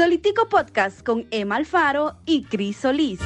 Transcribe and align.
Solitico 0.00 0.48
Podcast 0.48 1.02
con 1.04 1.26
Emma 1.30 1.56
Alfaro 1.56 2.16
y 2.24 2.44
Cris 2.44 2.78
Solís. 2.78 3.20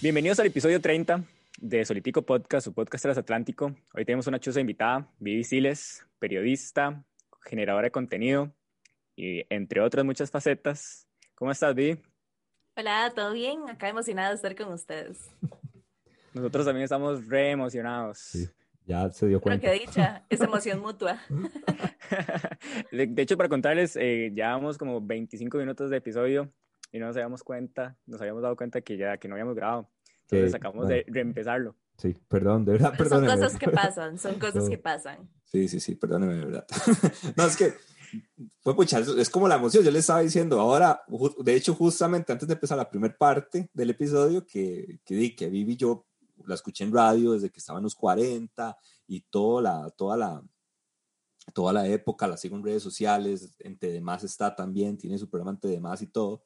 Bienvenidos 0.00 0.38
al 0.38 0.46
episodio 0.46 0.80
30 0.80 1.24
de 1.58 1.84
Solitico 1.84 2.22
Podcast, 2.22 2.66
su 2.66 2.74
podcast 2.74 3.02
transatlántico. 3.02 3.74
Hoy 3.92 4.04
tenemos 4.04 4.28
una 4.28 4.38
chuza 4.38 4.60
invitada, 4.60 5.12
Vivi 5.18 5.42
Siles, 5.42 6.06
periodista, 6.20 7.04
generadora 7.42 7.86
de 7.86 7.90
contenido 7.90 8.54
y 9.16 9.52
entre 9.52 9.80
otras 9.80 10.04
muchas 10.04 10.30
facetas. 10.30 11.08
¿Cómo 11.34 11.50
estás, 11.50 11.74
Vivi? 11.74 12.00
Hola, 12.76 13.12
¿todo 13.16 13.32
bien? 13.32 13.68
Acá 13.68 13.88
emocionada 13.88 14.28
de 14.28 14.36
estar 14.36 14.54
con 14.54 14.72
ustedes. 14.72 15.28
Nosotros 16.34 16.66
también 16.66 16.84
estamos 16.84 17.26
re 17.26 17.50
emocionados. 17.50 18.18
Sí, 18.18 18.48
ya 18.88 19.10
se 19.10 19.28
dio 19.28 19.40
cuenta. 19.40 19.60
Pero 19.60 19.72
que 19.74 19.86
dicha, 19.86 20.24
es 20.28 20.40
emoción 20.40 20.80
mutua. 20.80 21.20
de, 22.90 23.22
hecho, 23.22 23.36
para 23.36 23.48
contarles, 23.48 23.96
eh, 23.96 24.32
llevamos 24.34 24.78
como 24.78 25.00
25 25.00 25.58
minutos 25.58 25.90
de 25.90 25.98
episodio 25.98 26.50
y 26.90 26.98
no 26.98 27.06
nos 27.06 27.16
habíamos 27.16 27.44
cuenta, 27.44 27.98
nos 28.06 28.20
habíamos 28.20 28.42
dado 28.42 28.56
cuenta 28.56 28.80
que 28.80 28.96
ya 28.96 29.18
que 29.18 29.28
no 29.28 29.34
habíamos 29.34 29.54
grabado. 29.54 29.90
Entonces 30.30 30.54
acabamos 30.54 30.88
de 30.88 31.04
reempezarlo. 31.06 31.76
Sí, 31.96 32.16
perdón, 32.28 32.64
de 32.64 32.72
verdad, 32.72 32.94
Son 32.96 33.26
cosas 33.26 33.58
que 33.58 33.68
pasan, 33.68 34.18
son 34.18 34.34
cosas 34.38 34.68
que 34.68 34.78
pasan. 34.78 35.28
Sí, 35.44 35.68
sí, 35.68 35.80
sí, 35.80 35.94
perdóneme, 35.94 36.34
de 36.34 36.44
verdad. 36.44 36.66
no, 37.36 37.44
es 37.44 37.56
que 37.56 37.74
fue 38.60 38.74
pucha, 38.74 39.00
es 39.00 39.28
como 39.28 39.48
la 39.48 39.56
emoción, 39.56 39.84
yo 39.84 39.90
le 39.90 39.98
estaba 39.98 40.20
diciendo, 40.20 40.60
ahora, 40.60 41.02
de 41.38 41.54
hecho, 41.54 41.74
justamente 41.74 42.32
antes 42.32 42.48
de 42.48 42.54
empezar 42.54 42.78
la 42.78 42.88
primera 42.88 43.14
parte 43.16 43.68
del 43.72 43.90
episodio, 43.90 44.46
que, 44.46 45.00
que 45.04 45.14
di 45.14 45.34
que 45.34 45.48
Vivi 45.48 45.72
y 45.72 45.76
yo 45.76 46.07
la 46.46 46.54
escuché 46.54 46.84
en 46.84 46.92
radio 46.92 47.32
desde 47.32 47.50
que 47.50 47.58
estaba 47.58 47.78
en 47.78 47.84
los 47.84 47.94
40 47.94 48.76
y 49.06 49.20
toda 49.22 49.62
la, 49.62 49.90
toda 49.90 50.16
la, 50.16 50.42
toda 51.52 51.72
la 51.72 51.86
época, 51.86 52.26
la 52.26 52.36
sigo 52.36 52.56
en 52.56 52.64
redes 52.64 52.82
sociales, 52.82 53.54
en 53.60 53.78
TDMás 53.78 54.24
está 54.24 54.54
también, 54.54 54.98
tiene 54.98 55.18
su 55.18 55.28
programa 55.28 55.52
en 55.52 55.60
TDMás 55.60 56.02
y 56.02 56.06
todo, 56.06 56.44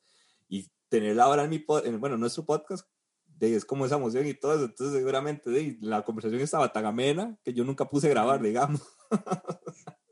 y 0.48 0.70
tenerla 0.88 1.24
ahora 1.24 1.44
en 1.44 1.50
mi, 1.50 1.64
en, 1.84 2.00
bueno, 2.00 2.16
nuestro 2.16 2.44
podcast, 2.44 2.88
de, 3.24 3.56
es 3.56 3.64
como 3.64 3.86
esa 3.86 3.96
emoción 3.96 4.26
y 4.26 4.34
todo 4.34 4.54
eso, 4.54 4.64
entonces 4.64 4.96
seguramente 4.96 5.50
de, 5.50 5.76
la 5.80 6.02
conversación 6.02 6.40
estaba 6.40 6.72
tan 6.72 6.86
amena 6.86 7.36
que 7.44 7.52
yo 7.52 7.64
nunca 7.64 7.88
puse 7.88 8.08
grabar, 8.08 8.40
digamos. 8.40 8.82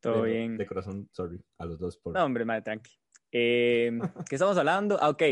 Todo 0.00 0.22
bien. 0.24 0.58
De 0.58 0.66
corazón, 0.66 1.08
sorry, 1.12 1.42
a 1.56 1.64
los 1.64 1.78
dos 1.78 1.96
por... 1.96 2.12
No, 2.12 2.24
hombre, 2.24 2.44
madre, 2.44 2.60
tranqui. 2.60 2.92
Eh, 3.32 3.90
¿Qué 4.28 4.36
estamos 4.36 4.56
hablando? 4.58 4.98
Ah, 5.00 5.08
ok, 5.08 5.22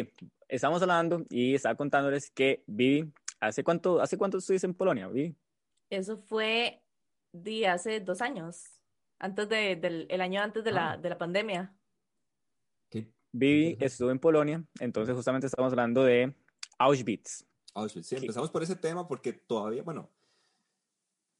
estamos 0.48 0.80
hablando 0.80 1.24
y 1.28 1.54
estaba 1.54 1.74
contándoles 1.76 2.30
que 2.30 2.64
Vivi 2.66 3.12
¿Hace 3.42 3.64
cuánto, 3.64 4.00
hace 4.00 4.16
cuánto 4.16 4.38
estuviste 4.38 4.68
en 4.68 4.74
Polonia, 4.74 5.08
Vi? 5.08 5.36
Eso 5.90 6.16
fue 6.16 6.80
de 7.32 7.66
hace 7.66 7.98
dos 7.98 8.20
años, 8.20 8.80
antes 9.18 9.48
de, 9.48 9.74
del 9.74 10.06
el 10.08 10.20
año 10.20 10.40
antes 10.40 10.62
de, 10.62 10.70
la, 10.70 10.92
ah. 10.92 10.96
de 10.96 11.08
la 11.08 11.18
pandemia. 11.18 11.76
¿Qué? 12.88 13.12
Vivi 13.32 13.76
estuvo 13.80 14.12
en 14.12 14.20
Polonia, 14.20 14.64
entonces 14.78 15.12
justamente 15.16 15.48
estamos 15.48 15.72
hablando 15.72 16.04
de 16.04 16.32
Auschwitz. 16.78 17.44
Auschwitz, 17.74 18.06
sí, 18.06 18.14
empezamos 18.14 18.48
por 18.48 18.62
ese 18.62 18.76
tema 18.76 19.08
porque 19.08 19.32
todavía, 19.32 19.82
bueno, 19.82 20.08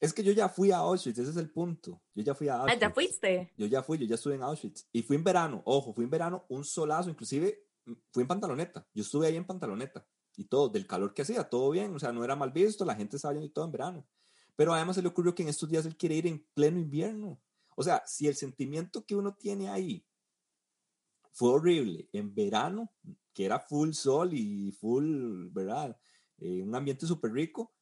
es 0.00 0.12
que 0.12 0.24
yo 0.24 0.32
ya 0.32 0.48
fui 0.48 0.72
a 0.72 0.78
Auschwitz, 0.78 1.18
ese 1.18 1.30
es 1.30 1.36
el 1.36 1.50
punto. 1.50 2.02
Yo 2.16 2.24
ya 2.24 2.34
fui 2.34 2.48
a 2.48 2.54
Auschwitz. 2.54 2.76
Ah, 2.78 2.80
¿ya 2.80 2.90
fuiste? 2.90 3.52
Yo 3.56 3.66
ya 3.66 3.80
fui, 3.84 3.98
yo 3.98 4.06
ya 4.06 4.16
estuve 4.16 4.34
en 4.34 4.42
Auschwitz. 4.42 4.88
Y 4.90 5.02
fui 5.02 5.14
en 5.14 5.22
verano, 5.22 5.62
ojo, 5.66 5.94
fui 5.94 6.02
en 6.02 6.10
verano, 6.10 6.46
un 6.48 6.64
solazo, 6.64 7.10
inclusive 7.10 7.64
fui 8.10 8.22
en 8.22 8.26
pantaloneta. 8.26 8.84
Yo 8.92 9.02
estuve 9.02 9.28
ahí 9.28 9.36
en 9.36 9.46
pantaloneta 9.46 10.04
y 10.36 10.44
todo, 10.44 10.68
del 10.68 10.86
calor 10.86 11.14
que 11.14 11.22
hacía, 11.22 11.44
todo 11.44 11.70
bien, 11.70 11.94
o 11.94 11.98
sea, 11.98 12.12
no 12.12 12.24
era 12.24 12.36
mal 12.36 12.50
visto, 12.52 12.84
la 12.84 12.94
gente 12.94 13.16
estaba 13.16 13.34
y 13.42 13.48
todo 13.50 13.64
en 13.64 13.72
verano. 13.72 14.06
Pero 14.56 14.74
además 14.74 14.96
se 14.96 15.02
le 15.02 15.08
ocurrió 15.08 15.34
que 15.34 15.42
en 15.42 15.48
estos 15.48 15.68
días 15.68 15.86
él 15.86 15.96
quiere 15.96 16.16
ir 16.16 16.26
en 16.26 16.46
pleno 16.54 16.78
invierno. 16.78 17.40
O 17.76 17.82
sea, 17.82 18.02
si 18.06 18.28
el 18.28 18.34
sentimiento 18.34 19.04
que 19.04 19.16
uno 19.16 19.34
tiene 19.34 19.68
ahí 19.68 20.04
fue 21.32 21.50
horrible 21.50 22.08
en 22.12 22.34
verano, 22.34 22.92
que 23.32 23.46
era 23.46 23.58
full 23.58 23.92
sol 23.92 24.34
y 24.34 24.72
full, 24.72 25.48
¿verdad? 25.50 25.96
Eh, 26.38 26.62
un 26.62 26.74
ambiente 26.74 27.06
súper 27.06 27.32
rico. 27.32 27.72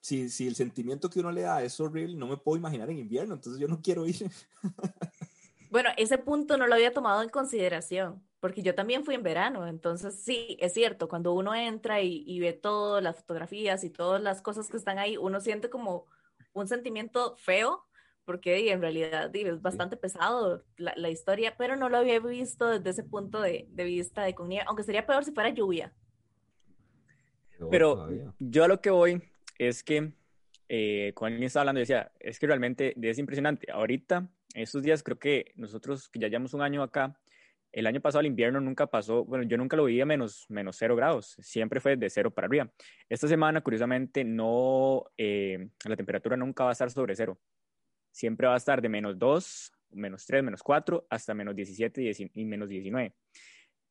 Si, 0.00 0.30
si 0.30 0.46
el 0.46 0.54
sentimiento 0.54 1.10
que 1.10 1.20
uno 1.20 1.30
le 1.32 1.42
da 1.42 1.62
es 1.62 1.78
horrible, 1.80 2.16
no 2.16 2.26
me 2.26 2.36
puedo 2.36 2.56
imaginar 2.56 2.88
en 2.88 2.98
invierno, 2.98 3.34
entonces 3.34 3.60
yo 3.60 3.68
no 3.68 3.82
quiero 3.82 4.06
ir. 4.06 4.30
Bueno, 5.70 5.90
ese 5.96 6.18
punto 6.18 6.56
no 6.56 6.66
lo 6.66 6.74
había 6.74 6.92
tomado 6.92 7.22
en 7.22 7.28
consideración, 7.28 8.20
porque 8.40 8.62
yo 8.62 8.74
también 8.74 9.04
fui 9.04 9.14
en 9.14 9.22
verano, 9.22 9.66
entonces 9.66 10.14
sí, 10.22 10.56
es 10.60 10.72
cierto, 10.72 11.08
cuando 11.08 11.34
uno 11.34 11.54
entra 11.54 12.00
y, 12.00 12.40
ve 12.40 12.54
todas 12.54 13.02
las 13.02 13.16
fotografías 13.16 13.84
y 13.84 13.90
todas 13.90 14.20
las 14.22 14.40
cosas 14.40 14.68
que 14.68 14.78
están 14.78 14.98
ahí, 14.98 15.18
uno 15.18 15.40
siente 15.40 15.68
como 15.68 16.06
un 16.54 16.66
sentimiento 16.66 17.36
feo, 17.36 17.84
porque 18.24 18.70
en 18.70 18.80
realidad 18.80 19.34
es 19.34 19.60
bastante 19.60 19.96
pesado 19.96 20.64
la, 20.76 21.10
historia, 21.10 21.54
pero 21.58 21.76
no 21.76 21.88
lo 21.88 21.98
había 21.98 22.18
visto 22.18 22.66
desde 22.66 22.90
ese 22.90 23.04
punto 23.04 23.40
de, 23.42 23.68
vista 23.76 24.22
de 24.22 24.34
con 24.34 24.50
aunque 24.66 24.84
sería 24.84 25.06
peor 25.06 25.24
si 25.24 25.32
fuera 25.32 25.50
lluvia. 25.50 25.92
Pero 27.70 28.08
yo 28.38 28.64
a 28.64 28.68
lo 28.68 28.80
que 28.80 28.90
voy 28.90 29.22
es 29.58 29.82
que 29.82 30.12
eh, 30.68 31.12
cuando 31.14 31.34
alguien 31.34 31.48
estaba 31.48 31.62
hablando, 31.62 31.80
decía, 31.80 32.10
es 32.20 32.38
que 32.38 32.46
realmente 32.46 32.94
es 33.02 33.18
impresionante. 33.18 33.70
Ahorita 33.70 34.30
estos 34.54 34.82
días 34.82 35.02
creo 35.02 35.18
que 35.18 35.52
nosotros 35.56 36.08
que 36.08 36.20
ya 36.20 36.28
llevamos 36.28 36.54
un 36.54 36.62
año 36.62 36.82
acá, 36.82 37.18
el 37.72 37.86
año 37.86 38.00
pasado 38.00 38.20
el 38.20 38.26
invierno 38.26 38.60
nunca 38.60 38.86
pasó, 38.86 39.24
bueno, 39.24 39.44
yo 39.44 39.56
nunca 39.56 39.76
lo 39.76 39.84
vi 39.84 40.00
a 40.00 40.06
menos, 40.06 40.46
menos 40.48 40.76
cero 40.76 40.96
grados, 40.96 41.36
siempre 41.40 41.80
fue 41.80 41.96
de 41.96 42.10
cero 42.10 42.30
para 42.30 42.46
arriba. 42.46 42.70
Esta 43.08 43.28
semana, 43.28 43.60
curiosamente, 43.60 44.24
no, 44.24 45.04
eh, 45.16 45.68
la 45.84 45.96
temperatura 45.96 46.36
nunca 46.36 46.64
va 46.64 46.70
a 46.70 46.72
estar 46.72 46.90
sobre 46.90 47.14
cero. 47.14 47.38
Siempre 48.10 48.48
va 48.48 48.54
a 48.54 48.56
estar 48.56 48.82
de 48.82 48.88
menos 48.88 49.18
2, 49.18 49.72
menos 49.92 50.26
3, 50.26 50.42
menos 50.42 50.62
4, 50.62 51.06
hasta 51.08 51.32
menos 51.34 51.54
17 51.54 52.30
y 52.34 52.44
menos 52.44 52.68
19. 52.68 53.14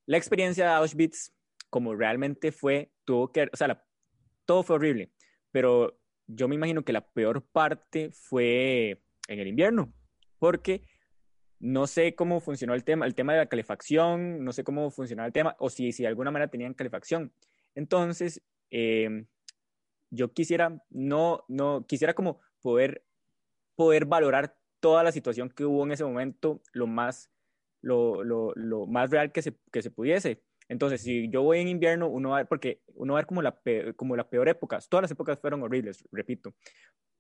La 0.08 0.18
experiencia 0.18 0.66
de 0.66 0.72
Auschwitz, 0.72 1.34
como 1.70 1.96
realmente 1.96 2.52
fue, 2.52 2.92
tuvo 3.06 3.32
que, 3.32 3.50
o 3.52 3.56
sea, 3.56 3.82
todo 4.46 4.64
fue 4.64 4.76
horrible, 4.76 5.12
pero 5.52 6.00
yo 6.28 6.48
me 6.48 6.56
imagino 6.56 6.84
que 6.84 6.94
la 6.94 7.08
peor 7.08 7.46
parte 7.52 8.12
fue 8.12 9.02
en 9.28 9.40
el 9.40 9.48
invierno, 9.48 9.94
porque 10.38 10.84
no 11.60 11.88
sé 11.88 12.16
cómo 12.16 12.40
funcionó 12.40 12.74
el 12.74 12.84
tema, 12.84 13.06
el 13.06 13.16
tema 13.16 13.34
de 13.34 13.40
la 13.40 13.46
calefacción, 13.48 14.44
no 14.44 14.54
sé 14.54 14.64
cómo 14.64 14.90
funcionaba 14.92 15.28
el 15.28 15.34
tema, 15.34 15.56
o 15.60 15.70
si, 15.70 15.92
si 15.92 16.04
de 16.04 16.08
alguna 16.08 16.32
manera 16.32 16.50
tenían 16.50 16.74
calefacción. 16.74 17.34
Entonces, 17.76 18.42
em, 18.72 19.28
yo 20.10 20.34
quisiera, 20.34 20.82
no, 20.90 21.44
no, 21.48 21.86
quisiera 21.88 22.14
como 22.14 22.40
poder, 22.62 23.04
poder 23.76 24.06
valorar 24.06 24.58
toda 24.80 25.04
la 25.04 25.12
situación 25.12 25.50
que 25.50 25.66
hubo 25.66 25.84
en 25.86 25.92
ese 25.92 26.06
momento 26.06 26.62
lo 26.74 26.88
más, 26.88 27.30
lo, 27.82 28.24
lo, 28.24 28.88
más 28.88 29.12
real 29.12 29.32
que 29.32 29.42
se, 29.42 29.54
que 29.72 29.82
se 29.82 29.92
pudiese. 29.92 30.42
Entonces, 30.70 31.02
si 31.02 31.30
yo 31.30 31.42
voy 31.42 31.60
en 31.60 31.68
invierno, 31.68 32.08
uno 32.08 32.30
va 32.30 32.42
a 32.42 32.46
porque 32.46 32.82
uno 32.94 33.14
va 33.14 33.20
a 33.20 33.22
ver 33.22 33.28
como 33.28 33.42
la, 33.42 33.60
como 33.96 34.16
la 34.16 34.30
peor 34.30 34.48
época, 34.50 34.80
todas 34.88 35.02
las 35.02 35.12
épocas 35.12 35.40
fueron 35.40 35.64
horribles, 35.64 36.08
repito, 36.12 36.54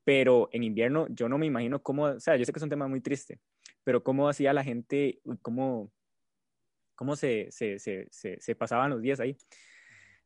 pero 0.04 0.50
en 0.52 0.63
invierno 0.63 1.08
yo 1.10 1.28
no 1.28 1.38
me 1.38 1.48
imagino 1.48 1.81
cómo, 1.81 2.04
o 2.04 2.19
sea, 2.19 2.36
yo 2.36 2.46
sé 2.46 2.54
que 2.54 2.60
es 2.60 2.63
un 2.63 2.69
tema 2.69 2.88
muy 2.88 3.02
triste, 3.02 3.40
pero 3.89 4.03
cómo 4.03 4.30
hacía 4.30 4.53
la 4.53 4.63
gente, 4.63 5.19
cómo, 5.41 5.91
cómo 6.94 7.15
se, 7.15 7.47
se, 7.50 7.80
se, 7.80 8.07
se, 8.12 8.56
pasaban 8.56 8.91
los 8.91 9.01
días 9.01 9.19
ahí. 9.19 9.36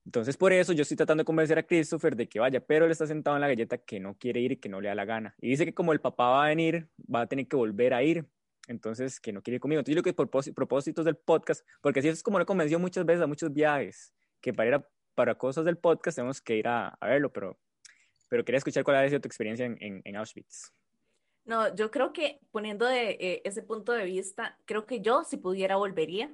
Entonces, 0.04 0.36
por 0.36 0.52
eso 0.52 0.74
yo 0.74 0.82
estoy 0.82 0.98
tratando 0.98 1.22
de 1.22 1.26
convencer 1.26 1.58
a 1.58 1.64
Christopher 1.64 2.14
de 2.18 2.28
que 2.28 2.42
vaya, 2.42 2.60
pero 2.60 2.84
él 2.84 2.92
está 2.92 3.08
sentado 3.08 3.38
en 3.38 3.42
la 3.42 3.48
galleta 3.48 3.78
que 3.78 4.02
no 4.02 4.18
quiere 4.18 4.42
ir 4.42 4.52
y 4.52 4.58
que 4.58 4.68
no 4.68 4.82
le 4.82 4.90
da 4.90 4.96
la 4.96 5.06
gana. 5.06 5.34
Y 5.40 5.48
dice 5.52 5.64
que 5.64 5.74
como 5.74 5.94
el 5.94 6.02
papá 6.02 6.30
va 6.32 6.44
a 6.44 6.48
venir, 6.50 6.90
va 7.00 7.22
a 7.22 7.28
tener 7.28 7.48
que 7.48 7.56
volver 7.56 7.94
a 7.94 8.04
ir. 8.04 8.28
Entonces, 8.68 9.22
que 9.22 9.32
no 9.32 9.42
quiere 9.42 9.56
ir 9.56 9.62
conmigo. 9.62 9.80
Entonces, 9.80 9.96
yo 9.96 10.04
creo 10.04 10.14
que 10.14 10.28
por 10.28 10.54
propósitos 10.54 11.06
del 11.06 11.16
podcast, 11.16 11.66
porque 11.80 12.02
así 12.02 12.10
es 12.10 12.22
como 12.22 12.40
lo 12.40 12.46
convenció 12.46 12.80
muchas 12.80 13.06
veces 13.06 13.24
a 13.24 13.28
muchos 13.28 13.54
viajes, 13.54 14.14
que 14.42 14.54
para 14.54 14.76
ir 14.76 14.86
para 15.16 15.36
cosas 15.36 15.64
del 15.64 15.78
podcast 15.78 16.18
tenemos 16.18 16.42
que 16.42 16.58
ir 16.58 16.68
a, 16.68 16.90
a 16.90 17.08
verlo, 17.08 17.32
pero 17.32 17.58
pero 18.34 18.44
quería 18.44 18.58
escuchar 18.58 18.84
cuál 18.84 18.98
ha 18.98 19.08
sido 19.08 19.22
tu 19.22 19.28
experiencia 19.28 19.68
en, 19.68 20.02
en, 20.04 20.16
Auschwitz. 20.16 20.74
No, 21.46 21.74
yo 21.76 21.92
creo 21.92 22.14
que 22.14 22.40
poniendo 22.52 22.86
de 22.86 23.12
eh, 23.20 23.42
ese 23.44 23.64
punto 23.64 23.92
de 23.92 24.06
vista, 24.06 24.58
creo 24.66 24.86
que 24.86 25.02
yo 25.02 25.24
si 25.24 25.38
pudiera 25.38 25.76
volvería. 25.76 26.34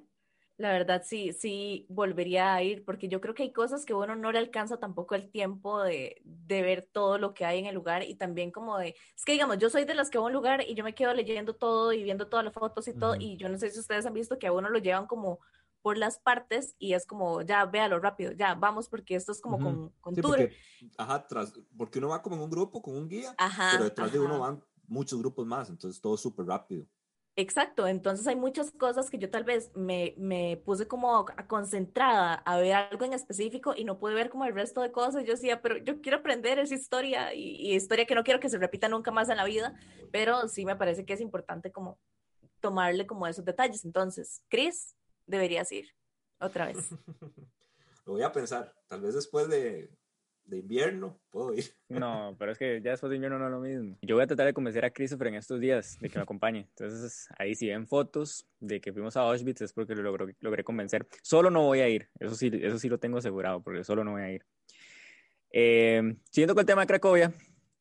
La 0.57 0.73
verdad, 0.73 1.03
sí, 1.05 1.31
sí 1.31 1.85
volvería 1.87 2.53
a 2.53 2.61
ir, 2.61 2.83
porque 2.83 3.07
yo 3.07 3.21
creo 3.21 3.33
que 3.33 3.43
hay 3.43 3.53
cosas 3.53 3.85
que 3.85 3.93
uno 3.93 4.17
no 4.17 4.29
le 4.33 4.39
alcanza 4.39 4.77
tampoco 4.77 5.15
el 5.15 5.31
tiempo 5.31 5.81
de, 5.81 6.21
de, 6.25 6.61
ver 6.61 6.89
todo 6.91 7.17
lo 7.17 7.33
que 7.33 7.45
hay 7.45 7.59
en 7.59 7.65
el 7.65 7.75
lugar 7.75 8.03
y 8.03 8.15
también 8.15 8.51
como 8.51 8.77
de, 8.77 8.93
es 9.15 9.23
que 9.23 9.31
digamos, 9.31 9.57
yo 9.57 9.69
soy 9.69 9.85
de 9.85 9.93
las 9.93 10.09
que 10.09 10.17
va 10.17 10.25
a 10.25 10.27
un 10.27 10.33
lugar 10.33 10.65
y 10.67 10.75
yo 10.75 10.83
me 10.83 10.93
quedo 10.93 11.13
leyendo 11.13 11.55
todo 11.55 11.93
y 11.93 12.03
viendo 12.03 12.27
todas 12.27 12.43
las 12.43 12.53
fotos 12.53 12.89
y 12.89 12.93
todo, 12.93 13.15
y 13.15 13.37
yo 13.37 13.47
no 13.47 13.57
sé 13.57 13.71
si 13.71 13.79
ustedes 13.79 14.05
han 14.05 14.13
visto 14.13 14.37
que 14.37 14.47
a 14.47 14.51
uno 14.51 14.69
lo 14.69 14.79
llevan 14.79 15.07
como 15.07 15.39
por 15.81 15.97
las 15.97 16.19
partes 16.19 16.75
y 16.77 16.93
es 16.93 17.05
como, 17.05 17.41
ya, 17.41 17.65
véalo 17.65 17.99
rápido, 17.99 18.33
ya, 18.33 18.53
vamos, 18.53 18.89
porque 18.89 19.15
esto 19.15 19.31
es 19.31 19.39
como 19.39 19.55
uh 19.55 19.59
-huh. 19.59 19.63
con, 19.63 19.89
con 20.01 20.15
sí, 20.15 20.21
tour. 20.21 20.37
Porque, 20.37 20.55
ajá, 20.97 21.25
tras, 21.25 21.53
porque 21.77 21.99
uno 21.99 22.09
va 22.09 22.21
como 22.21 22.35
en 22.35 22.41
un 22.41 22.49
grupo, 22.49 22.81
con 22.81 22.97
un 22.97 23.07
guía, 23.07 23.33
ajá, 23.37 23.69
pero 23.71 23.85
detrás 23.85 24.09
ajá. 24.09 24.17
de 24.17 24.25
uno 24.25 24.39
van 24.39 24.61
muchos 24.89 25.19
grupos 25.19 25.45
más, 25.45 25.69
entonces 25.69 26.01
todo 26.01 26.17
súper 26.17 26.45
rápido. 26.45 26.85
Exacto, 27.35 27.87
entonces 27.87 28.27
hay 28.27 28.35
muchas 28.35 28.71
cosas 28.71 29.09
que 29.09 29.17
yo 29.17 29.29
tal 29.29 29.45
vez 29.45 29.71
me, 29.73 30.13
me 30.17 30.61
puse 30.65 30.89
como 30.89 31.25
concentrada 31.47 32.33
a 32.33 32.57
ver 32.57 32.73
algo 32.73 33.05
en 33.05 33.13
específico 33.13 33.73
y 33.77 33.85
no 33.85 33.97
pude 33.97 34.13
ver 34.13 34.29
como 34.29 34.43
el 34.43 34.53
resto 34.53 34.81
de 34.81 34.91
cosas. 34.91 35.23
Yo 35.23 35.33
decía, 35.33 35.61
pero 35.61 35.77
yo 35.77 36.01
quiero 36.01 36.17
aprender 36.17 36.59
esa 36.59 36.75
historia 36.75 37.33
y, 37.33 37.55
y 37.55 37.75
historia 37.75 38.05
que 38.05 38.15
no 38.15 38.25
quiero 38.25 38.41
que 38.41 38.49
se 38.49 38.57
repita 38.57 38.89
nunca 38.89 39.11
más 39.11 39.29
en 39.29 39.37
la 39.37 39.45
vida, 39.45 39.73
pero 40.11 40.49
sí 40.49 40.65
me 40.65 40.75
parece 40.75 41.05
que 41.05 41.13
es 41.13 41.21
importante 41.21 41.71
como 41.71 41.97
tomarle 42.59 43.07
como 43.07 43.25
esos 43.25 43.45
detalles. 43.45 43.85
Entonces, 43.85 44.43
Chris, 44.49 44.95
deberías 45.25 45.71
ir 45.71 45.87
otra 46.39 46.65
vez. 46.65 46.89
Lo 48.05 48.13
voy 48.13 48.23
a 48.23 48.31
pensar, 48.31 48.73
tal 48.87 49.01
vez 49.01 49.13
después 49.13 49.47
de, 49.47 49.89
de 50.49 50.57
invierno 50.57 51.19
puedo 51.29 51.53
ir. 51.53 51.65
No, 51.89 52.35
pero 52.37 52.51
es 52.51 52.57
que 52.57 52.81
ya 52.81 52.91
después 52.91 53.09
de 53.09 53.15
invierno 53.15 53.39
no 53.39 53.45
es 53.45 53.51
lo 53.51 53.59
mismo. 53.59 53.97
Yo 54.01 54.15
voy 54.15 54.23
a 54.23 54.27
tratar 54.27 54.45
de 54.45 54.53
convencer 54.53 54.85
a 54.85 54.91
Christopher 54.91 55.27
en 55.27 55.35
estos 55.35 55.59
días 55.59 55.97
de 55.99 56.09
que 56.09 56.17
me 56.17 56.23
acompañe. 56.23 56.67
Entonces, 56.69 57.27
ahí 57.37 57.55
si 57.55 57.67
ven 57.67 57.87
fotos 57.87 58.45
de 58.59 58.79
que 58.79 58.93
fuimos 58.93 59.17
a 59.17 59.21
Auschwitz 59.21 59.61
es 59.61 59.73
porque 59.73 59.95
lo 59.95 60.03
logré, 60.03 60.35
logré 60.39 60.63
convencer. 60.63 61.07
Solo 61.23 61.49
no 61.49 61.63
voy 61.63 61.79
a 61.79 61.89
ir, 61.89 62.09
eso 62.19 62.35
sí, 62.35 62.51
eso 62.53 62.77
sí 62.77 62.89
lo 62.89 62.99
tengo 62.99 63.17
asegurado, 63.17 63.61
porque 63.61 63.83
solo 63.83 64.03
no 64.03 64.11
voy 64.11 64.21
a 64.21 64.31
ir. 64.31 64.45
Eh, 65.51 66.15
siguiendo 66.29 66.53
con 66.53 66.61
el 66.61 66.67
tema 66.67 66.81
de 66.81 66.87
Cracovia, 66.87 67.33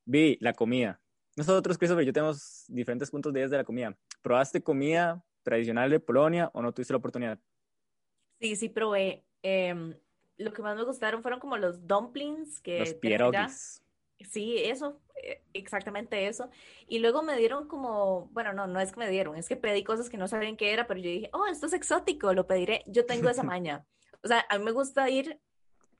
vi 0.04 0.38
la 0.40 0.54
comida. 0.54 1.00
Nosotros, 1.36 1.78
Christopher, 1.78 2.04
yo 2.04 2.12
tenemos 2.12 2.64
diferentes 2.68 3.10
puntos 3.10 3.32
de 3.32 3.40
vista 3.40 3.56
de 3.56 3.62
la 3.62 3.66
comida. 3.66 3.96
¿Probaste 4.22 4.62
comida 4.62 5.22
tradicional 5.42 5.90
de 5.90 6.00
Polonia 6.00 6.50
o 6.52 6.62
no 6.62 6.72
tuviste 6.72 6.92
la 6.92 6.98
oportunidad? 6.98 7.38
Sí, 8.40 8.56
sí 8.56 8.68
probé. 8.68 9.24
Eh, 9.42 9.94
lo 10.38 10.52
que 10.52 10.62
más 10.62 10.76
me 10.76 10.84
gustaron 10.84 11.22
fueron 11.22 11.40
como 11.40 11.56
los 11.56 11.86
dumplings 11.86 12.60
que 12.60 12.78
los 12.80 12.94
pierogis. 12.94 13.82
Sí, 14.30 14.58
eso, 14.58 15.00
eh, 15.22 15.42
exactamente 15.52 16.26
eso. 16.26 16.50
Y 16.88 16.98
luego 16.98 17.22
me 17.22 17.36
dieron 17.36 17.68
como, 17.68 18.26
bueno, 18.32 18.52
no, 18.52 18.66
no 18.66 18.80
es 18.80 18.90
que 18.90 18.98
me 18.98 19.08
dieron, 19.08 19.36
es 19.36 19.48
que 19.48 19.56
pedí 19.56 19.84
cosas 19.84 20.08
que 20.08 20.16
no 20.16 20.26
sabían 20.26 20.56
qué 20.56 20.72
era, 20.72 20.86
pero 20.86 20.98
yo 20.98 21.08
dije, 21.08 21.30
oh, 21.32 21.46
esto 21.46 21.66
es 21.66 21.72
exótico, 21.72 22.32
lo 22.32 22.46
pediré. 22.46 22.82
Yo 22.86 23.06
tengo 23.06 23.28
esa 23.28 23.42
maña. 23.44 23.86
O 24.22 24.28
sea, 24.28 24.44
a 24.48 24.58
mí 24.58 24.64
me 24.64 24.72
gusta 24.72 25.08
ir 25.08 25.40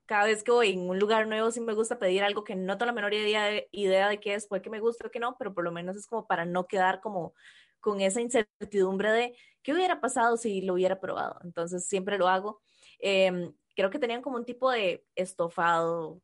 cada 0.06 0.24
vez 0.24 0.42
que 0.42 0.50
voy 0.50 0.70
en 0.70 0.88
un 0.88 0.98
lugar 0.98 1.28
nuevo, 1.28 1.50
sí 1.50 1.60
me 1.60 1.74
gusta 1.74 1.98
pedir 1.98 2.24
algo 2.24 2.42
que 2.42 2.56
no 2.56 2.78
tengo 2.78 2.86
la 2.86 2.92
menor 2.92 3.12
idea 3.12 3.44
de, 3.44 3.68
idea 3.72 4.08
de 4.08 4.18
qué 4.18 4.34
es, 4.34 4.48
puede 4.48 4.62
que 4.62 4.70
me 4.70 4.80
guste 4.80 5.06
o 5.06 5.10
que 5.10 5.20
no, 5.20 5.36
pero 5.38 5.52
por 5.52 5.64
lo 5.64 5.70
menos 5.70 5.96
es 5.96 6.06
como 6.06 6.26
para 6.26 6.46
no 6.46 6.66
quedar 6.66 7.00
como 7.00 7.34
con 7.78 8.00
esa 8.00 8.20
incertidumbre 8.20 9.12
de 9.12 9.36
qué 9.62 9.74
hubiera 9.74 10.00
pasado 10.00 10.36
si 10.36 10.62
lo 10.62 10.74
hubiera 10.74 10.98
probado. 10.98 11.38
Entonces 11.44 11.86
siempre 11.86 12.18
lo 12.18 12.26
hago. 12.26 12.60
Eh, 13.00 13.52
creo 13.78 13.90
que 13.90 14.00
tenían 14.00 14.22
como 14.22 14.36
un 14.36 14.44
tipo 14.44 14.72
de 14.72 15.06
estofado 15.14 16.20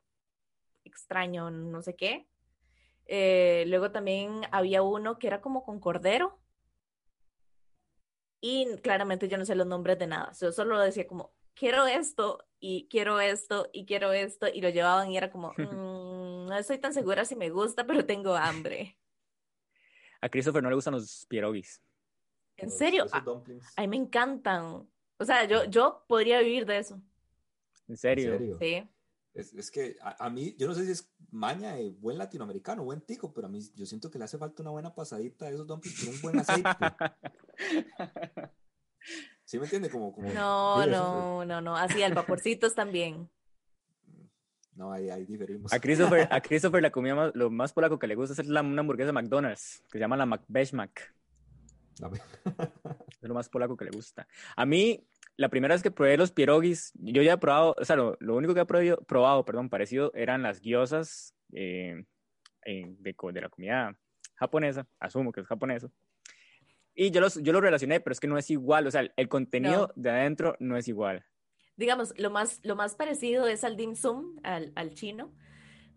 extraño, 0.82 1.52
no 1.52 1.82
sé 1.82 1.94
qué. 1.94 2.28
Eh, 3.06 3.62
luego 3.68 3.92
también 3.92 4.40
había 4.50 4.82
uno 4.82 5.20
que 5.20 5.28
era 5.28 5.40
como 5.40 5.62
con 5.62 5.78
cordero. 5.78 6.40
Y 8.40 8.76
claramente 8.78 9.28
yo 9.28 9.38
no 9.38 9.44
sé 9.44 9.54
los 9.54 9.68
nombres 9.68 10.00
de 10.00 10.08
nada. 10.08 10.32
Yo 10.40 10.50
solo 10.50 10.80
decía 10.80 11.06
como, 11.06 11.32
quiero 11.54 11.86
esto 11.86 12.44
y 12.58 12.88
quiero 12.88 13.20
esto 13.20 13.70
y 13.72 13.86
quiero 13.86 14.12
esto. 14.12 14.48
Y 14.52 14.60
lo 14.60 14.70
llevaban 14.70 15.12
y 15.12 15.16
era 15.16 15.30
como, 15.30 15.52
mmm, 15.56 16.46
no 16.48 16.58
estoy 16.58 16.78
tan 16.78 16.92
segura 16.92 17.24
si 17.24 17.36
me 17.36 17.50
gusta, 17.50 17.86
pero 17.86 18.04
tengo 18.04 18.34
hambre. 18.34 18.98
A 20.20 20.28
Christopher 20.28 20.60
no 20.60 20.70
le 20.70 20.74
gustan 20.74 20.94
los 20.94 21.24
pierogis. 21.28 21.80
¿En 22.56 22.72
serio? 22.72 23.06
A, 23.12 23.18
a, 23.76 23.80
mí 23.82 23.86
me 23.86 23.96
encantan. 23.96 24.90
O 25.18 25.24
sea, 25.24 25.44
yo, 25.44 25.66
yo 25.66 26.04
podría 26.08 26.40
vivir 26.40 26.66
de 26.66 26.78
eso. 26.78 27.00
¿En 27.88 27.96
serio? 27.96 28.32
¿En 28.32 28.38
serio? 28.38 28.58
Sí. 28.58 28.88
Es, 29.34 29.52
es 29.52 29.70
que 29.70 29.96
a, 30.00 30.26
a, 30.26 30.30
mí, 30.30 30.54
yo 30.56 30.68
no 30.68 30.74
sé 30.74 30.84
si 30.84 30.92
es 30.92 31.12
maña 31.30 31.74
de 31.74 31.90
buen 31.90 32.18
latinoamericano, 32.18 32.84
buen 32.84 33.00
tico, 33.00 33.34
pero 33.34 33.48
a 33.48 33.50
mí 33.50 33.60
yo 33.74 33.84
siento 33.84 34.10
que 34.10 34.18
le 34.18 34.24
hace 34.24 34.38
falta 34.38 34.62
una 34.62 34.70
buena 34.70 34.94
pasadita 34.94 35.46
de 35.46 35.54
esos 35.54 35.66
dumplings 35.66 36.04
con 36.04 36.14
un 36.14 36.20
buen 36.22 36.38
aceite. 36.38 36.70
¿Sí 39.44 39.58
me 39.58 39.64
entiende? 39.64 39.90
Como, 39.90 40.12
como 40.12 40.32
no, 40.32 40.86
no, 40.86 41.44
no, 41.44 41.60
no, 41.60 41.76
así 41.76 42.02
al 42.02 42.14
vaporcitos 42.14 42.74
también. 42.74 43.28
No, 44.74 44.92
ahí, 44.92 45.10
ahí 45.10 45.24
diferimos. 45.24 45.72
A 45.72 45.78
Christopher, 45.78 46.28
a 46.32 46.40
Christopher 46.40 46.82
la 46.82 46.90
comida 46.90 47.14
más, 47.14 47.32
lo 47.34 47.50
más 47.50 47.72
polaco 47.72 47.98
que 47.98 48.06
le 48.06 48.14
gusta 48.14 48.40
es 48.40 48.48
la, 48.48 48.62
una 48.62 48.80
hamburguesa 48.80 49.08
de 49.08 49.12
McDonald's, 49.12 49.82
que 49.84 49.98
se 49.98 50.00
llama 50.00 50.16
la 50.16 50.26
McBeshmac. 50.26 51.14
es 53.20 53.28
lo 53.28 53.34
más 53.34 53.48
polaco 53.48 53.76
que 53.76 53.84
le 53.84 53.90
gusta. 53.90 54.26
A 54.56 54.66
mí, 54.66 55.06
la 55.36 55.48
primera 55.48 55.74
vez 55.74 55.82
que 55.82 55.90
probé 55.90 56.16
los 56.16 56.30
pierogis, 56.30 56.92
yo 56.94 57.22
ya 57.22 57.34
he 57.34 57.38
probado, 57.38 57.74
o 57.78 57.84
sea, 57.84 57.96
lo, 57.96 58.16
lo 58.20 58.36
único 58.36 58.54
que 58.54 58.60
he 58.60 58.64
probado, 58.64 59.02
probado, 59.02 59.44
perdón, 59.44 59.68
parecido, 59.68 60.12
eran 60.14 60.42
las 60.42 60.60
gyozas 60.60 61.34
eh, 61.52 62.04
de, 62.64 63.14
de, 63.32 63.40
la 63.40 63.48
comida 63.48 63.98
japonesa, 64.36 64.86
asumo 65.00 65.32
que 65.32 65.40
es 65.40 65.46
japonesa. 65.46 65.88
Y 66.94 67.10
yo, 67.10 67.20
los, 67.20 67.42
yo 67.42 67.52
lo 67.52 67.60
relacioné, 67.60 68.00
pero 68.00 68.12
es 68.12 68.20
que 68.20 68.28
no 68.28 68.38
es 68.38 68.50
igual, 68.50 68.86
o 68.86 68.90
sea, 68.90 69.10
el 69.16 69.28
contenido 69.28 69.92
no. 69.96 70.02
de 70.02 70.10
adentro 70.10 70.56
no 70.60 70.76
es 70.76 70.86
igual. 70.86 71.24
Digamos, 71.76 72.14
lo 72.16 72.30
más, 72.30 72.60
lo 72.62 72.76
más 72.76 72.94
parecido 72.94 73.48
es 73.48 73.64
al 73.64 73.76
dim 73.76 73.96
sum, 73.96 74.38
al, 74.44 74.72
al 74.76 74.94
chino, 74.94 75.34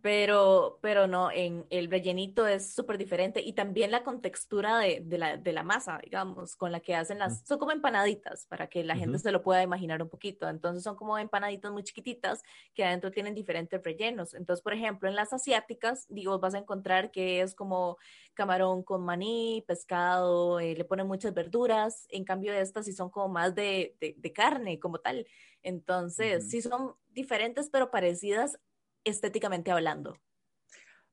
pero, 0.01 0.79
pero 0.81 1.07
no, 1.07 1.31
en 1.31 1.65
el 1.69 1.89
rellenito 1.89 2.45
es 2.47 2.73
súper 2.73 2.97
diferente 2.97 3.41
y 3.41 3.53
también 3.53 3.91
la 3.91 4.03
contextura 4.03 4.77
de, 4.79 5.01
de, 5.03 5.17
la, 5.17 5.37
de, 5.37 5.51
la, 5.51 5.63
masa, 5.63 5.99
digamos, 6.03 6.55
con 6.55 6.71
la 6.71 6.79
que 6.79 6.95
hacen 6.95 7.19
las, 7.19 7.45
son 7.47 7.57
como 7.57 7.71
empanaditas, 7.71 8.45
para 8.45 8.67
que 8.67 8.83
la 8.83 8.95
gente 8.95 9.17
uh 9.17 9.19
-huh. 9.19 9.23
se 9.23 9.31
lo 9.31 9.41
pueda 9.41 9.63
imaginar 9.63 10.01
un 10.01 10.09
poquito, 10.09 10.47
entonces 10.47 10.83
son 10.83 10.95
como 10.95 11.17
empanaditas 11.17 11.71
muy 11.71 11.83
chiquititas 11.83 12.43
que 12.73 12.83
adentro 12.83 13.11
tienen 13.11 13.33
diferentes 13.33 13.81
rellenos, 13.83 14.33
entonces, 14.33 14.61
por 14.63 14.73
ejemplo, 14.73 15.09
en 15.09 15.15
las 15.15 15.33
asiáticas, 15.33 16.05
digo, 16.09 16.39
vas 16.39 16.53
a 16.53 16.59
encontrar 16.59 17.11
que 17.11 17.41
es 17.41 17.55
como 17.55 17.97
camarón 18.33 18.83
con 18.83 19.03
maní, 19.03 19.63
pescado, 19.67 20.59
eh, 20.59 20.75
le 20.75 20.85
ponen 20.85 21.07
muchas 21.07 21.33
verduras, 21.33 22.05
en 22.09 22.23
cambio 22.23 22.53
estas 22.53 22.85
sí 22.85 22.93
son 22.93 23.09
como 23.09 23.29
más 23.29 23.55
de, 23.55 23.95
de, 23.99 24.13
de 24.17 24.33
carne 24.33 24.79
como 24.79 24.99
tal, 24.99 25.25
entonces, 25.63 26.43
uh 26.43 26.47
-huh. 26.47 26.49
sí 26.49 26.61
son 26.61 26.95
diferentes 27.09 27.69
pero 27.71 27.89
parecidas 27.89 28.59
estéticamente 29.07 29.71
hablando? 29.71 30.17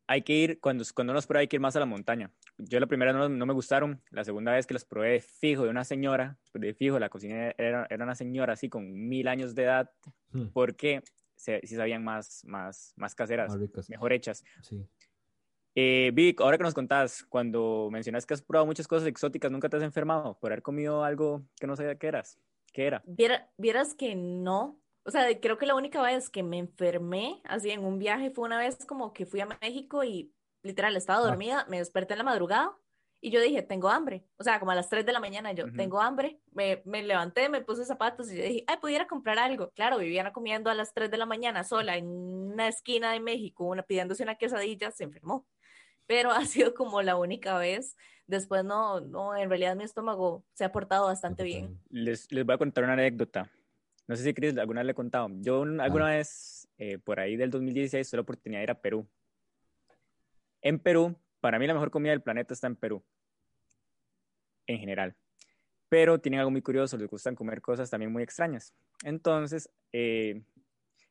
Hay 0.06 0.22
que 0.22 0.34
ir, 0.34 0.60
cuando, 0.60 0.84
cuando 0.94 1.14
nos 1.14 1.26
prueba 1.26 1.40
hay 1.40 1.48
que 1.48 1.56
ir 1.56 1.60
más 1.60 1.76
a 1.76 1.80
la 1.80 1.86
montaña. 1.86 2.30
Yo 2.58 2.78
la 2.78 2.86
primera 2.86 3.12
no, 3.12 3.28
no 3.28 3.46
me 3.46 3.54
gustaron, 3.54 4.02
la 4.10 4.22
segunda 4.22 4.52
vez 4.52 4.66
que 4.66 4.74
los 4.74 4.84
probé 4.84 5.20
fijo 5.20 5.64
de 5.64 5.70
una 5.70 5.84
señora, 5.84 6.38
de 6.52 6.74
fijo, 6.74 6.98
la 6.98 7.08
cocina 7.08 7.54
era, 7.56 7.86
era 7.88 8.04
una 8.04 8.14
señora 8.14 8.52
así 8.52 8.68
con 8.68 8.92
mil 9.08 9.28
años 9.28 9.54
de 9.54 9.62
edad, 9.62 9.90
hmm. 10.32 10.48
porque 10.52 11.02
se, 11.36 11.60
sí 11.64 11.74
sabían 11.76 12.04
más, 12.04 12.44
más, 12.44 12.92
más 12.96 13.14
caseras, 13.14 13.50
más 13.50 13.60
ricas. 13.60 13.88
mejor 13.88 14.12
hechas. 14.12 14.44
Sí. 14.62 14.86
Eh, 15.76 16.12
Vic, 16.14 16.40
ahora 16.40 16.56
que 16.56 16.62
nos 16.62 16.74
contás, 16.74 17.24
cuando 17.24 17.88
mencionas 17.90 18.26
que 18.26 18.34
has 18.34 18.42
probado 18.42 18.66
muchas 18.66 18.86
cosas 18.86 19.08
exóticas, 19.08 19.50
¿nunca 19.50 19.68
te 19.68 19.76
has 19.76 19.82
enfermado 19.82 20.38
por 20.38 20.52
haber 20.52 20.62
comido 20.62 21.02
algo 21.02 21.44
que 21.58 21.66
no 21.66 21.74
sabía 21.74 21.98
qué 21.98 22.06
eras? 22.06 22.38
¿Qué 22.72 22.86
era? 22.86 23.02
Viera, 23.06 23.50
vieras 23.56 23.94
que 23.94 24.14
no, 24.14 24.80
o 25.04 25.10
sea, 25.10 25.28
creo 25.40 25.58
que 25.58 25.66
la 25.66 25.74
única 25.74 26.02
vez 26.02 26.30
que 26.30 26.42
me 26.42 26.58
enfermé 26.58 27.42
así 27.44 27.70
en 27.70 27.84
un 27.84 27.98
viaje 27.98 28.30
fue 28.30 28.44
una 28.44 28.58
vez 28.58 28.84
como 28.86 29.12
que 29.12 29.26
fui 29.26 29.40
a 29.40 29.46
México 29.46 30.02
y 30.02 30.32
literal 30.62 30.96
estaba 30.96 31.20
dormida, 31.20 31.60
ah. 31.60 31.66
me 31.68 31.78
desperté 31.78 32.14
en 32.14 32.18
la 32.18 32.24
madrugada 32.24 32.74
y 33.20 33.30
yo 33.30 33.40
dije, 33.40 33.62
tengo 33.62 33.88
hambre. 33.88 34.26
O 34.36 34.44
sea, 34.44 34.60
como 34.60 34.72
a 34.72 34.74
las 34.74 34.90
3 34.90 35.06
de 35.06 35.12
la 35.12 35.18
mañana 35.18 35.52
yo, 35.52 35.64
uh 35.64 35.68
-huh. 35.68 35.76
tengo 35.76 36.00
hambre. 36.00 36.40
Me, 36.52 36.82
me, 36.84 37.02
levanté, 37.02 37.48
me 37.48 37.62
puse 37.62 37.84
zapatos 37.86 38.30
y 38.30 38.36
yo 38.36 38.42
dije, 38.42 38.64
ay, 38.66 38.76
pudiera 38.82 39.06
comprar 39.06 39.38
algo. 39.38 39.70
Claro, 39.74 39.96
vivían 39.96 40.30
comiendo 40.30 40.68
a 40.68 40.74
las 40.74 40.92
3 40.92 41.10
de 41.10 41.16
la 41.16 41.24
mañana 41.24 41.64
sola 41.64 41.96
en 41.96 42.06
una 42.06 42.68
esquina 42.68 43.12
de 43.12 43.20
México, 43.20 43.64
una, 43.64 43.82
pidiéndose 43.82 44.22
una 44.22 44.34
quesadilla, 44.34 44.90
se 44.90 45.04
enfermó. 45.04 45.46
Pero 46.06 46.30
ha 46.32 46.44
sido 46.44 46.74
como 46.74 47.00
la 47.00 47.16
única 47.16 47.56
vez. 47.56 47.96
Después 48.26 48.62
no, 48.62 49.00
no, 49.00 49.34
en 49.34 49.48
realidad 49.48 49.74
mi 49.74 49.84
estómago 49.84 50.44
se 50.52 50.64
ha 50.64 50.72
portado 50.72 51.06
bastante 51.06 51.44
bien. 51.44 51.80
Les, 51.88 52.30
les 52.30 52.44
voy 52.44 52.54
a 52.54 52.58
contar 52.58 52.84
una 52.84 52.92
anécdota. 52.92 53.50
No 54.06 54.16
sé 54.16 54.22
si 54.22 54.34
Chris 54.34 54.56
alguna 54.58 54.80
vez 54.80 54.86
le 54.86 54.92
he 54.92 54.94
contado. 54.94 55.28
Yo 55.40 55.62
alguna 55.62 56.08
ah. 56.08 56.16
vez, 56.16 56.68
eh, 56.78 56.98
por 56.98 57.20
ahí 57.20 57.36
del 57.36 57.50
2016, 57.50 58.10
tuve 58.10 58.18
la 58.18 58.22
oportunidad 58.22 58.60
de 58.60 58.64
ir 58.64 58.70
a 58.70 58.80
Perú. 58.80 59.08
En 60.60 60.78
Perú, 60.78 61.16
para 61.40 61.58
mí 61.58 61.66
la 61.66 61.74
mejor 61.74 61.90
comida 61.90 62.12
del 62.12 62.22
planeta 62.22 62.54
está 62.54 62.66
en 62.66 62.76
Perú. 62.76 63.02
En 64.66 64.78
general. 64.78 65.14
Pero 65.88 66.18
tienen 66.18 66.40
algo 66.40 66.50
muy 66.50 66.62
curioso, 66.62 66.96
les 66.96 67.08
gustan 67.08 67.34
comer 67.34 67.60
cosas 67.60 67.88
también 67.88 68.12
muy 68.12 68.22
extrañas. 68.22 68.74
Entonces, 69.04 69.70
eh, 69.92 70.42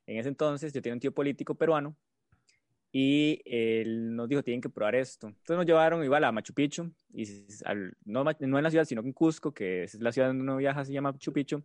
en 0.05 0.17
ese 0.17 0.29
entonces 0.29 0.73
yo 0.73 0.81
tenía 0.81 0.95
un 0.95 0.99
tío 0.99 1.13
político 1.13 1.55
peruano 1.55 1.95
y 2.91 3.41
él 3.45 4.15
nos 4.15 4.29
dijo, 4.29 4.43
tienen 4.43 4.61
que 4.61 4.69
probar 4.69 4.95
esto. 4.95 5.27
Entonces 5.27 5.57
nos 5.57 5.65
llevaron 5.65 6.03
igual 6.03 6.23
a 6.25 6.31
Machu 6.31 6.53
Picchu, 6.53 6.93
y 7.11 7.25
al, 7.65 7.95
no, 8.05 8.23
no 8.23 8.57
en 8.57 8.63
la 8.63 8.69
ciudad, 8.69 8.85
sino 8.85 9.01
en 9.01 9.13
Cusco, 9.13 9.51
que 9.51 9.83
es 9.83 9.95
la 9.95 10.11
ciudad 10.11 10.27
donde 10.27 10.43
uno 10.43 10.57
viaja, 10.57 10.85
se 10.85 10.93
llama 10.93 11.11
Machu 11.11 11.33
Picchu 11.33 11.63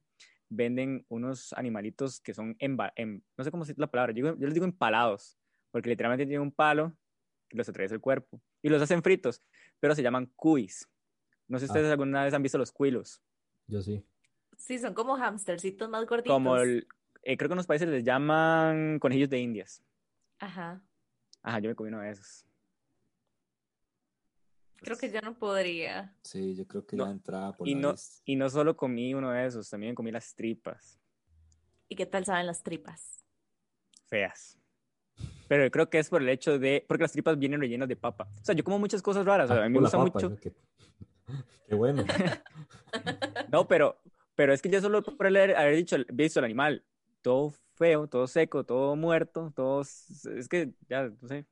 venden 0.51 1.05
unos 1.09 1.53
animalitos 1.53 2.21
que 2.21 2.35
son, 2.35 2.57
emba- 2.59 2.93
em- 2.97 3.21
no 3.37 3.45
sé 3.45 3.51
cómo 3.51 3.65
decir 3.65 3.79
la 3.79 3.91
palabra, 3.91 4.13
yo, 4.15 4.37
yo 4.37 4.47
les 4.47 4.55
digo 4.55 4.65
empalados, 4.67 5.39
porque 5.71 5.91
literalmente 5.91 6.25
tienen 6.27 6.43
un 6.43 6.53
palo 6.53 6.97
que 7.49 7.57
los 7.57 7.69
atraviesa 7.69 7.95
el 7.95 8.01
cuerpo 8.01 8.41
y 8.63 8.69
los 8.69 8.81
hacen 8.83 9.03
fritos, 9.03 9.43
pero 9.81 9.95
se 9.95 10.03
llaman 10.03 10.27
cuis. 10.37 10.89
No 11.49 11.59
sé 11.59 11.67
si 11.67 11.71
Ah. 11.71 11.75
ustedes 11.75 11.91
alguna 11.91 12.25
vez 12.25 12.35
han 12.35 12.43
visto 12.43 12.59
los 12.59 12.73
cuilos, 12.73 13.23
Yo 13.67 13.83
sí. 13.83 14.05
Sí, 14.57 14.79
son 14.79 14.93
como 14.95 15.17
hamstercitos 15.17 15.89
más 15.89 16.05
gorditos. 16.07 16.33
como 16.35 16.57
el, 16.57 16.89
eh, 17.23 17.37
creo 17.37 17.49
que 17.49 17.53
en 17.53 17.59
los 17.59 17.67
países 17.67 17.89
les 17.89 18.03
llaman 18.05 18.99
conejillos 18.99 19.31
de 19.31 19.39
indias. 19.39 19.83
Ajá. 20.41 20.83
Ajá, 21.43 21.59
yo 21.61 21.69
me 21.69 21.75
comí 21.77 21.89
uno 21.89 22.01
de 22.01 22.11
esos. 22.11 22.45
Creo 24.81 24.97
que 24.99 25.11
yo 25.11 25.21
no 25.21 25.39
podría. 25.39 26.15
Sí, 26.23 26.55
yo 26.55 26.67
creo 26.67 26.87
que 26.87 26.97
No, 26.97 27.07
ya 27.07 27.11
entraba 27.11 27.57
por 27.57 27.67
Y 27.69 27.75
la 27.75 27.81
no, 27.81 27.95
y 28.25 28.37
no 28.37 28.49
solo 28.51 28.77
comí 28.77 29.15
uno 29.15 29.31
de 29.31 29.47
esos, 29.47 29.69
también 29.71 29.95
comí 29.95 30.11
las 30.13 30.35
tripas 30.35 31.01
¿Y 31.89 31.97
qué 31.97 32.07
tal 32.07 32.25
saben 32.25 32.47
las 32.47 32.63
tripas? 32.63 33.25
feas. 34.07 34.57
Pero 35.49 35.65
yo 35.65 35.71
creo 35.71 35.91
que 35.91 35.99
es 35.99 36.11
por 36.11 36.23
el 36.23 36.29
hecho 36.29 36.59
de, 36.59 36.85
porque 36.89 37.05
las 37.05 37.13
tripas 37.13 37.39
vienen 37.39 37.61
rellenas 37.61 37.89
de 37.89 37.97
papa. 37.97 38.29
O 38.43 38.45
sea, 38.45 38.55
yo 38.55 38.65
como 38.65 38.79
muchas 38.79 39.03
cosas 39.03 39.27
raras, 39.27 39.51
o 39.51 39.55
sea, 39.55 39.65
a 39.65 39.69
mí 39.69 39.73
me 39.75 39.79
Ah, 39.79 39.81
gusta 39.81 39.97
papa, 39.97 40.21
mucho. 40.21 40.31
¿no? 40.31 40.37
Qué, 40.41 40.53
qué 41.69 41.75
bueno. 41.75 42.05
No, 43.47 43.67
pero, 43.67 43.99
pero 44.35 44.53
es 44.53 44.63
que 44.63 44.69
ya 44.71 44.81
solo 44.81 45.03
por 45.03 45.31
leer, 45.31 45.57
haber 45.57 45.77
dicho, 45.77 45.97
visto 46.13 46.39
el 46.41 46.45
animal, 46.45 46.85
todo 47.23 47.53
feo, 47.77 48.07
todo 48.09 48.27
seco, 48.27 48.65
todo 48.65 48.97
muerto, 48.97 49.53
todo, 49.55 49.81
es 49.83 50.49
que 50.49 50.73
ya, 50.89 51.09
no 51.21 51.29
sé. 51.29 51.47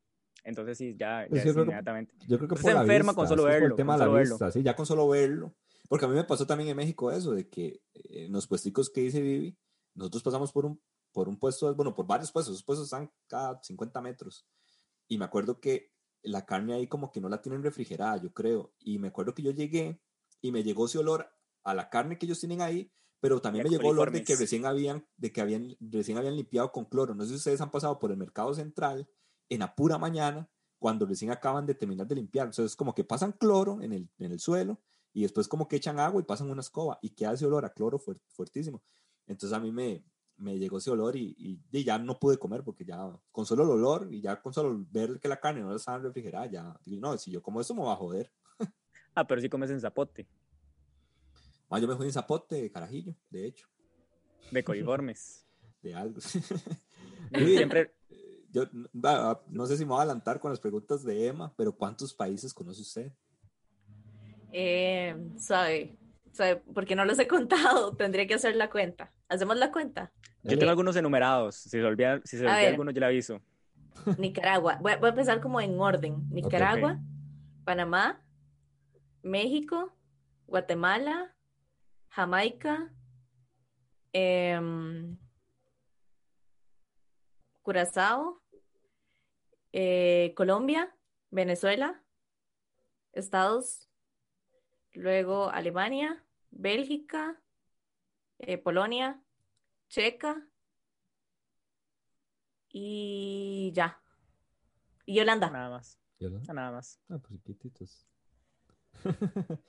Entonces 0.46 0.78
sí, 0.78 0.96
ya, 0.98 1.26
Pues 1.28 1.40
ya 1.40 1.44
yo 1.44 1.50
es 1.50 1.54
creo 1.54 1.54
que- 1.54 1.70
inmediatamente. 1.70 2.14
Yo 2.26 2.36
creo 2.38 2.48
que 2.48 2.54
Usted 2.54 2.62
por 2.62 2.70
se 2.70 2.74
la 2.74 2.80
enferma 2.82 3.14
con 3.14 3.24
vista, 3.24 3.28
solo 3.36 3.42
sí, 3.42 3.46
por 3.46 3.52
verlo, 3.52 3.66
el 3.68 3.74
tema 3.76 3.92
con 3.92 3.98
de 3.98 3.98
la 3.98 4.04
solo 4.06 4.16
verlo. 4.18 4.34
vista, 4.34 4.50
sí. 4.52 4.62
Ya 4.62 4.76
con 4.76 4.86
solo 4.86 5.08
verlo. 5.08 5.54
Porque 5.88 6.04
a 6.04 6.08
mí 6.08 6.14
me 6.14 6.24
pasó 6.24 6.46
también 6.46 6.70
en 6.70 6.76
México 6.76 7.10
eso, 7.12 7.32
de 7.32 7.48
que 7.48 7.80
eh, 7.94 8.24
en 8.26 8.32
los 8.32 8.46
puesticos 8.46 8.90
que 8.90 9.00
dice 9.02 9.20
Vivi, 9.20 9.56
nosotros 9.94 10.22
pasamos 10.22 10.52
por 10.52 10.66
un, 10.66 10.80
por 11.12 11.28
un 11.28 11.38
puesto, 11.38 11.74
bueno, 11.74 11.94
por 11.94 12.06
varios 12.06 12.30
puestos, 12.32 12.54
esos 12.54 12.64
puestos 12.64 12.86
están 12.86 13.10
cada 13.28 13.60
50 13.62 14.00
metros. 14.00 14.46
Y 15.08 15.18
me 15.18 15.24
acuerdo 15.24 15.60
que 15.60 15.92
la 16.22 16.44
carne 16.46 16.74
ahí 16.74 16.86
como 16.88 17.10
que 17.12 17.20
no 17.20 17.28
la 17.28 17.40
tienen 17.42 17.62
refrigerada, 17.62 18.16
yo 18.16 18.32
creo. 18.32 18.72
Y 18.80 18.98
me 18.98 19.08
acuerdo 19.08 19.34
que 19.34 19.42
yo 19.42 19.50
llegué 19.52 20.00
y 20.40 20.52
me 20.52 20.62
llegó 20.62 20.86
ese 20.86 20.98
olor 20.98 21.28
a 21.64 21.74
la 21.74 21.88
carne 21.88 22.18
que 22.18 22.26
ellos 22.26 22.40
tienen 22.40 22.60
ahí, 22.62 22.90
pero 23.20 23.40
también 23.40 23.64
me 23.64 23.70
llegó 23.70 23.88
olor 23.88 24.10
de 24.12 24.22
que 24.24 24.36
recién 24.36 24.66
habían, 24.66 25.06
de 25.16 25.32
que 25.32 25.40
habían, 25.40 25.76
recién 25.80 26.18
habían 26.18 26.36
limpiado 26.36 26.70
con 26.72 26.84
cloro. 26.84 27.14
No 27.14 27.22
sé 27.24 27.30
si 27.30 27.36
ustedes 27.36 27.60
han 27.60 27.70
pasado 27.70 27.98
por 27.98 28.10
el 28.10 28.16
mercado 28.16 28.52
central 28.54 29.08
en 29.48 29.60
la 29.60 29.74
pura 29.74 29.98
mañana, 29.98 30.48
cuando 30.78 31.06
recién 31.06 31.30
acaban 31.30 31.66
de 31.66 31.74
terminar 31.74 32.06
de 32.06 32.14
limpiar. 32.16 32.46
Entonces, 32.46 32.76
como 32.76 32.94
que 32.94 33.04
pasan 33.04 33.32
cloro 33.32 33.80
en 33.82 33.92
el, 33.92 34.08
en 34.18 34.32
el 34.32 34.40
suelo 34.40 34.80
y 35.12 35.22
después 35.22 35.48
como 35.48 35.66
que 35.68 35.76
echan 35.76 35.98
agua 35.98 36.20
y 36.20 36.24
pasan 36.24 36.50
una 36.50 36.60
escoba 36.60 36.98
y 37.00 37.10
queda 37.10 37.32
ese 37.32 37.46
olor 37.46 37.64
a 37.64 37.70
cloro 37.72 37.98
fuer- 37.98 38.20
fuertísimo. 38.28 38.82
Entonces 39.26 39.56
a 39.56 39.60
mí 39.60 39.72
me, 39.72 40.04
me 40.36 40.58
llegó 40.58 40.76
ese 40.78 40.90
olor 40.90 41.16
y, 41.16 41.34
y- 41.38 41.60
y 41.72 41.84
ya 41.84 41.98
no 41.98 42.18
pude 42.18 42.36
comer 42.38 42.62
porque 42.62 42.84
ya 42.84 43.10
con 43.32 43.46
solo 43.46 43.62
el 43.64 43.70
olor 43.70 44.08
y 44.12 44.20
ya 44.20 44.40
con 44.42 44.52
solo 44.52 44.84
ver 44.90 45.18
que 45.18 45.28
la 45.28 45.40
carne 45.40 45.62
no 45.62 45.74
estaba 45.74 45.98
refrigerada, 45.98 46.46
ya 46.46 46.80
digo, 46.84 47.00
no, 47.00 47.16
si 47.16 47.30
yo 47.30 47.42
como 47.42 47.60
esto 47.60 47.74
me 47.74 47.82
va 47.82 47.94
a 47.94 47.96
joder. 47.96 48.30
Ah, 49.14 49.26
pero 49.26 49.40
sí 49.40 49.48
comes 49.48 49.70
en 49.70 49.80
zapote, 49.80 50.26
Ah, 51.70 51.78
yo 51.80 51.88
me 51.88 51.96
fui 51.96 52.06
en 52.06 52.12
zapote 52.12 52.54
de 52.62 52.70
carajillo, 52.70 53.14
de 53.30 53.46
hecho, 53.46 53.66
de 54.50 54.62
coliformes. 54.62 55.46
de 55.82 55.94
algo. 55.94 56.20
Siempre, 56.20 57.94
Yo 58.52 58.64
no 59.48 59.66
sé 59.66 59.76
si 59.76 59.84
me 59.84 59.90
voy 59.90 59.98
a 59.98 60.02
adelantar 60.02 60.40
con 60.40 60.50
las 60.50 60.60
preguntas 60.60 61.04
de 61.04 61.26
Emma, 61.26 61.52
pero 61.56 61.72
¿cuántos 61.72 62.14
países 62.14 62.54
conoce 62.54 62.82
usted? 62.82 63.12
Eh, 64.52 65.14
suave, 65.38 65.98
suave, 66.32 66.62
porque 66.72 66.96
no 66.96 67.04
los 67.04 67.18
he 67.18 67.26
contado. 67.26 67.92
Tendría 67.96 68.26
que 68.26 68.34
hacer 68.34 68.56
la 68.56 68.70
cuenta. 68.70 69.12
¿Hacemos 69.28 69.56
la 69.56 69.72
cuenta? 69.72 70.12
yo 70.42 70.56
tengo 70.56 70.70
algunos 70.70 70.96
enumerados. 70.96 71.56
Si 71.56 71.68
se 71.68 71.82
olvida, 71.82 72.20
si 72.24 72.38
se 72.38 72.44
olvida 72.44 72.56
ver. 72.58 72.68
alguno, 72.68 72.90
yo 72.92 73.00
le 73.00 73.06
aviso. 73.06 73.40
Nicaragua. 74.18 74.78
Voy 74.80 74.92
a, 74.92 74.96
voy 74.98 75.08
a 75.08 75.10
empezar 75.10 75.40
como 75.40 75.60
en 75.60 75.78
orden. 75.80 76.26
Nicaragua, 76.30 77.00
Panamá, 77.64 78.22
México, 79.22 79.92
Guatemala, 80.46 81.34
Jamaica, 82.10 82.92
em, 84.12 85.16
Curazao, 87.66 88.40
eh, 89.72 90.32
Colombia, 90.36 90.96
Venezuela, 91.32 92.00
Estados, 93.12 93.90
luego 94.92 95.50
Alemania, 95.50 96.24
Bélgica, 96.52 97.42
eh, 98.38 98.56
Polonia, 98.56 99.20
Checa 99.88 100.46
y 102.68 103.72
ya. 103.74 104.00
Y 105.04 105.18
Holanda. 105.18 105.50
Nada 105.50 105.70
más, 105.70 105.98
¿Ya 106.20 106.30
no? 106.30 106.40
ah, 106.46 106.52
nada 106.52 106.70
más. 106.70 107.00
Ah, 107.08 107.18
pues 107.18 107.32
chiquititos. 107.32 108.06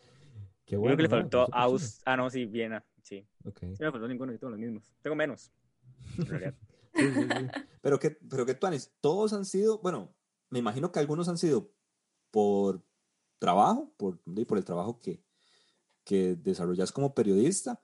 Qué 0.68 0.78
bueno. 0.78 0.96
creo 0.96 0.98
que 0.98 1.04
le 1.04 1.10
¿no? 1.10 1.16
faltó 1.16 1.46
Súper 1.48 1.60
Aus... 1.62 2.02
Ah, 2.06 2.16
no, 2.16 2.30
sí, 2.30 2.46
Viena, 2.46 2.86
sí. 3.02 3.02
chido. 3.02 3.28
Ok. 3.46 3.60
Sí 3.76 3.84
me 3.84 3.92
faltó 3.92 4.08
ninguno, 4.08 4.34
yo 4.34 4.38
tengo 4.38 4.52
los 4.52 4.60
mismos. 4.60 4.94
Tengo 5.02 5.16
menos, 5.16 5.52
en 6.20 6.26
realidad. 6.28 6.54
Sí, 6.98 7.14
sí, 7.14 7.28
sí. 7.30 7.48
Pero 7.82 8.00
que, 8.00 8.12
pero 8.12 8.46
que 8.46 8.56
Tuanis, 8.56 8.92
todos 9.00 9.34
han 9.34 9.46
sido, 9.46 9.80
bueno, 9.80 10.16
me 10.50 10.60
imagino 10.60 10.92
que 10.92 11.00
algunos 11.00 11.30
han 11.30 11.38
sido 11.38 11.72
por 12.32 12.84
trabajo, 13.40 13.94
por, 13.98 14.20
y 14.26 14.46
por 14.46 14.58
el 14.58 14.66
trabajo 14.66 15.00
que, 15.00 15.24
que 16.04 16.36
desarrollas 16.36 16.92
como 16.92 17.14
periodista, 17.14 17.82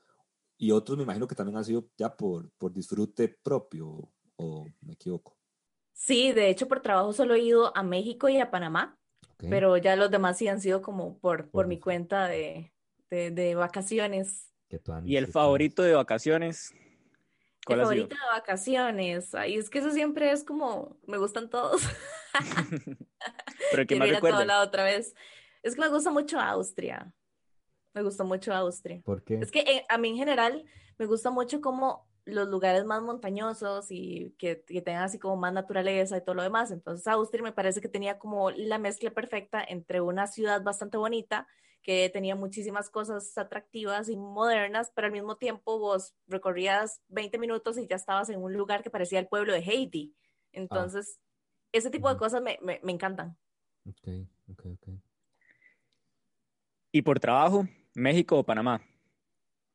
y 0.57 0.71
otros 0.71 0.97
me 0.97 1.03
imagino 1.03 1.27
que 1.27 1.35
también 1.35 1.57
han 1.57 1.65
sido 1.65 1.89
ya 1.97 2.15
por, 2.15 2.49
por 2.51 2.73
disfrute 2.73 3.27
propio, 3.27 4.11
o 4.35 4.65
me 4.81 4.93
equivoco. 4.93 5.37
Sí, 5.93 6.31
de 6.31 6.49
hecho 6.49 6.67
por 6.67 6.81
trabajo 6.81 7.13
solo 7.13 7.35
he 7.35 7.39
ido 7.39 7.75
a 7.77 7.83
México 7.83 8.29
y 8.29 8.39
a 8.39 8.49
Panamá, 8.49 8.97
pero 9.37 9.77
ya 9.77 9.95
los 9.95 10.09
demás 10.09 10.37
sí 10.37 10.47
han 10.47 10.61
sido 10.61 10.81
como 10.81 11.19
por, 11.19 11.43
por 11.43 11.51
Por 11.51 11.67
mi 11.67 11.79
cuenta 11.79 12.27
de, 12.27 12.73
de, 13.09 13.29
de 13.31 13.55
vacaciones. 13.55 14.49
Y 15.03 15.17
el 15.17 15.27
favorito 15.27 15.83
de 15.83 15.93
vacaciones, 15.93 16.73
Mi 17.69 17.75
favorito 17.75 18.15
de 18.15 18.39
vacaciones. 18.39 19.33
Ay, 19.33 19.55
es 19.55 19.69
que 19.69 19.79
eso 19.79 19.91
siempre 19.91 20.31
es 20.31 20.43
como, 20.43 20.97
me 21.07 21.17
gustan 21.17 21.49
todos. 21.49 21.81
Pero 23.71 23.87
que 23.87 23.95
más 23.95 24.07
ir 24.07 24.15
a 24.15 24.19
todo 24.19 24.29
recuerde. 24.29 24.45
lado 24.45 24.65
otra 24.65 24.83
vez. 24.83 25.15
Es 25.61 25.75
que 25.75 25.81
me 25.81 25.89
gusta 25.89 26.11
mucho 26.11 26.39
Austria. 26.39 27.13
Me 27.93 28.01
gusta 28.01 28.23
mucho 28.23 28.53
Austria. 28.53 29.01
¿Por 29.03 29.23
qué? 29.23 29.39
Es 29.39 29.51
que 29.51 29.59
eh, 29.59 29.85
a 29.87 29.97
mí 29.97 30.09
en 30.09 30.17
general 30.17 30.65
me 30.97 31.05
gusta 31.05 31.29
mucho 31.29 31.61
como 31.61 32.07
los 32.25 32.47
lugares 32.47 32.85
más 32.85 33.01
montañosos 33.01 33.87
y 33.89 34.33
que, 34.37 34.63
que 34.65 34.81
tengan 34.81 35.03
así 35.03 35.19
como 35.19 35.35
más 35.35 35.53
naturaleza 35.53 36.17
y 36.17 36.21
todo 36.23 36.35
lo 36.35 36.43
demás. 36.43 36.71
Entonces 36.71 37.05
Austria 37.07 37.43
me 37.43 37.51
parece 37.51 37.81
que 37.81 37.89
tenía 37.89 38.17
como 38.17 38.51
la 38.51 38.77
mezcla 38.77 39.11
perfecta 39.11 39.63
entre 39.67 40.01
una 40.01 40.27
ciudad 40.27 40.63
bastante 40.63 40.97
bonita, 40.97 41.47
que 41.83 42.09
tenía 42.09 42.35
muchísimas 42.35 42.89
cosas 42.89 43.37
atractivas 43.37 44.09
y 44.09 44.15
modernas, 44.15 44.91
pero 44.95 45.07
al 45.07 45.13
mismo 45.13 45.35
tiempo 45.35 45.77
vos 45.77 46.15
recorrías 46.27 47.01
20 47.09 47.37
minutos 47.37 47.77
y 47.77 47.85
ya 47.85 47.97
estabas 47.97 48.29
en 48.29 48.41
un 48.41 48.53
lugar 48.53 48.81
que 48.81 48.89
parecía 48.89 49.19
el 49.19 49.27
pueblo 49.27 49.51
de 49.51 49.59
Haití. 49.59 50.15
Entonces, 50.53 51.19
ese 51.73 51.89
tipo 51.89 52.09
de 52.09 52.17
cosas 52.17 52.41
me, 52.41 52.57
me, 52.61 52.79
me 52.83 52.93
encantan. 52.93 53.37
Ok, 53.85 54.07
ok, 54.49 54.65
ok. 54.73 54.87
¿Y 56.91 57.01
por 57.01 57.19
trabajo, 57.19 57.67
México 57.93 58.37
o 58.37 58.43
Panamá? 58.43 58.81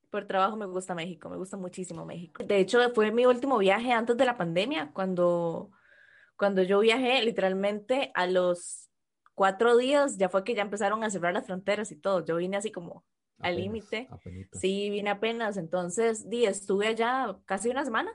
Por 0.08 0.26
trabajo 0.26 0.56
me 0.56 0.66
gusta 0.66 0.94
México, 0.94 1.28
me 1.28 1.36
gusta 1.36 1.58
muchísimo 1.58 2.06
México. 2.06 2.42
De 2.42 2.58
hecho, 2.58 2.78
fue 2.94 3.10
mi 3.10 3.26
último 3.26 3.58
viaje 3.58 3.92
antes 3.92 4.16
de 4.16 4.24
la 4.24 4.38
pandemia, 4.38 4.92
cuando, 4.94 5.70
cuando 6.36 6.62
yo 6.62 6.80
viajé, 6.80 7.22
literalmente 7.22 8.10
a 8.14 8.26
los 8.26 8.87
cuatro 9.38 9.76
días 9.76 10.18
ya 10.18 10.28
fue 10.28 10.42
que 10.42 10.54
ya 10.56 10.62
empezaron 10.62 11.04
a 11.04 11.10
cerrar 11.10 11.32
las 11.32 11.46
fronteras 11.46 11.92
y 11.92 11.96
todo. 11.96 12.24
Yo 12.24 12.34
vine 12.36 12.56
así 12.56 12.72
como 12.72 13.04
al 13.38 13.52
Apenas, 13.54 13.56
límite. 13.62 14.08
apenitas. 14.10 14.60
Sí, 14.60 14.90
vine 14.90 15.10
apenas, 15.10 15.56
entonces, 15.56 16.28
di, 16.28 16.44
estuve 16.44 16.88
allá 16.88 17.38
casi 17.46 17.68
una 17.68 17.84
semana 17.84 18.10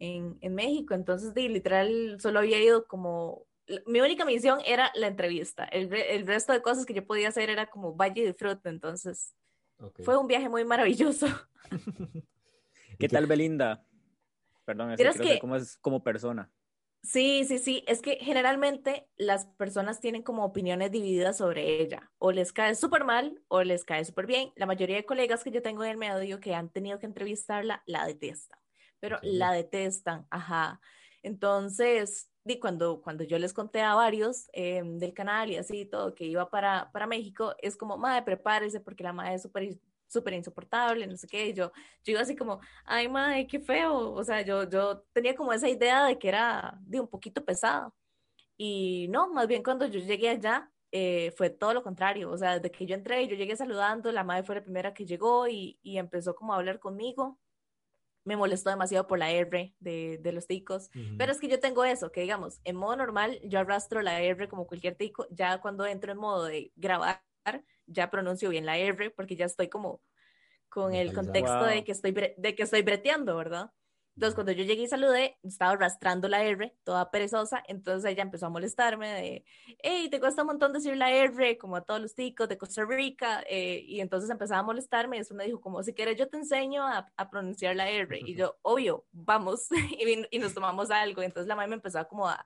en, 0.00 0.36
en 0.40 0.54
México, 0.56 0.94
entonces, 0.94 1.32
di, 1.32 1.48
literal, 1.48 2.16
solo 2.20 2.40
había 2.40 2.60
ido 2.60 2.86
como, 2.88 3.46
mi 3.86 4.00
única 4.00 4.24
misión 4.24 4.58
era 4.66 4.90
la 4.96 5.06
entrevista, 5.06 5.62
el, 5.64 5.88
re- 5.90 6.16
el 6.16 6.26
resto 6.26 6.52
de 6.52 6.60
cosas 6.60 6.86
que 6.86 6.94
yo 6.94 7.06
podía 7.06 7.28
hacer 7.28 7.50
era 7.50 7.66
como 7.66 7.94
vaya 7.94 8.20
y 8.20 8.26
disfrute, 8.26 8.68
entonces, 8.68 9.36
Ok. 9.78 10.00
fue 10.02 10.16
un 10.18 10.26
viaje 10.26 10.48
muy 10.48 10.64
maravilloso. 10.64 11.26
¿Y 12.90 12.96
¿Qué 12.98 13.08
tal 13.08 13.26
Belinda? 13.26 13.84
Perdón, 14.64 14.90
es 14.90 14.98
que 14.98 15.22
que- 15.34 15.38
cómo 15.38 15.54
es 15.54 15.76
como 15.78 16.02
persona. 16.02 16.50
Sí, 17.08 17.44
sí, 17.46 17.58
sí, 17.58 17.84
es 17.86 18.02
que 18.02 18.16
generalmente 18.20 19.08
las 19.16 19.46
personas 19.46 19.98
tienen 19.98 20.22
como 20.22 20.44
opiniones 20.44 20.90
divididas 20.92 21.38
sobre 21.38 21.80
ella, 21.80 22.12
o 22.18 22.32
les 22.32 22.52
cae 22.52 22.74
súper 22.74 23.04
mal 23.04 23.42
o 23.48 23.62
les 23.62 23.84
cae 23.86 24.04
súper 24.04 24.26
bien. 24.26 24.52
La 24.56 24.66
mayoría 24.66 24.96
de 24.96 25.06
colegas 25.06 25.42
que 25.42 25.50
yo 25.50 25.62
tengo 25.62 25.82
en 25.84 25.90
el 25.92 25.96
medio 25.96 26.38
que 26.38 26.54
han 26.54 26.68
tenido 26.70 26.98
que 26.98 27.06
entrevistarla 27.06 27.82
la 27.86 28.04
detestan, 28.04 28.58
pero 29.00 29.18
la 29.22 29.52
detestan, 29.52 30.26
ajá. 30.28 30.80
Entonces, 31.22 32.30
di, 32.44 32.58
cuando, 32.58 33.00
cuando 33.00 33.24
yo 33.24 33.38
les 33.38 33.54
conté 33.54 33.80
a 33.80 33.94
varios 33.94 34.50
eh, 34.52 34.82
del 34.84 35.14
canal 35.14 35.50
y 35.50 35.56
así 35.56 35.86
todo 35.86 36.14
que 36.14 36.26
iba 36.26 36.50
para, 36.50 36.92
para 36.92 37.06
México, 37.06 37.54
es 37.62 37.78
como, 37.78 37.96
madre, 37.96 38.22
prepárese 38.22 38.80
porque 38.80 39.02
la 39.04 39.14
madre 39.14 39.36
es 39.36 39.42
súper 39.42 39.78
súper 40.08 40.34
insoportable, 40.34 41.06
no 41.06 41.16
sé 41.16 41.26
qué, 41.28 41.48
y 41.48 41.54
yo, 41.54 41.72
yo 42.04 42.12
iba 42.12 42.20
así 42.20 42.34
como, 42.34 42.60
ay, 42.84 43.08
madre, 43.08 43.46
qué 43.46 43.60
feo, 43.60 44.12
o 44.12 44.24
sea, 44.24 44.42
yo, 44.42 44.68
yo 44.68 45.04
tenía 45.12 45.34
como 45.36 45.52
esa 45.52 45.68
idea 45.68 46.04
de 46.06 46.18
que 46.18 46.28
era 46.28 46.78
de 46.82 47.00
un 47.00 47.08
poquito 47.08 47.44
pesado, 47.44 47.94
y 48.56 49.06
no, 49.10 49.32
más 49.32 49.46
bien 49.46 49.62
cuando 49.62 49.86
yo 49.86 50.00
llegué 50.00 50.30
allá, 50.30 50.70
eh, 50.90 51.32
fue 51.36 51.50
todo 51.50 51.74
lo 51.74 51.82
contrario, 51.82 52.30
o 52.30 52.38
sea, 52.38 52.54
desde 52.54 52.70
que 52.70 52.86
yo 52.86 52.94
entré, 52.94 53.28
yo 53.28 53.36
llegué 53.36 53.54
saludando, 53.56 54.10
la 54.10 54.24
madre 54.24 54.44
fue 54.44 54.54
la 54.56 54.64
primera 54.64 54.94
que 54.94 55.04
llegó 55.04 55.46
y, 55.46 55.78
y 55.82 55.98
empezó 55.98 56.34
como 56.34 56.54
a 56.54 56.56
hablar 56.56 56.78
conmigo, 56.78 57.38
me 58.24 58.36
molestó 58.36 58.68
demasiado 58.70 59.06
por 59.06 59.18
la 59.18 59.30
R 59.30 59.74
de, 59.78 60.18
de 60.18 60.32
los 60.32 60.46
ticos, 60.46 60.90
pero 61.16 61.32
es 61.32 61.40
que 61.40 61.48
yo 61.48 61.60
tengo 61.60 61.84
eso, 61.84 62.12
que 62.12 62.20
digamos, 62.20 62.60
en 62.64 62.76
modo 62.76 62.96
normal 62.96 63.40
yo 63.44 63.58
arrastro 63.58 64.02
la 64.02 64.20
R 64.20 64.48
como 64.48 64.66
cualquier 64.66 64.96
tico, 64.96 65.26
ya 65.30 65.60
cuando 65.62 65.86
entro 65.86 66.12
en 66.12 66.18
modo 66.18 66.44
de 66.44 66.70
grabar, 66.76 67.22
ya 67.86 68.10
pronuncio 68.10 68.50
bien 68.50 68.66
la 68.66 68.76
R 68.78 69.10
porque 69.10 69.36
ya 69.36 69.46
estoy 69.46 69.68
como 69.68 70.00
con 70.68 70.94
el 70.94 71.12
contexto 71.12 71.64
de 71.64 71.76
Wow. 71.76 71.84
que 71.84 71.92
estoy 71.92 72.12
de 72.12 72.54
que 72.54 72.62
estoy 72.62 72.82
breteando, 72.82 73.36
¿verdad? 73.36 73.70
Entonces 74.16 74.34
cuando 74.34 74.50
yo 74.50 74.64
llegué 74.64 74.82
y 74.82 74.88
saludé, 74.88 75.38
estaba 75.44 75.72
arrastrando 75.72 76.26
la 76.26 76.42
R, 76.42 76.76
toda 76.82 77.08
perezosa, 77.12 77.62
entonces 77.68 78.10
ella 78.10 78.24
empezó 78.24 78.46
a 78.46 78.50
molestarme 78.50 79.08
de, 79.10 79.44
hey, 79.80 80.08
te 80.10 80.18
cuesta 80.18 80.42
un 80.42 80.48
montón 80.48 80.72
decir 80.72 80.96
la 80.96 81.12
R, 81.12 81.56
como 81.56 81.76
a 81.76 81.82
todos 81.82 82.00
los 82.00 82.16
ticos 82.16 82.48
de 82.48 82.58
Costa 82.58 82.84
Rica, 82.84 83.44
eh, 83.48 83.80
y 83.86 84.00
entonces 84.00 84.28
empezaba 84.28 84.58
a 84.58 84.64
molestarme 84.64 85.18
y 85.18 85.20
eso 85.20 85.36
me 85.36 85.44
dijo 85.44 85.60
como, 85.60 85.84
si 85.84 85.94
quieres 85.94 86.16
yo 86.16 86.28
te 86.28 86.36
enseño 86.36 86.84
a, 86.84 87.06
a 87.16 87.30
pronunciar 87.30 87.76
la 87.76 87.88
R, 87.90 88.18
y 88.26 88.34
yo, 88.34 88.56
obvio, 88.62 89.06
vamos, 89.12 89.68
y, 90.00 90.26
y 90.32 90.38
nos 90.40 90.52
tomamos 90.52 90.90
algo, 90.90 91.22
entonces 91.22 91.46
la 91.46 91.54
madre 91.54 91.68
me 91.70 91.76
empezó 91.76 92.00
a 92.00 92.08
como 92.08 92.28
a, 92.28 92.44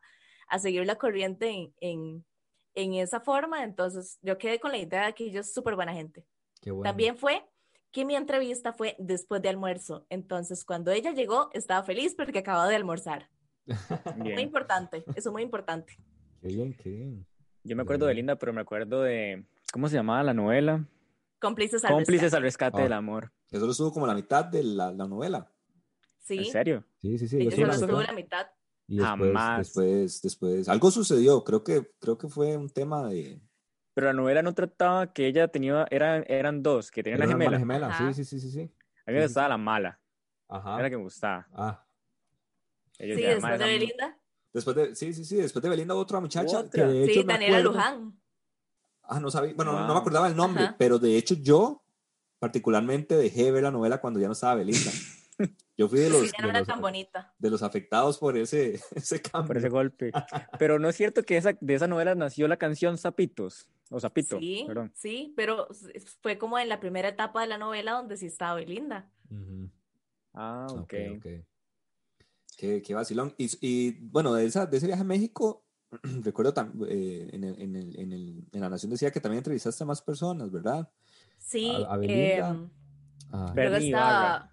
a 0.48 0.58
seguir 0.58 0.84
la 0.84 0.96
corriente 0.96 1.48
en, 1.48 1.74
en, 1.80 2.26
en 2.74 2.94
esa 2.94 3.20
forma, 3.20 3.64
entonces 3.64 4.18
yo 4.22 4.38
quedé 4.38 4.58
con 4.60 4.70
la 4.72 4.78
idea 4.78 5.06
de 5.06 5.14
que 5.14 5.24
ella 5.24 5.40
es 5.40 5.52
súper 5.52 5.74
buena 5.74 5.92
gente. 5.92 6.26
Qué 6.60 6.70
bueno. 6.70 6.88
También 6.88 7.16
fue 7.16 7.44
que 7.90 8.04
mi 8.04 8.14
entrevista 8.16 8.72
fue 8.72 8.96
después 8.98 9.42
de 9.42 9.48
almuerzo. 9.50 10.06
Entonces, 10.08 10.64
cuando 10.64 10.90
ella 10.90 11.12
llegó, 11.12 11.50
estaba 11.52 11.82
feliz 11.84 12.14
porque 12.16 12.38
acababa 12.38 12.68
de 12.68 12.76
almorzar. 12.76 13.28
Muy 14.16 14.28
Bien. 14.28 14.40
importante, 14.40 15.04
eso 15.14 15.28
es 15.28 15.32
muy 15.32 15.42
importante. 15.42 15.96
Qué 16.40 16.48
bien, 16.48 16.74
qué 16.74 16.90
bien. 16.90 17.26
Yo 17.62 17.76
me 17.76 17.82
acuerdo 17.82 18.06
de 18.06 18.14
Linda, 18.14 18.36
pero 18.36 18.52
me 18.52 18.60
acuerdo 18.62 19.02
de, 19.02 19.46
¿cómo 19.72 19.88
se 19.88 19.94
llamaba 19.96 20.22
la 20.24 20.34
novela? 20.34 20.84
Cómplices 21.40 21.84
al 21.84 21.92
Cómplices 21.92 22.22
rescate. 22.32 22.36
al 22.36 22.42
rescate 22.42 22.78
Ah. 22.78 22.82
del 22.82 22.92
amor. 22.92 23.32
Que 23.48 23.58
solo 23.58 23.70
estuvo 23.72 23.92
como 23.92 24.06
la 24.06 24.14
mitad 24.14 24.44
de 24.46 24.64
la, 24.64 24.90
la 24.90 25.06
novela. 25.06 25.48
Sí, 26.18 26.38
¿En 26.38 26.44
serio? 26.46 26.84
Sí, 27.00 27.18
sí, 27.18 27.28
sí. 27.28 27.44
yo 27.44 27.50
sí, 27.50 27.56
solo 27.78 27.98
mitad. 27.98 28.06
la 28.06 28.12
mitad. 28.12 28.46
Y 28.88 28.96
después, 28.96 29.32
Jamás. 29.32 29.58
Después, 29.58 30.22
después, 30.22 30.68
algo 30.68 30.90
sucedió. 30.90 31.42
Creo 31.44 31.62
que, 31.64 31.90
creo 32.00 32.18
que 32.18 32.28
fue 32.28 32.56
un 32.56 32.68
tema 32.68 33.06
de. 33.08 33.40
Pero 33.94 34.06
la 34.08 34.12
novela 34.12 34.42
no 34.42 34.54
trataba 34.54 35.12
que 35.12 35.26
ella 35.26 35.48
tenía, 35.48 35.86
eran, 35.90 36.24
eran 36.26 36.62
dos, 36.62 36.90
que 36.90 37.02
tenían 37.02 37.20
la 37.20 37.26
una 37.26 37.34
gemela. 37.34 37.58
gemela. 37.58 37.86
Ajá. 37.88 38.12
Sí, 38.12 38.24
sí, 38.24 38.38
sí, 38.38 38.40
sí, 38.40 38.50
sí. 38.50 38.60
A 39.06 39.10
mí 39.10 39.14
me 39.16 39.20
sí, 39.20 39.26
gustaba 39.26 39.46
sí. 39.46 39.50
la 39.50 39.56
mala, 39.58 40.00
Ajá. 40.48 40.74
era 40.74 40.82
la 40.84 40.90
que 40.90 40.96
me 40.96 41.02
gustaba. 41.02 41.46
Ah, 41.54 41.86
Sí, 42.98 43.06
después 43.08 43.42
"Ma, 43.42 43.58
de 43.58 43.64
Belinda. 43.64 44.18
Después 44.52 44.76
de, 44.76 44.94
sí, 44.94 45.12
sí, 45.12 45.24
sí, 45.24 45.36
después 45.36 45.62
de 45.62 45.68
Belinda 45.68 45.94
otra 45.94 46.20
muchacha 46.20 46.58
Otra. 46.60 46.86
que 46.86 46.92
de 46.92 47.04
hecho 47.04 47.20
Sí, 47.20 47.26
Daniela 47.26 47.58
acuerdo- 47.58 47.72
Luján. 47.72 48.20
Ah, 49.04 49.18
no 49.18 49.30
sabía, 49.30 49.54
bueno, 49.54 49.72
no 49.86 49.92
me 49.94 49.98
acordaba 49.98 50.28
el 50.28 50.36
nombre, 50.36 50.64
Ajá. 50.64 50.76
pero 50.78 50.98
de 50.98 51.16
hecho 51.16 51.34
yo 51.34 51.82
particularmente 52.38 53.16
dejé 53.16 53.44
de 53.44 53.50
ver 53.50 53.62
la 53.64 53.70
novela 53.72 54.00
cuando 54.00 54.20
ya 54.20 54.26
no 54.26 54.32
estaba 54.34 54.54
Belinda. 54.56 54.90
Yo 55.76 55.88
fui 55.88 55.98
de 56.00 56.10
los, 56.10 56.20
Sí, 56.20 56.26
ya 56.36 56.42
no 56.42 56.46
de 56.46 56.50
era 56.50 56.58
los, 56.60 56.68
tan 56.68 56.80
bonita. 56.80 57.34
de 57.38 57.50
los 57.50 57.62
afectados 57.62 58.18
por 58.18 58.36
ese, 58.36 58.80
ese 58.94 59.20
cambio. 59.22 59.46
por 59.48 59.56
ese 59.56 59.68
golpe. 59.68 60.12
Pero 60.58 60.78
no 60.78 60.88
es 60.88 60.96
cierto 60.96 61.22
que 61.22 61.36
esa, 61.36 61.56
de 61.60 61.74
esa 61.74 61.86
novela 61.88 62.14
nació 62.14 62.46
la 62.48 62.56
canción 62.58 62.98
Zapitos, 62.98 63.68
o 63.90 63.98
Zapito, 64.00 64.38
Sí, 64.38 64.64
perdón. 64.66 64.92
sí, 64.94 65.32
pero 65.36 65.68
fue 66.22 66.38
como 66.38 66.58
en 66.58 66.68
la 66.68 66.80
primera 66.80 67.08
etapa 67.08 67.42
de 67.42 67.48
la 67.48 67.58
novela 67.58 67.92
donde 67.92 68.16
sí 68.16 68.26
estaba 68.26 68.54
Belinda. 68.54 69.10
ujú. 69.30 69.68
Ah, 70.34 70.66
ok. 70.70 70.80
ok, 70.80 70.94
ok. 71.18 71.26
Qué, 72.56 72.80
qué 72.82 72.94
vacilón. 72.94 73.34
Y, 73.38 73.50
y, 73.60 73.92
bueno, 74.00 74.32
de, 74.34 74.44
esa, 74.46 74.66
de 74.66 74.76
ese 74.76 74.86
viaje 74.86 75.02
a 75.02 75.04
México, 75.04 75.64
recuerdo 76.22 76.54
tam- 76.54 76.86
eh, 76.88 77.28
en, 77.32 77.44
el- 77.44 77.60
en, 77.60 77.76
el- 77.76 77.98
en, 77.98 78.12
el- 78.12 78.44
en 78.52 78.60
La 78.60 78.68
Nación 78.70 78.90
decía 78.90 79.10
que 79.10 79.20
también 79.20 79.38
entrevistaste 79.38 79.82
a 79.84 79.86
más 79.86 80.00
personas, 80.00 80.50
¿verdad? 80.50 80.88
Sí, 81.38 81.70
A- 81.70 81.92
a 81.94 81.96
Belinda. 81.96 82.48
em, 82.50 82.70
Ah, 83.34 83.52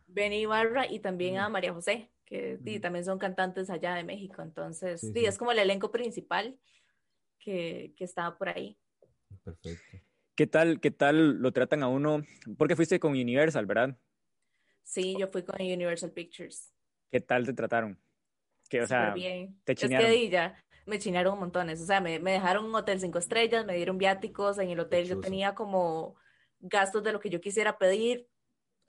Benny 0.09 0.41
Ibarra 0.41 0.85
y 0.87 0.99
también 0.99 1.37
a 1.37 1.49
María 1.49 1.73
José, 1.73 2.11
que 2.25 2.57
sí, 2.63 2.79
también 2.79 3.05
son 3.05 3.19
cantantes 3.19 3.69
allá 3.69 3.95
de 3.95 4.03
México. 4.03 4.41
Entonces, 4.41 5.01
Sí, 5.01 5.25
es 5.25 5.37
como 5.37 5.51
el 5.51 5.59
elenco 5.59 5.91
principal 5.91 6.59
que, 7.39 7.93
que 7.95 8.03
estaba 8.03 8.37
por 8.37 8.49
ahí. 8.49 8.77
perfecto. 9.43 9.97
¿Qué 10.35 10.47
tal, 10.47 10.79
qué 10.79 10.89
tal 10.91 11.41
lo 11.41 11.51
tratan 11.51 11.83
a 11.83 11.89
uno? 11.89 12.23
Porque 12.57 12.75
fuiste 12.75 12.99
con 12.99 13.11
Universal, 13.11 13.65
¿verdad? 13.65 13.97
Sí, 14.83 15.15
yo 15.19 15.27
fui 15.27 15.43
con 15.43 15.61
Universal 15.61 16.11
Pictures. 16.11 16.73
¿Qué 17.11 17.19
tal 17.19 17.45
te 17.45 17.53
trataron? 17.53 17.99
Que, 18.69 18.81
o 18.81 18.87
sea, 18.87 19.13
bien. 19.13 19.59
te 19.65 19.73
Es 19.73 19.79
que 19.79 19.87
chinearon. 19.87 20.29
ya, 20.29 20.65
me 20.85 20.97
chinaron 20.97 21.37
montones. 21.39 21.81
O 21.81 21.85
sea, 21.85 21.99
me, 21.99 22.19
me 22.19 22.31
dejaron 22.31 22.65
un 22.65 22.75
hotel 22.75 22.99
cinco 22.99 23.19
estrellas, 23.19 23.65
me 23.65 23.75
dieron 23.75 23.97
viáticos. 23.97 24.57
En 24.59 24.69
el 24.69 24.79
hotel 24.79 25.07
yo 25.07 25.19
tenía 25.19 25.55
como 25.55 26.15
gastos 26.59 27.03
de 27.03 27.11
lo 27.11 27.19
que 27.19 27.29
yo 27.29 27.41
quisiera 27.41 27.77
pedir. 27.77 28.27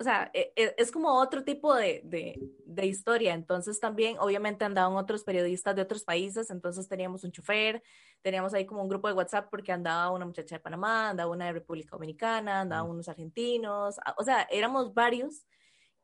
O 0.01 0.03
sea, 0.05 0.31
e- 0.35 0.53
e- 0.57 0.75
es 0.79 0.91
como 0.91 1.13
otro 1.21 1.45
tipo 1.45 1.75
de, 1.75 2.01
de, 2.05 2.41
de 2.65 2.87
historia. 2.87 3.35
Entonces 3.35 3.79
también, 3.81 4.17
obviamente, 4.19 4.65
andaban 4.65 4.97
otros 4.97 5.25
periodistas 5.25 5.77
de 5.77 5.83
otros 5.83 6.05
países. 6.05 6.51
Entonces 6.51 6.89
teníamos 6.89 7.23
un 7.25 7.33
chofer, 7.33 7.83
teníamos 8.23 8.55
ahí 8.55 8.65
como 8.67 8.83
un 8.83 8.89
grupo 8.89 9.09
de 9.09 9.15
WhatsApp 9.15 9.49
porque 9.51 9.73
andaba 9.73 10.11
una 10.11 10.25
muchacha 10.27 10.57
de 10.57 10.61
Panamá, 10.61 11.11
andaba 11.11 11.31
una 11.31 11.47
de 11.47 11.53
República 11.53 11.91
Dominicana, 11.97 12.63
andaban 12.63 12.91
unos 12.91 13.09
argentinos. 13.09 13.97
O 14.17 14.25
sea, 14.25 14.43
éramos 14.51 14.95
varios 14.95 15.47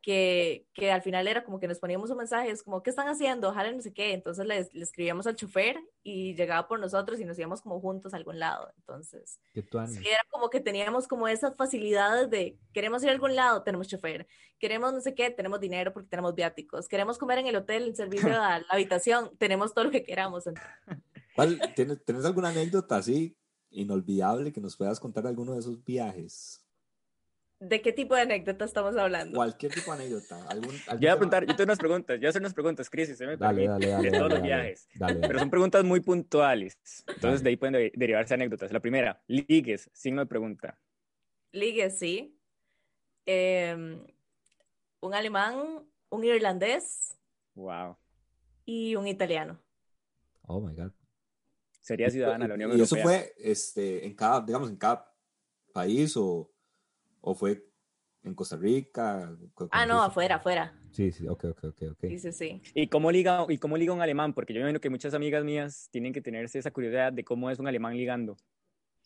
que, 0.03 0.67
que 0.73 0.93
al 0.93 1.03
final 1.03 1.27
era 1.27 1.45
como 1.45 1.59
que 1.59 1.67
nos 1.67 1.81
poníamos 1.81 2.11
un 2.11 2.19
mensaje, 2.19 2.51
es 2.51 2.63
como, 2.63 2.83
¿qué 2.83 2.91
están 2.91 3.09
haciendo? 3.09 3.49
Ojalá 3.49 3.73
no 3.73 3.83
sé 3.83 3.93
qué. 3.93 4.13
Entonces 4.13 4.47
le, 4.47 4.69
le 4.73 4.83
escribíamos 4.83 5.27
al 5.27 5.37
chofer 5.37 5.77
y 6.03 6.35
llegaba 6.35 6.69
por 6.69 6.79
nosotros 6.79 7.19
y 7.19 7.25
nos 7.25 7.39
íbamos 7.39 7.61
como 7.61 7.81
juntos 7.81 8.15
a 8.15 8.17
algún 8.17 8.39
lado. 8.39 8.73
Entonces, 8.77 9.41
sí, 9.53 10.09
era 10.09 10.21
como 10.31 10.49
que 10.49 10.61
teníamos 10.61 11.09
como 11.09 11.27
esas 11.27 11.57
facilidades 11.57 12.31
de, 12.31 12.59
queremos 12.73 13.03
ir 13.03 13.09
a 13.09 13.13
algún 13.13 13.35
lado, 13.35 13.63
tenemos 13.63 13.89
chofer. 13.89 14.27
Queremos 14.59 14.93
no 14.93 15.01
sé 15.01 15.15
qué, 15.15 15.31
tenemos 15.31 15.61
dinero 15.61 15.93
porque 15.93 16.09
tenemos 16.09 16.35
viáticos. 16.35 16.89
Queremos 16.89 17.19
comer 17.19 17.39
en 17.39 17.49
el 17.49 17.57
hotel, 17.57 17.85
el 17.85 17.97
servicio 17.97 18.29
a 18.29 18.61
la 18.61 18.67
habitación, 18.71 19.37
tenemos 19.39 19.75
todo 19.75 19.85
lo 19.85 19.91
que 19.91 20.05
queramos. 20.05 20.45
¿Cuál, 21.35 21.61
¿tienes, 21.75 22.05
¿Tienes 22.05 22.25
alguna 22.25 22.49
anécdota 22.51 22.97
así 22.97 23.37
inolvidable 23.71 24.53
que 24.53 24.61
nos 24.61 24.77
puedas 24.77 25.01
contar 25.01 25.25
de 25.25 25.31
alguno 25.31 25.53
de 25.53 25.61
esos 25.61 25.83
viajes? 25.85 26.66
¿De 27.59 27.81
qué 27.81 27.91
tipo 27.93 28.15
de 28.15 28.21
anécdota 28.21 28.67
estamos 28.67 28.95
hablando? 28.97 29.35
Cualquier 29.35 29.73
tipo 29.73 29.91
de 29.97 30.03
anécdota. 30.03 30.37
Algún, 30.49 30.75
algún 30.75 30.77
Yo 30.91 30.99
voy 30.99 31.07
a 31.09 31.15
preguntar, 31.17 31.47
yo 31.47 31.57
tengo 31.57 31.65
unas 31.69 31.79
preguntas, 31.79 32.17
yo 32.17 32.21
voy 32.21 32.27
a 32.27 32.29
hacer 32.31 32.43
unas 32.43 32.53
preguntas, 32.55 32.87
se 32.93 33.27
me 33.27 33.37
Dale, 33.39 33.67
dale, 33.67 33.87
dale. 33.89 34.11
de 34.11 34.11
todos 34.11 34.13
dale, 34.13 34.19
los 34.21 34.29
dale. 34.31 34.43
viajes. 34.43 34.89
Dale, 34.95 35.21
Pero 35.27 35.39
son 35.39 35.51
preguntas 35.51 35.85
muy 35.85 36.01
puntuales. 36.01 36.77
Entonces 37.07 37.23
Dale. 37.23 37.43
de 37.43 37.49
ahí 37.49 37.57
pueden 37.57 37.73
de- 37.75 37.93
derivarse 37.95 38.35
anécdotas. 38.35 38.71
La 38.73 38.81
primera, 38.81 39.23
ligues, 39.27 39.89
signo 39.95 40.21
de 40.21 40.27
pregunta. 40.27 40.79
Ligue, 41.53 41.89
sí. 41.91 42.39
Em, 43.25 44.05
un 45.01 45.15
alemán, 45.15 45.89
un 46.11 46.25
irlandés 46.25 47.17
Wow. 47.55 47.97
y 48.67 48.97
un 48.97 49.09
italiano. 49.09 49.59
Oh 50.43 50.61
my 50.61 50.75
God. 50.75 50.93
Sería 51.81 52.11
ciudadana 52.11 52.45
de 52.45 52.49
la 52.49 52.55
Unión 52.55 52.73
¿Y 52.79 52.83
eso 52.83 52.97
Europea. 52.97 53.21
fue 53.21 53.35
este, 53.39 54.05
en 54.07 54.15
cada, 54.15 54.43
digamos, 54.43 54.69
en 54.69 54.77
cada 54.77 55.11
país 55.73 56.17
o, 56.17 56.53
o 57.27 57.35
fue 57.35 57.67
en 58.23 58.35
Costa 58.35 58.57
Rica? 58.57 59.37
¿Cu- 59.55 59.69
Ah, 59.73 59.85
no, 59.85 60.01
afuera, 60.03 60.37
afuera. 60.37 60.73
Sí, 60.93 61.11
sí, 61.11 61.27
ok, 61.27 61.45
ok, 61.45 61.65
ok, 61.65 61.83
ok. 61.91 62.01
Sí, 62.09 62.19
sí, 62.21 62.33
sí. 62.33 62.63
¿Y 62.73 62.87
cómo 62.87 63.11
liga, 63.11 63.45
y 63.49 63.59
cómo 63.59 63.77
liga 63.77 63.93
un 63.93 64.01
alemán? 64.01 64.33
Porque 64.33 64.55
yo 64.55 64.59
me 64.59 64.63
imagino 64.63 64.81
que 64.81 64.91
muchas 64.91 65.13
amigas 65.13 65.45
mías 65.45 65.89
tienen 65.91 66.13
que 66.13 66.21
tenerse 66.23 66.59
esa 66.61 66.71
curiosidad 66.71 67.13
de 67.13 67.25
cómo 67.25 67.51
es 67.51 67.59
un 67.59 67.67
alemán 67.67 67.97
ligando. 67.97 68.33
O 68.35 68.39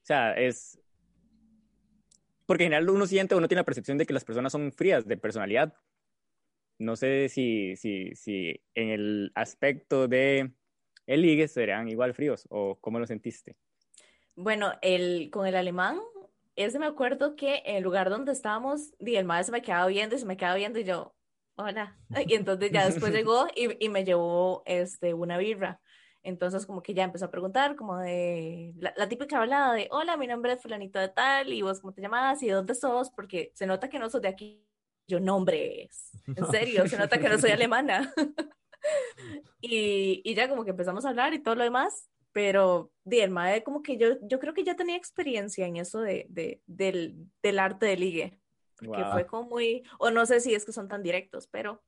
sea, 0.04 0.34
es... 0.34 0.78
Porque 2.44 2.64
en 2.64 2.70
general 2.72 2.90
uno 2.90 3.06
siente, 3.06 3.34
uno 3.34 3.48
tiene 3.48 3.60
la 3.60 3.64
percepción 3.64 3.96
de 3.96 4.04
que 4.04 4.12
las 4.12 4.24
personas 4.24 4.52
son 4.52 4.70
frías 4.72 5.06
de 5.06 5.16
personalidad. 5.16 5.74
No 6.78 6.96
sé 6.96 7.28
si, 7.30 7.74
si, 7.76 8.14
si 8.14 8.60
en 8.74 8.90
el 8.90 9.32
aspecto 9.34 10.08
de 10.08 10.52
el 11.06 11.22
ligue 11.22 11.48
serían 11.48 11.88
igual 11.88 12.12
fríos 12.12 12.46
o 12.50 12.78
cómo 12.80 12.98
lo 12.98 13.06
sentiste. 13.06 13.56
Bueno, 14.36 14.72
el, 14.82 15.30
con 15.30 15.46
el 15.46 15.56
alemán, 15.56 15.98
ese 16.62 16.78
me 16.78 16.86
acuerdo 16.86 17.36
que 17.36 17.62
en 17.64 17.76
el 17.76 17.82
lugar 17.82 18.10
donde 18.10 18.32
estábamos, 18.32 18.92
di, 18.98 19.16
el 19.16 19.24
maestro 19.24 19.54
se 19.54 19.60
me 19.60 19.64
quedaba 19.64 19.86
viendo 19.86 20.16
y 20.16 20.18
se 20.18 20.26
me 20.26 20.36
quedaba 20.36 20.56
viendo 20.56 20.78
y 20.78 20.84
yo, 20.84 21.14
hola. 21.56 21.98
Y 22.26 22.34
entonces 22.34 22.70
ya 22.72 22.86
después 22.86 23.12
llegó 23.12 23.46
y, 23.54 23.84
y 23.84 23.88
me 23.88 24.04
llevó 24.04 24.62
este, 24.66 25.14
una 25.14 25.38
birra. 25.38 25.80
Entonces 26.22 26.66
como 26.66 26.82
que 26.82 26.92
ya 26.92 27.04
empezó 27.04 27.26
a 27.26 27.30
preguntar 27.30 27.76
como 27.76 27.96
de 27.98 28.74
la, 28.76 28.92
la 28.96 29.08
típica 29.08 29.38
hablada 29.38 29.72
de, 29.72 29.88
hola, 29.90 30.16
mi 30.16 30.26
nombre 30.26 30.52
es 30.52 30.62
fulanito 30.62 30.98
de 30.98 31.08
tal 31.08 31.52
y 31.52 31.62
vos 31.62 31.80
cómo 31.80 31.94
te 31.94 32.02
llamas 32.02 32.42
y 32.42 32.48
de 32.48 32.52
dónde 32.52 32.74
sos, 32.74 33.10
porque 33.10 33.52
se 33.54 33.66
nota 33.66 33.88
que 33.88 33.98
no 33.98 34.10
sos 34.10 34.20
de 34.20 34.28
aquí. 34.28 34.66
Yo, 35.06 35.18
nombres, 35.18 36.12
en 36.36 36.46
serio, 36.50 36.86
se 36.86 36.98
nota 36.98 37.18
que 37.18 37.28
no 37.28 37.38
soy 37.38 37.50
alemana. 37.50 38.12
y, 39.60 40.22
y 40.24 40.34
ya 40.34 40.48
como 40.48 40.64
que 40.64 40.70
empezamos 40.70 41.04
a 41.04 41.08
hablar 41.08 41.34
y 41.34 41.42
todo 41.42 41.54
lo 41.54 41.64
demás, 41.64 42.08
pero 42.32 42.92
di, 43.04 43.20
el 43.20 43.30
mae 43.30 43.62
como 43.64 43.82
que 43.82 43.96
yo, 43.96 44.08
yo 44.22 44.38
creo 44.38 44.54
que 44.54 44.64
ya 44.64 44.76
tenía 44.76 44.96
experiencia 44.96 45.66
en 45.66 45.76
eso 45.76 46.00
de, 46.00 46.26
de- 46.28 46.62
del, 46.66 47.16
del 47.42 47.58
arte 47.58 47.86
de 47.86 47.96
ligue. 47.96 48.40
porque 48.76 49.02
Wow. 49.02 49.12
fue 49.12 49.26
como 49.26 49.48
muy, 49.50 49.82
o 49.98 50.10
no 50.10 50.24
sé 50.26 50.40
si 50.40 50.54
es 50.54 50.64
que 50.64 50.72
son 50.72 50.88
tan 50.88 51.02
directos, 51.02 51.46
pero 51.48 51.82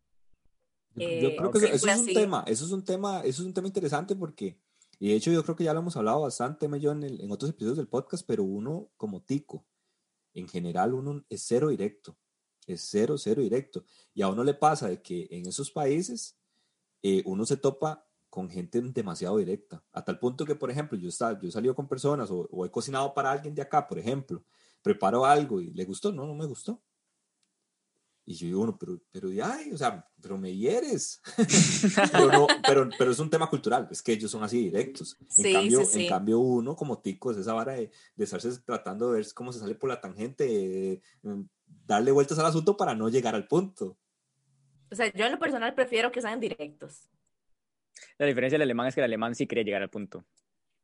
Yo, 0.94 1.08
yo 1.08 1.28
Eh, 1.30 1.36
creo 1.36 1.50
que 1.50 1.58
eso, 1.58 1.66
eso 1.68 1.86
es 1.88 1.96
un 1.96 2.02
así. 2.02 2.12
tema, 2.14 2.44
eso 2.46 2.64
es 2.66 2.70
un 2.72 2.84
tema, 2.84 3.20
eso 3.20 3.40
es 3.42 3.46
un 3.46 3.54
tema 3.54 3.66
interesante 3.66 4.14
porque, 4.14 4.58
y 4.98 5.08
de 5.08 5.14
hecho 5.14 5.32
yo 5.32 5.42
creo 5.42 5.56
que 5.56 5.64
ya 5.64 5.72
lo 5.72 5.80
hemos 5.80 5.96
hablado 5.96 6.20
bastante, 6.20 6.68
yo, 6.78 6.92
en, 6.92 7.02
el- 7.02 7.20
en 7.22 7.30
otros 7.32 7.50
episodios 7.50 7.78
del 7.78 7.88
podcast, 7.88 8.26
pero 8.26 8.42
uno 8.44 8.90
como 8.98 9.22
tico, 9.22 9.64
en 10.34 10.48
general 10.48 10.92
uno 10.92 11.24
es 11.30 11.42
cero 11.46 11.68
directo, 11.70 12.18
es 12.66 12.82
cero, 12.90 13.16
cero 13.16 13.40
directo. 13.40 13.84
Y 14.12 14.20
a 14.22 14.28
uno 14.28 14.44
le 14.44 14.52
pasa 14.54 14.88
de 14.88 15.00
que 15.00 15.28
en 15.30 15.46
esos 15.46 15.70
países 15.70 16.36
eh, 17.02 17.22
uno 17.24 17.46
se 17.46 17.56
topa 17.56 18.06
con 18.32 18.48
gente 18.48 18.80
demasiado 18.80 19.36
directa, 19.36 19.84
a 19.92 20.02
tal 20.02 20.18
punto 20.18 20.46
que, 20.46 20.54
por 20.54 20.70
ejemplo, 20.70 20.96
yo, 20.96 21.10
está, 21.10 21.38
yo 21.38 21.50
he 21.50 21.52
salido 21.52 21.74
con 21.74 21.86
personas 21.86 22.30
o, 22.30 22.48
o 22.50 22.64
he 22.64 22.70
cocinado 22.70 23.12
para 23.12 23.30
alguien 23.30 23.54
de 23.54 23.60
acá, 23.60 23.86
por 23.86 23.98
ejemplo, 23.98 24.42
preparo 24.80 25.26
algo 25.26 25.60
y 25.60 25.70
le 25.70 25.84
gustó, 25.84 26.10
no, 26.12 26.26
no 26.26 26.34
me 26.34 26.46
gustó. 26.46 26.82
Y 28.24 28.32
yo 28.32 28.46
digo, 28.46 28.58
bueno, 28.60 28.78
pero, 28.78 28.98
pero, 29.10 29.28
ay, 29.44 29.70
o 29.74 29.76
sea, 29.76 30.08
pero 30.18 30.38
me 30.38 30.56
hieres. 30.56 31.20
pero, 32.10 32.32
no, 32.32 32.46
pero, 32.66 32.88
pero 32.96 33.10
es 33.10 33.18
un 33.18 33.28
tema 33.28 33.50
cultural, 33.50 33.86
es 33.90 34.00
que 34.00 34.12
ellos 34.12 34.30
son 34.30 34.42
así 34.42 34.62
directos. 34.62 35.14
En, 35.20 35.28
Sí, 35.28 35.52
cambio, 35.52 35.80
sí, 35.80 35.86
sí. 35.92 36.02
en 36.04 36.08
cambio, 36.08 36.38
uno 36.38 36.74
como 36.74 37.02
tico 37.02 37.32
es 37.32 37.36
esa 37.36 37.52
vara 37.52 37.72
de, 37.74 37.90
de 38.16 38.24
estarse 38.24 38.50
tratando 38.62 39.10
de 39.10 39.18
ver 39.18 39.26
cómo 39.34 39.52
se 39.52 39.58
sale 39.58 39.74
por 39.74 39.90
la 39.90 40.00
tangente, 40.00 40.44
de, 40.44 41.02
mm, 41.20 41.42
darle 41.84 42.12
vueltas 42.12 42.38
al 42.38 42.46
asunto 42.46 42.78
para 42.78 42.94
no 42.94 43.10
llegar 43.10 43.34
al 43.34 43.46
punto. 43.46 43.98
o 44.90 44.94
sea, 44.94 45.12
yo 45.12 45.26
en 45.26 45.32
lo 45.32 45.38
personal 45.38 45.74
prefiero 45.74 46.10
que 46.10 46.22
sean 46.22 46.40
directos. 46.40 47.10
La 48.18 48.26
diferencia 48.26 48.56
del 48.56 48.62
alemán 48.62 48.86
es 48.88 48.94
que 48.94 49.00
el 49.00 49.04
alemán 49.04 49.34
sí 49.34 49.46
quería 49.46 49.64
llegar 49.64 49.82
al 49.82 49.90
punto. 49.90 50.24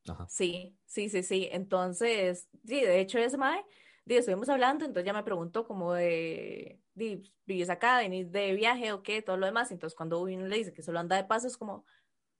Ajá. 0.09 0.27
Sí, 0.29 0.79
sí, 0.87 1.09
sí, 1.09 1.23
sí. 1.23 1.49
Entonces, 1.53 2.49
sí, 2.64 2.81
de 2.81 3.01
hecho, 3.01 3.18
ese 3.18 3.37
mae, 3.37 3.64
di, 4.05 4.16
estuvimos 4.16 4.49
hablando, 4.49 4.85
entonces 4.85 5.07
ya 5.07 5.12
me 5.12 5.23
preguntó 5.23 5.66
como 5.66 5.94
de, 5.94 6.81
di, 6.94 7.23
¿vivís 7.47 7.71
acá? 7.71 7.99
¿Venís 7.99 8.31
de 8.33 8.53
viaje 8.55 8.92
o 8.92 9.03
qué? 9.03 9.23
Todo 9.23 9.37
lo 9.37 9.47
demás. 9.47 9.71
Entonces, 9.71 9.97
cuando 9.97 10.21
uno 10.21 10.47
le 10.47 10.57
dice 10.57 10.73
que 10.73 10.83
solo 10.83 10.99
anda 10.99 11.16
de 11.16 11.25
paso, 11.25 11.47
es 11.47 11.57
como, 11.57 11.85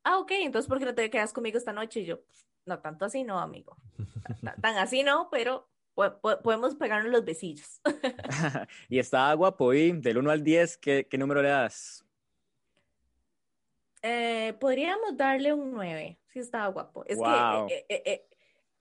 ah, 0.05 0.19
ok, 0.19 0.33
entonces, 0.33 0.69
¿por 0.69 0.79
qué 0.79 0.85
no 0.87 0.95
te 0.95 1.11
quedas 1.11 1.33
conmigo 1.33 1.59
esta 1.59 1.73
noche? 1.73 2.01
Y 2.01 2.07
yo, 2.07 2.21
no, 2.67 2.81
tanto 2.81 3.05
así 3.05 3.25
no, 3.25 3.39
amigo. 3.41 3.79
Tan, 4.43 4.61
tan 4.61 4.79
así 4.79 5.03
no, 5.03 5.29
pero 5.31 5.71
po- 5.95 6.21
po- 6.21 6.41
podemos 6.43 6.77
pegarnos 6.77 7.13
los 7.13 7.25
besillos. 7.25 7.81
y 8.89 8.99
estaba 8.99 9.33
guapo 9.35 9.73
y 9.75 9.93
del 9.93 10.19
1 10.19 10.31
al 10.31 10.43
10, 10.45 10.77
¿qué, 10.79 11.07
qué 11.09 11.19
número 11.19 11.43
le 11.43 11.49
das? 11.49 12.05
Eh, 14.03 14.55
podríamos 14.61 15.17
darle 15.17 15.53
un 15.53 15.73
9, 15.73 16.19
sí 16.27 16.39
estaba 16.39 16.69
guapo. 16.69 17.05
Es 17.07 17.19
Wow. 17.19 17.67
que 17.69 17.75
eh, 17.75 17.87
eh, 17.89 18.03
eh, 18.05 18.29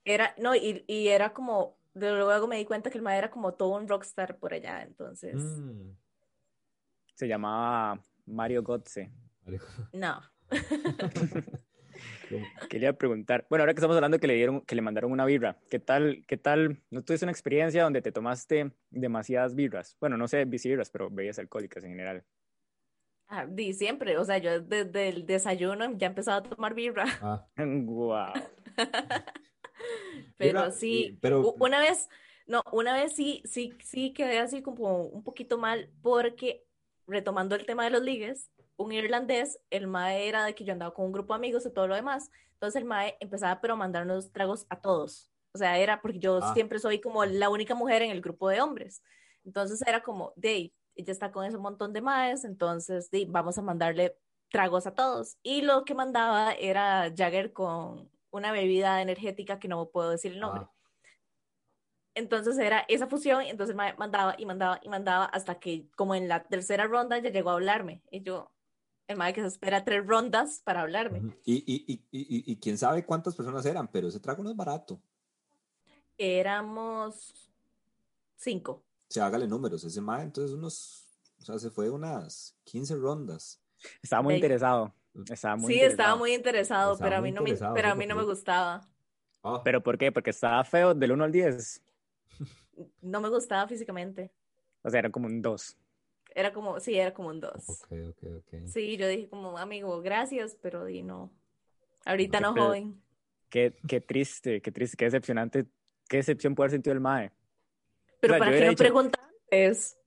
era, 0.04 0.34
no, 0.38 0.54
y, 0.54 0.84
y 0.86 1.08
era 1.08 1.32
como, 1.32 1.76
de 1.94 2.10
luego 2.12 2.46
me 2.46 2.56
di 2.56 2.64
cuenta 2.64 2.90
que 2.90 2.98
el 2.98 3.02
mae 3.02 3.18
era 3.18 3.30
como 3.30 3.54
todo 3.54 3.76
un 3.76 3.88
rockstar 3.88 4.38
por 4.38 4.54
allá, 4.54 4.82
entonces, 4.82 5.34
Mm, 5.36 5.90
Se 7.14 7.26
llamaba 7.26 8.00
Mario 8.26 8.62
Gotze. 8.62 9.10
no. 9.92 10.20
Quería 12.68 12.92
preguntar, 12.92 13.46
bueno, 13.48 13.62
ahora 13.62 13.74
que 13.74 13.78
estamos 13.80 13.96
hablando 13.96 14.18
que 14.18 14.26
le 14.26 14.34
dieron, 14.34 14.60
que 14.60 14.74
le 14.74 14.82
mandaron 14.82 15.10
una 15.10 15.24
birra, 15.24 15.58
¿qué 15.70 15.78
tal, 15.78 16.24
qué 16.28 16.36
tal? 16.36 16.82
¿No 16.90 17.02
tuviste 17.02 17.24
una 17.24 17.32
experiencia 17.32 17.82
donde 17.82 18.02
te 18.02 18.12
tomaste 18.12 18.70
demasiadas 18.90 19.54
birras? 19.54 19.96
Bueno, 20.00 20.16
no 20.16 20.28
sé, 20.28 20.44
birras, 20.44 20.90
pero 20.90 21.10
bebidas 21.10 21.38
alcohólicas 21.38 21.82
en 21.84 21.90
general. 21.90 22.24
Ah, 23.28 23.44
di 23.46 23.74
siempre, 23.74 24.16
o 24.16 24.24
sea, 24.24 24.38
yo 24.38 24.60
desde 24.60 25.08
el 25.10 25.26
desayuno 25.26 25.92
ya 25.98 26.06
empezaba 26.06 26.38
a 26.38 26.42
tomar 26.42 26.74
birra, 26.74 27.04
Ah, 27.20 27.46
Wow. 27.58 28.32
pero 30.38 30.60
Birra, 30.60 30.70
sí, 30.72 31.06
y- 31.08 31.12
pero- 31.20 31.52
una 31.58 31.80
vez, 31.80 32.08
no, 32.46 32.62
una 32.72 32.94
vez 32.94 33.14
sí, 33.14 33.42
sí, 33.44 33.74
sí 33.84 34.12
quedé 34.12 34.38
así 34.38 34.62
como 34.62 35.02
un 35.02 35.22
poquito 35.22 35.58
mal 35.58 35.90
porque, 36.02 36.64
retomando 37.06 37.54
el 37.54 37.66
tema 37.66 37.84
de 37.84 37.90
los 37.90 38.02
ligues, 38.02 38.50
un 38.76 38.92
irlandés, 38.92 39.60
el 39.70 39.86
mae 39.88 40.28
era 40.28 40.44
de 40.44 40.54
que 40.54 40.64
yo 40.64 40.72
andaba 40.72 40.94
con 40.94 41.06
un 41.06 41.12
grupo 41.12 41.34
de 41.34 41.38
amigos 41.38 41.66
y 41.66 41.72
todo 41.72 41.86
lo 41.88 41.94
demás, 41.96 42.30
entonces 42.54 42.80
el 42.80 42.86
mae 42.88 43.16
empezaba 43.20 43.60
pero 43.60 43.74
a 43.74 43.76
mandarnos 43.76 44.32
tragos 44.32 44.66
a 44.70 44.80
todos, 44.80 45.30
o 45.52 45.58
sea, 45.58 45.78
era 45.78 46.00
porque 46.00 46.18
yo 46.18 46.38
Ah. 46.42 46.54
siempre 46.54 46.78
soy 46.78 47.00
como 47.00 47.24
la 47.24 47.50
única 47.50 47.74
mujer 47.74 48.02
en 48.02 48.10
el 48.10 48.20
grupo 48.22 48.48
de 48.48 48.60
hombres, 48.60 49.02
entonces 49.44 49.82
era 49.86 50.02
como, 50.02 50.32
Dave, 50.36 50.72
ella 50.98 51.12
está 51.12 51.32
con 51.32 51.44
ese 51.46 51.56
montón 51.56 51.92
de 51.94 52.02
maes, 52.02 52.44
entonces 52.44 53.10
di, 53.10 53.24
vamos 53.24 53.56
a 53.56 53.62
mandarle 53.62 54.18
tragos 54.50 54.86
a 54.86 54.94
todos. 54.94 55.36
Y 55.42 55.62
lo 55.62 55.84
que 55.84 55.94
mandaba 55.94 56.52
era 56.52 57.12
Jagger 57.16 57.52
con 57.52 58.10
una 58.30 58.52
bebida 58.52 59.00
energética 59.00 59.58
que 59.58 59.68
no 59.68 59.88
puedo 59.88 60.10
decir 60.10 60.32
el 60.32 60.40
nombre. 60.40 60.62
ah, 60.64 60.72
Entonces 62.14 62.58
era 62.58 62.80
esa 62.88 63.06
fusión, 63.06 63.44
y 63.44 63.48
entonces 63.50 63.76
ma- 63.76 63.94
mandaba 63.96 64.34
y 64.38 64.44
mandaba 64.44 64.80
y 64.82 64.88
mandaba 64.88 65.24
hasta 65.26 65.58
que 65.60 65.88
como 65.96 66.14
en 66.14 66.28
la 66.28 66.42
tercera 66.44 66.86
ronda 66.86 67.18
ya 67.18 67.30
llegó 67.30 67.50
a 67.50 67.54
hablarme. 67.54 68.02
Y 68.10 68.22
yo, 68.22 68.50
el 69.06 69.16
madre 69.16 69.34
que 69.34 69.40
se 69.42 69.46
espera 69.46 69.84
tres 69.84 70.04
rondas 70.06 70.60
para 70.64 70.80
hablarme. 70.80 71.22
y, 71.44 71.54
y, 71.66 72.02
y, 72.10 72.52
y 72.52 72.56
quién 72.56 72.76
sabe 72.76 73.04
cuántas 73.06 73.36
personas 73.36 73.64
eran, 73.66 73.86
pero 73.88 74.08
ese 74.08 74.18
trago 74.20 74.42
no 74.42 74.50
es 74.50 74.56
barato. 74.56 75.00
Éramos 76.16 77.48
cinco. 78.36 78.82
O 79.08 79.12
sea, 79.12 79.26
hágale 79.26 79.46
números. 79.46 79.82
Ese 79.84 80.00
mae, 80.00 80.22
entonces 80.24 80.52
unos, 80.54 81.06
o 81.40 81.44
sea, 81.44 81.58
se 81.58 81.70
fue 81.70 81.88
unas 81.90 82.56
15 82.64 82.96
rondas. 82.96 83.60
Estaba 84.02 84.22
muy 84.22 84.34
Ey. 84.34 84.38
interesado. 84.40 84.94
Estaba 85.30 85.56
muy 85.56 85.72
Sí, 85.72 85.80
estaba 85.80 85.88
interesado. 85.90 86.18
muy 86.18 86.34
interesado, 86.34 86.92
Estaba 86.92 87.08
pero 87.08 87.16
a 87.16 87.20
muy 87.20 87.30
mí 87.30 87.34
no 87.34 87.42
me, 87.42 87.50
interesado, 87.50 87.74
pero 87.74 87.88
a 87.88 87.94
mí 87.94 88.06
no 88.06 88.14
me 88.16 88.24
gustaba. 88.24 88.88
Ah, 89.42 89.60
¿Pero 89.64 89.82
por 89.82 89.96
qué? 89.98 90.12
Porque 90.12 90.30
estaba 90.30 90.62
feo 90.64 90.94
del 90.94 91.12
1 91.12 91.24
al 91.24 91.32
10. 91.32 91.82
No 93.02 93.20
me 93.20 93.28
gustaba 93.28 93.66
físicamente. 93.66 94.30
O 94.82 94.90
sea, 94.90 95.00
era 95.00 95.10
como 95.10 95.26
un 95.26 95.42
2. 95.42 95.76
Era 96.34 96.52
como, 96.52 96.78
sí, 96.78 96.96
era 96.96 97.12
como 97.12 97.30
un 97.30 97.40
dos. 97.40 97.68
Ok, 97.68 97.88
ok, 98.10 98.22
ok. 98.38 98.66
Sí, 98.66 98.96
yo 98.96 99.08
dije 99.08 99.28
como, 99.28 99.58
amigo, 99.58 100.00
gracias, 100.02 100.56
pero 100.62 100.84
di 100.84 101.02
no. 101.02 101.32
Ahorita 102.04 102.38
no, 102.38 102.54
pedo. 102.54 102.66
joven. 102.66 103.02
Qué, 103.48 103.74
qué 103.88 104.00
triste, 104.00 104.60
qué 104.62 104.70
triste, 104.70 104.96
qué 104.96 105.06
decepcionante. 105.06 105.66
Qué 106.08 106.18
decepción 106.18 106.54
puede 106.54 106.66
haber 106.66 106.76
sentido 106.76 106.94
el 106.94 107.00
mae. 107.00 107.32
Pero 108.20 108.34
O 108.34 108.34
sea, 108.34 108.38
¿para 108.38 108.50
hubiera 108.50 108.66
no 108.66 108.70
dicho- 108.70 108.84
preguntar 108.84 109.20
antes? 109.44 109.98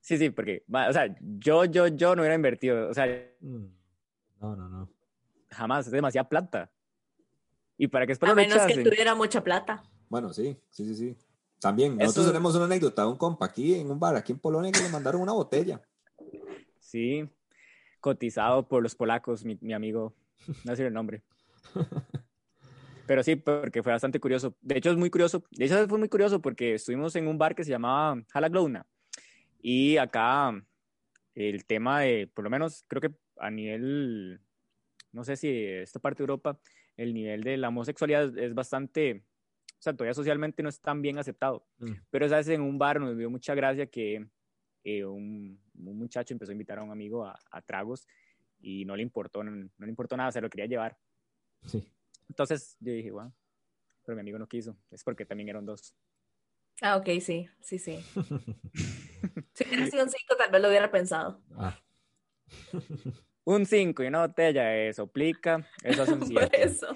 Sí, 0.00 0.18
sí, 0.18 0.30
porque, 0.30 0.64
o 0.70 0.92
sea, 0.92 1.14
yo, 1.20 1.64
yo, 1.64 1.86
yo 1.88 2.14
no 2.14 2.22
hubiera 2.22 2.34
invertido. 2.34 2.88
O 2.90 2.94
sea, 2.94 3.06
Mm, 3.40 3.66
No, 4.40 4.54
no, 4.56 4.68
no. 4.68 4.90
jamás, 5.50 5.86
es 5.86 5.92
demasiada 5.92 6.28
plata. 6.28 6.70
Y 7.78 7.88
para 7.88 8.06
que 8.06 8.10
después 8.12 8.30
A 8.30 8.34
menos 8.34 8.58
que 8.66 8.82
tuviera 8.84 9.14
mucha 9.14 9.42
plata. 9.42 9.82
Bueno, 10.08 10.32
sí, 10.32 10.56
sí, 10.70 10.84
sí, 10.86 10.94
sí. 10.94 11.16
También, 11.60 11.96
nosotros 11.96 12.26
Eso- 12.26 12.32
tenemos 12.32 12.54
una 12.54 12.66
anécdota 12.66 13.02
de 13.02 13.08
un 13.08 13.16
compa 13.16 13.46
aquí 13.46 13.74
en 13.74 13.90
un 13.90 13.98
bar, 13.98 14.14
aquí 14.16 14.32
en 14.32 14.38
Polonia, 14.38 14.70
que 14.70 14.82
le 14.82 14.90
mandaron 14.90 15.22
una 15.22 15.32
botella. 15.32 15.80
Sí, 16.78 17.26
cotizado 18.00 18.68
por 18.68 18.82
los 18.82 18.94
polacos, 18.94 19.44
mi, 19.46 19.56
mi 19.62 19.72
amigo, 19.72 20.14
no 20.64 20.76
sé 20.76 20.86
el 20.86 20.92
nombre. 20.92 21.22
Pero 23.06 23.22
sí, 23.22 23.36
porque 23.36 23.82
fue 23.82 23.92
bastante 23.92 24.20
curioso. 24.20 24.56
De 24.60 24.78
hecho, 24.78 24.90
es 24.90 24.96
muy 24.96 25.10
curioso. 25.10 25.44
De 25.50 25.66
hecho, 25.66 25.88
fue 25.88 25.98
muy 25.98 26.08
curioso 26.08 26.40
porque 26.40 26.74
estuvimos 26.74 27.14
en 27.16 27.28
un 27.28 27.38
bar 27.38 27.54
que 27.54 27.64
se 27.64 27.70
llamaba 27.70 28.22
Halaglowna. 28.32 28.86
Y 29.60 29.96
acá 29.96 30.52
el 31.34 31.64
tema 31.64 32.00
de, 32.00 32.30
por 32.32 32.44
lo 32.44 32.50
menos, 32.50 32.84
creo 32.88 33.00
que 33.00 33.12
a 33.38 33.50
nivel, 33.50 34.40
no 35.12 35.24
sé 35.24 35.36
si 35.36 35.48
esta 35.50 35.98
parte 35.98 36.18
de 36.18 36.24
Europa, 36.24 36.58
el 36.96 37.12
nivel 37.12 37.42
de 37.42 37.56
la 37.56 37.68
homosexualidad 37.68 38.36
es, 38.38 38.54
bastante, 38.54 39.24
o 39.78 39.82
sea, 39.82 39.92
todavía 39.94 40.14
socialmente 40.14 40.62
no 40.62 40.68
es 40.68 40.80
tan 40.80 41.02
bien 41.02 41.18
aceptado. 41.18 41.66
Mm. 41.78 41.92
Pero 42.10 42.26
esa 42.26 42.36
vez 42.36 42.48
en 42.48 42.60
un 42.60 42.78
bar 42.78 43.00
nos 43.00 43.16
dio 43.16 43.30
mucha 43.30 43.54
gracia 43.54 43.86
que 43.86 44.26
eh, 44.84 45.04
un, 45.04 45.60
un 45.74 45.98
muchacho 45.98 46.34
empezó 46.34 46.52
a 46.52 46.54
invitar 46.54 46.78
a 46.78 46.82
un 46.82 46.90
amigo 46.90 47.24
a, 47.24 47.38
a 47.50 47.62
tragos 47.62 48.06
y 48.60 48.84
no 48.84 48.96
le 48.96 49.02
importó, 49.02 49.42
no, 49.42 49.50
no 49.50 49.86
le 49.86 49.88
importó 49.88 50.16
nada, 50.16 50.30
se 50.30 50.40
lo 50.40 50.48
quería 50.48 50.66
llevar. 50.66 50.96
Sí. 51.66 51.82
Entonces 52.28 52.76
yo 52.80 52.92
dije, 52.92 53.10
bueno, 53.10 53.32
pero 54.04 54.16
mi 54.16 54.20
amigo 54.20 54.38
no 54.38 54.46
quiso, 54.48 54.76
es 54.90 55.02
porque 55.04 55.24
también 55.26 55.48
eran 55.48 55.64
dos. 55.66 55.94
Ah, 56.82 56.96
ok, 56.96 57.08
sí, 57.20 57.48
sí, 57.60 57.78
sí. 57.78 57.98
Si 59.54 59.64
hubiera 59.68 59.86
sido 59.86 60.02
un 60.04 60.10
cinco, 60.10 60.34
tal 60.36 60.50
vez 60.50 60.60
lo 60.60 60.68
hubiera 60.68 60.90
pensado. 60.90 61.40
Ah, 61.56 61.78
Un 63.46 63.66
5 63.66 64.02
y 64.02 64.06
una 64.06 64.26
botella, 64.26 64.74
eso 64.74 65.02
aplica, 65.02 65.68
eso 65.84 66.02
hace 66.02 66.12
un 66.14 66.20
Por 66.20 66.28
7. 66.28 66.62
eso. 66.62 66.88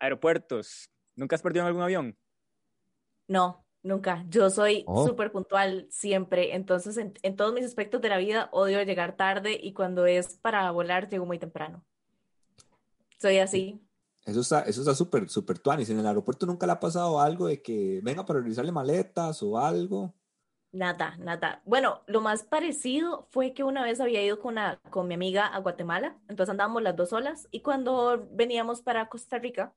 Aeropuertos, 0.00 0.90
¿nunca 1.16 1.36
has 1.36 1.42
perdido 1.42 1.62
en 1.62 1.68
algún 1.68 1.82
avión? 1.82 2.18
No, 3.28 3.64
nunca. 3.82 4.24
Yo 4.28 4.50
soy 4.50 4.84
Oh. 4.86 5.06
súper 5.06 5.30
puntual 5.32 5.86
siempre. 5.90 6.54
Entonces, 6.54 6.96
en, 6.96 7.14
en 7.22 7.36
todos 7.36 7.52
mis 7.52 7.64
aspectos 7.64 8.00
de 8.00 8.08
la 8.08 8.18
vida, 8.18 8.48
odio 8.52 8.82
llegar 8.82 9.16
tarde 9.16 9.58
y 9.60 9.72
cuando 9.72 10.06
es 10.06 10.38
para 10.38 10.70
volar, 10.70 11.08
llego 11.08 11.26
muy 11.26 11.38
temprano. 11.38 11.84
Soy 13.18 13.38
así. 13.38 13.80
Eso 14.24 14.40
está, 14.40 14.62
eso 14.62 14.80
está 14.80 14.94
súper, 14.94 15.28
súper 15.28 15.58
tuanis. 15.58 15.90
En 15.90 15.98
el 15.98 16.06
aeropuerto 16.06 16.46
nunca 16.46 16.66
le 16.66 16.72
ha 16.72 16.80
pasado 16.80 17.20
algo 17.20 17.46
de 17.46 17.62
que 17.62 18.00
venga 18.02 18.26
para 18.26 18.40
revisarle 18.40 18.72
maletas 18.72 19.42
o 19.42 19.58
algo. 19.58 20.14
Nada, 20.70 21.16
nada. 21.16 21.62
Bueno, 21.64 22.02
lo 22.06 22.20
más 22.20 22.42
parecido 22.42 23.26
fue 23.30 23.54
que 23.54 23.64
una 23.64 23.82
vez 23.82 24.00
había 24.00 24.22
ido 24.22 24.38
con, 24.38 24.52
una, 24.52 24.78
con 24.90 25.08
mi 25.08 25.14
amiga 25.14 25.46
a 25.46 25.58
Guatemala, 25.60 26.18
entonces 26.28 26.50
andábamos 26.50 26.82
las 26.82 26.94
dos 26.94 27.08
solas 27.08 27.48
y 27.50 27.60
cuando 27.60 28.28
veníamos 28.32 28.82
para 28.82 29.08
Costa 29.08 29.38
Rica, 29.38 29.74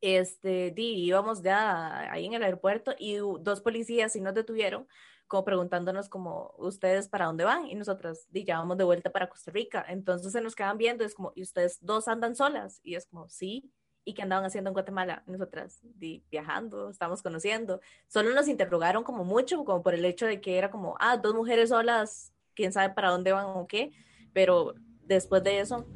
este, 0.00 0.70
di, 0.70 1.04
íbamos 1.04 1.42
ya 1.42 2.12
ahí 2.12 2.26
en 2.26 2.34
el 2.34 2.42
aeropuerto 2.42 2.94
y 2.98 3.16
dos 3.16 3.60
policías 3.60 4.12
sí 4.12 4.20
nos 4.20 4.34
detuvieron 4.34 4.86
como 5.26 5.44
preguntándonos 5.44 6.08
como, 6.08 6.54
¿ustedes 6.58 7.08
para 7.08 7.26
dónde 7.26 7.44
van? 7.44 7.66
Y 7.66 7.74
nosotras, 7.74 8.26
di, 8.30 8.44
ya 8.44 8.58
vamos 8.58 8.78
de 8.78 8.84
vuelta 8.84 9.10
para 9.10 9.28
Costa 9.28 9.50
Rica. 9.50 9.84
Entonces 9.88 10.32
se 10.32 10.40
nos 10.40 10.54
quedan 10.54 10.78
viendo, 10.78 11.04
es 11.04 11.14
como, 11.14 11.32
¿y 11.34 11.42
ustedes 11.42 11.78
dos 11.80 12.08
andan 12.08 12.36
solas? 12.36 12.80
Y 12.82 12.94
es 12.94 13.06
como, 13.06 13.28
sí. 13.28 13.70
¿Y 14.04 14.14
qué 14.14 14.22
andaban 14.22 14.44
haciendo 14.44 14.70
en 14.70 14.74
Guatemala? 14.74 15.24
Nosotras, 15.26 15.80
di, 15.82 16.24
viajando, 16.30 16.90
estamos 16.90 17.22
conociendo. 17.22 17.80
Solo 18.06 18.32
nos 18.34 18.46
interrogaron 18.46 19.02
como 19.02 19.24
mucho, 19.24 19.64
como 19.64 19.82
por 19.82 19.94
el 19.94 20.04
hecho 20.04 20.26
de 20.26 20.40
que 20.40 20.58
era 20.58 20.70
como, 20.70 20.94
ah, 21.00 21.16
dos 21.16 21.34
mujeres 21.34 21.70
solas, 21.70 22.32
quién 22.54 22.72
sabe 22.72 22.94
para 22.94 23.10
dónde 23.10 23.32
van 23.32 23.46
o 23.46 23.66
qué. 23.66 23.90
Pero 24.32 24.74
después 25.02 25.42
de 25.42 25.58
eso, 25.58 25.86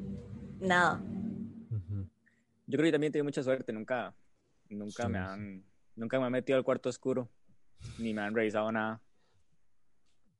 nada. 0.58 1.00
Yo 2.70 2.76
creo 2.76 2.86
que 2.86 2.92
también 2.92 3.12
tengo 3.12 3.24
mucha 3.24 3.42
suerte, 3.42 3.72
nunca, 3.72 4.14
nunca 4.68 5.06
Sí, 5.06 5.12
me 5.12 5.18
sí. 5.18 5.24
han, 5.24 5.64
nunca 5.96 6.20
me 6.20 6.26
han 6.26 6.32
metido 6.32 6.56
al 6.56 6.62
cuarto 6.64 6.88
oscuro, 6.88 7.28
ni 7.98 8.14
me 8.14 8.22
han 8.22 8.32
revisado 8.32 8.70
nada. 8.70 9.02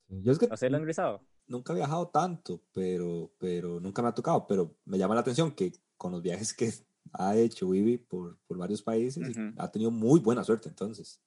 Yo 0.09 0.31
es 0.31 0.39
que 0.39 0.47
¿A 0.47 0.55
ustedes 0.55 0.71
lo 0.71 0.77
han 0.77 0.85
revisado? 0.85 1.25
Nunca 1.49 1.73
he 1.73 1.77
viajado 1.77 2.07
tanto, 2.09 2.63
pero, 2.73 3.33
pero 3.39 3.81
nunca 3.81 4.01
me 4.01 4.09
ha 4.09 4.15
tocado. 4.15 4.47
Pero 4.47 4.77
me 4.85 4.97
llama 4.97 5.17
la 5.17 5.23
atención 5.23 5.51
que 5.51 5.73
con 5.97 6.13
los 6.13 6.23
viajes 6.23 6.55
que 6.55 6.71
ha 7.15 7.37
hecho 7.37 7.69
Vivi 7.69 7.99
por, 7.99 8.39
por 8.47 8.57
varios 8.57 8.81
países, 8.81 9.37
Ujú. 9.37 9.53
ha 9.57 9.69
tenido 9.69 9.91
muy 9.91 10.21
buena 10.21 10.45
suerte 10.45 10.69
entonces. 10.69 11.21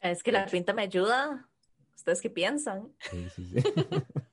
Es 0.00 0.22
que 0.22 0.30
la 0.30 0.44
pinta 0.44 0.74
me 0.74 0.82
ayuda. 0.82 1.48
¿Ustedes 1.96 2.20
qué 2.20 2.28
piensan? 2.28 2.92
sí, 3.00 3.30
sí, 3.30 3.46
sí. 3.46 3.56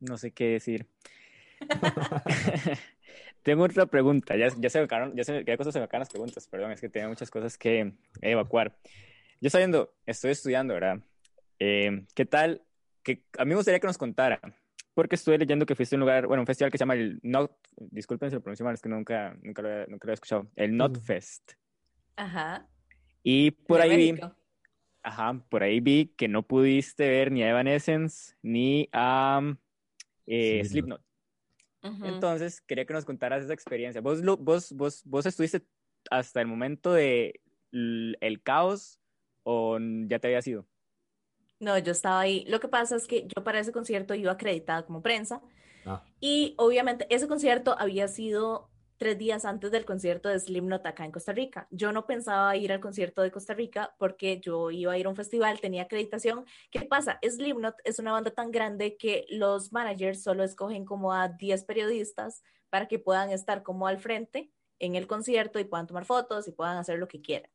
No 0.00 0.16
sé 0.16 0.30
qué 0.30 0.48
decir. 0.50 0.86
Tengo 3.48 3.64
otra 3.64 3.86
pregunta. 3.86 4.36
Ya, 4.36 4.48
ya 4.58 4.68
se 4.68 4.78
me 4.78 4.84
acabaron, 4.84 5.16
ya 5.16 5.24
se 5.24 5.32
me, 5.32 5.42
qué 5.42 5.56
cosas 5.56 5.72
se 5.72 5.78
me 5.78 5.86
acaban 5.86 6.00
las 6.00 6.10
preguntas. 6.10 6.46
Perdón, 6.48 6.70
es 6.72 6.82
que 6.82 6.90
tengo 6.90 7.08
muchas 7.08 7.30
cosas 7.30 7.56
que 7.56 7.94
evacuar. 8.20 8.76
Yo 9.40 9.48
sabiendo, 9.48 9.94
estoy 10.04 10.32
estudiando, 10.32 10.74
¿verdad? 10.74 11.00
Eh, 11.58 12.04
¿qué 12.14 12.26
tal? 12.26 12.60
Que 13.02 13.24
a 13.38 13.46
mí 13.46 13.48
me 13.48 13.54
gustaría 13.54 13.80
que 13.80 13.86
nos 13.86 13.96
contara, 13.96 14.38
porque 14.92 15.14
estuve 15.14 15.38
leyendo 15.38 15.64
que 15.64 15.74
fuiste 15.74 15.94
a 15.94 15.96
un 15.96 16.00
lugar, 16.00 16.26
bueno, 16.26 16.42
un 16.42 16.46
festival 16.46 16.70
que 16.70 16.76
se 16.76 16.82
llama 16.82 16.92
el 16.92 17.20
Not, 17.22 17.52
disculpen 17.74 18.28
si 18.28 18.36
lo 18.36 18.42
pronuncio 18.42 18.66
mal, 18.66 18.74
es 18.74 18.82
que 18.82 18.90
nunca, 18.90 19.34
nunca, 19.42 19.62
lo, 19.62 19.70
he- 19.70 19.86
nunca 19.86 20.06
lo 20.06 20.12
he 20.12 20.14
escuchado, 20.14 20.50
el 20.54 20.76
Not. 20.76 21.00
Fest. 21.00 21.52
Ajá. 22.16 22.68
Y 23.22 23.52
por 23.52 23.80
ahí 23.80 24.12
vi, 24.12 24.20
ajá, 25.02 25.42
por 25.48 25.62
ahí 25.62 25.80
vi 25.80 26.12
que 26.18 26.28
no 26.28 26.42
pudiste 26.42 27.08
ver 27.08 27.32
ni 27.32 27.42
a 27.44 27.48
Evanescence 27.48 28.34
ni 28.42 28.90
a 28.92 29.40
eh, 30.26 30.62
Slipknot. 30.66 31.00
Entonces, 31.82 32.60
quería 32.60 32.84
que 32.84 32.92
nos 32.94 33.04
contaras 33.04 33.44
esa 33.44 33.54
experiencia. 33.54 34.00
¿Vos, 34.00 34.20
lo- 34.20 34.36
vos, 34.36 34.72
vos, 34.72 35.02
vos 35.04 35.26
estuviste 35.26 35.62
hasta 36.10 36.40
el 36.40 36.46
momento 36.46 36.92
de 36.92 37.40
el 37.72 38.40
caos 38.42 39.00
o 39.42 39.78
ya 40.06 40.18
te 40.18 40.28
habías 40.28 40.46
ido? 40.46 40.66
No, 41.60 41.76
yo 41.78 41.92
estaba 41.92 42.20
ahí. 42.20 42.44
Lo 42.48 42.60
que 42.60 42.68
pasa 42.68 42.96
es 42.96 43.06
que 43.06 43.26
yo 43.26 43.42
para 43.44 43.58
ese 43.58 43.72
concierto 43.72 44.14
iba 44.14 44.32
acreditada 44.32 44.84
como 44.86 45.02
prensa 45.02 45.40
Ah, 45.86 46.04
y 46.20 46.54
obviamente 46.58 47.06
ese 47.10 47.28
concierto 47.28 47.76
había 47.78 48.08
sido 48.08 48.68
tres 48.98 49.16
días 49.16 49.44
antes 49.44 49.70
del 49.70 49.84
concierto 49.84 50.28
de 50.28 50.38
Slipknot 50.38 50.84
acá 50.84 51.04
en 51.04 51.12
Costa 51.12 51.32
Rica. 51.32 51.66
Yo 51.70 51.92
no 51.92 52.06
pensaba 52.06 52.56
ir 52.56 52.72
al 52.72 52.80
concierto 52.80 53.22
de 53.22 53.30
Costa 53.30 53.54
Rica 53.54 53.94
porque 53.98 54.40
yo 54.40 54.70
iba 54.70 54.92
a 54.92 54.98
ir 54.98 55.06
a 55.06 55.08
un 55.08 55.16
festival, 55.16 55.60
tenía 55.60 55.84
acreditación. 55.84 56.44
¿Qué 56.70 56.82
pasa? 56.82 57.18
Slipknot 57.22 57.76
es 57.84 57.98
una 57.98 58.12
banda 58.12 58.32
tan 58.32 58.50
grande 58.50 58.96
que 58.96 59.24
los 59.30 59.72
managers 59.72 60.22
solo 60.22 60.42
escogen 60.42 60.84
como 60.84 61.12
a 61.12 61.28
10 61.28 61.64
periodistas 61.64 62.42
para 62.70 62.88
que 62.88 62.98
puedan 62.98 63.30
estar 63.30 63.62
como 63.62 63.86
al 63.86 63.98
frente 63.98 64.52
en 64.78 64.96
el 64.96 65.06
concierto 65.06 65.58
y 65.58 65.64
puedan 65.64 65.86
tomar 65.86 66.04
fotos 66.04 66.48
y 66.48 66.52
puedan 66.52 66.76
hacer 66.76 66.98
lo 66.98 67.08
que 67.08 67.20
quieran. 67.20 67.50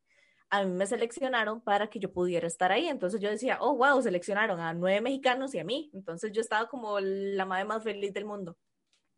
A 0.49 0.63
mí 0.63 0.71
me 0.71 0.85
seleccionaron 0.85 1.61
para 1.61 1.89
que 1.89 1.99
yo 1.99 2.13
pudiera 2.13 2.47
estar 2.47 2.71
ahí. 2.71 2.87
Entonces 2.87 3.19
yo 3.19 3.29
decía, 3.29 3.57
oh, 3.59 3.75
wow, 3.75 4.01
seleccionaron 4.01 4.59
a 4.59 4.73
nueve 4.73 5.01
mexicanos 5.01 5.53
y 5.55 5.59
a 5.59 5.63
mí. 5.63 5.89
Entonces 5.93 6.31
yo 6.31 6.41
estaba 6.41 6.69
como 6.69 6.99
la 6.99 7.45
madre 7.45 7.65
más 7.65 7.83
feliz 7.83 8.13
del 8.13 8.25
mundo. 8.25 8.57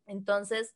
Entonces, 0.08 0.76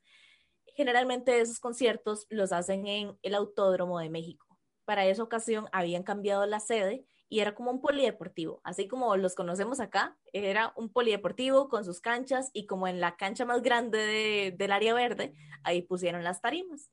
generalmente 0.75 1.39
esos 1.39 1.59
conciertos 1.59 2.25
los 2.29 2.51
hacen 2.51 2.87
en 2.87 3.17
el 3.21 3.35
Autódromo 3.35 3.99
de 3.99 4.09
México. 4.09 4.45
Para 4.85 5.05
esa 5.05 5.23
ocasión 5.23 5.67
habían 5.71 6.03
cambiado 6.03 6.45
la 6.45 6.59
sede 6.59 7.05
y 7.29 7.41
era 7.41 7.53
como 7.53 7.69
un 7.69 7.79
polideportivo, 7.79 8.59
así 8.63 8.87
como 8.87 9.15
los 9.15 9.35
conocemos 9.35 9.79
acá, 9.79 10.17
era 10.33 10.73
un 10.75 10.89
polideportivo 10.91 11.69
con 11.69 11.85
sus 11.85 12.01
canchas 12.01 12.49
y 12.53 12.65
como 12.65 12.87
en 12.87 12.99
la 12.99 13.15
cancha 13.15 13.45
más 13.45 13.61
grande 13.61 13.99
de- 13.99 14.55
del 14.57 14.71
área 14.71 14.95
verde, 14.95 15.35
ahí 15.63 15.83
pusieron 15.83 16.23
las 16.23 16.41
tarimas. 16.41 16.89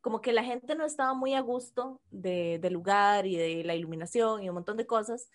Como 0.00 0.20
que 0.20 0.32
la 0.32 0.44
gente 0.44 0.76
no 0.76 0.84
estaba 0.86 1.12
muy 1.14 1.34
a 1.34 1.40
gusto 1.40 2.00
de- 2.10 2.58
del 2.60 2.72
lugar 2.74 3.26
y 3.26 3.36
de 3.36 3.64
la 3.64 3.74
iluminación 3.74 4.42
y 4.44 4.48
un 4.48 4.54
montón 4.54 4.76
de 4.76 4.86
cosas. 4.86 5.28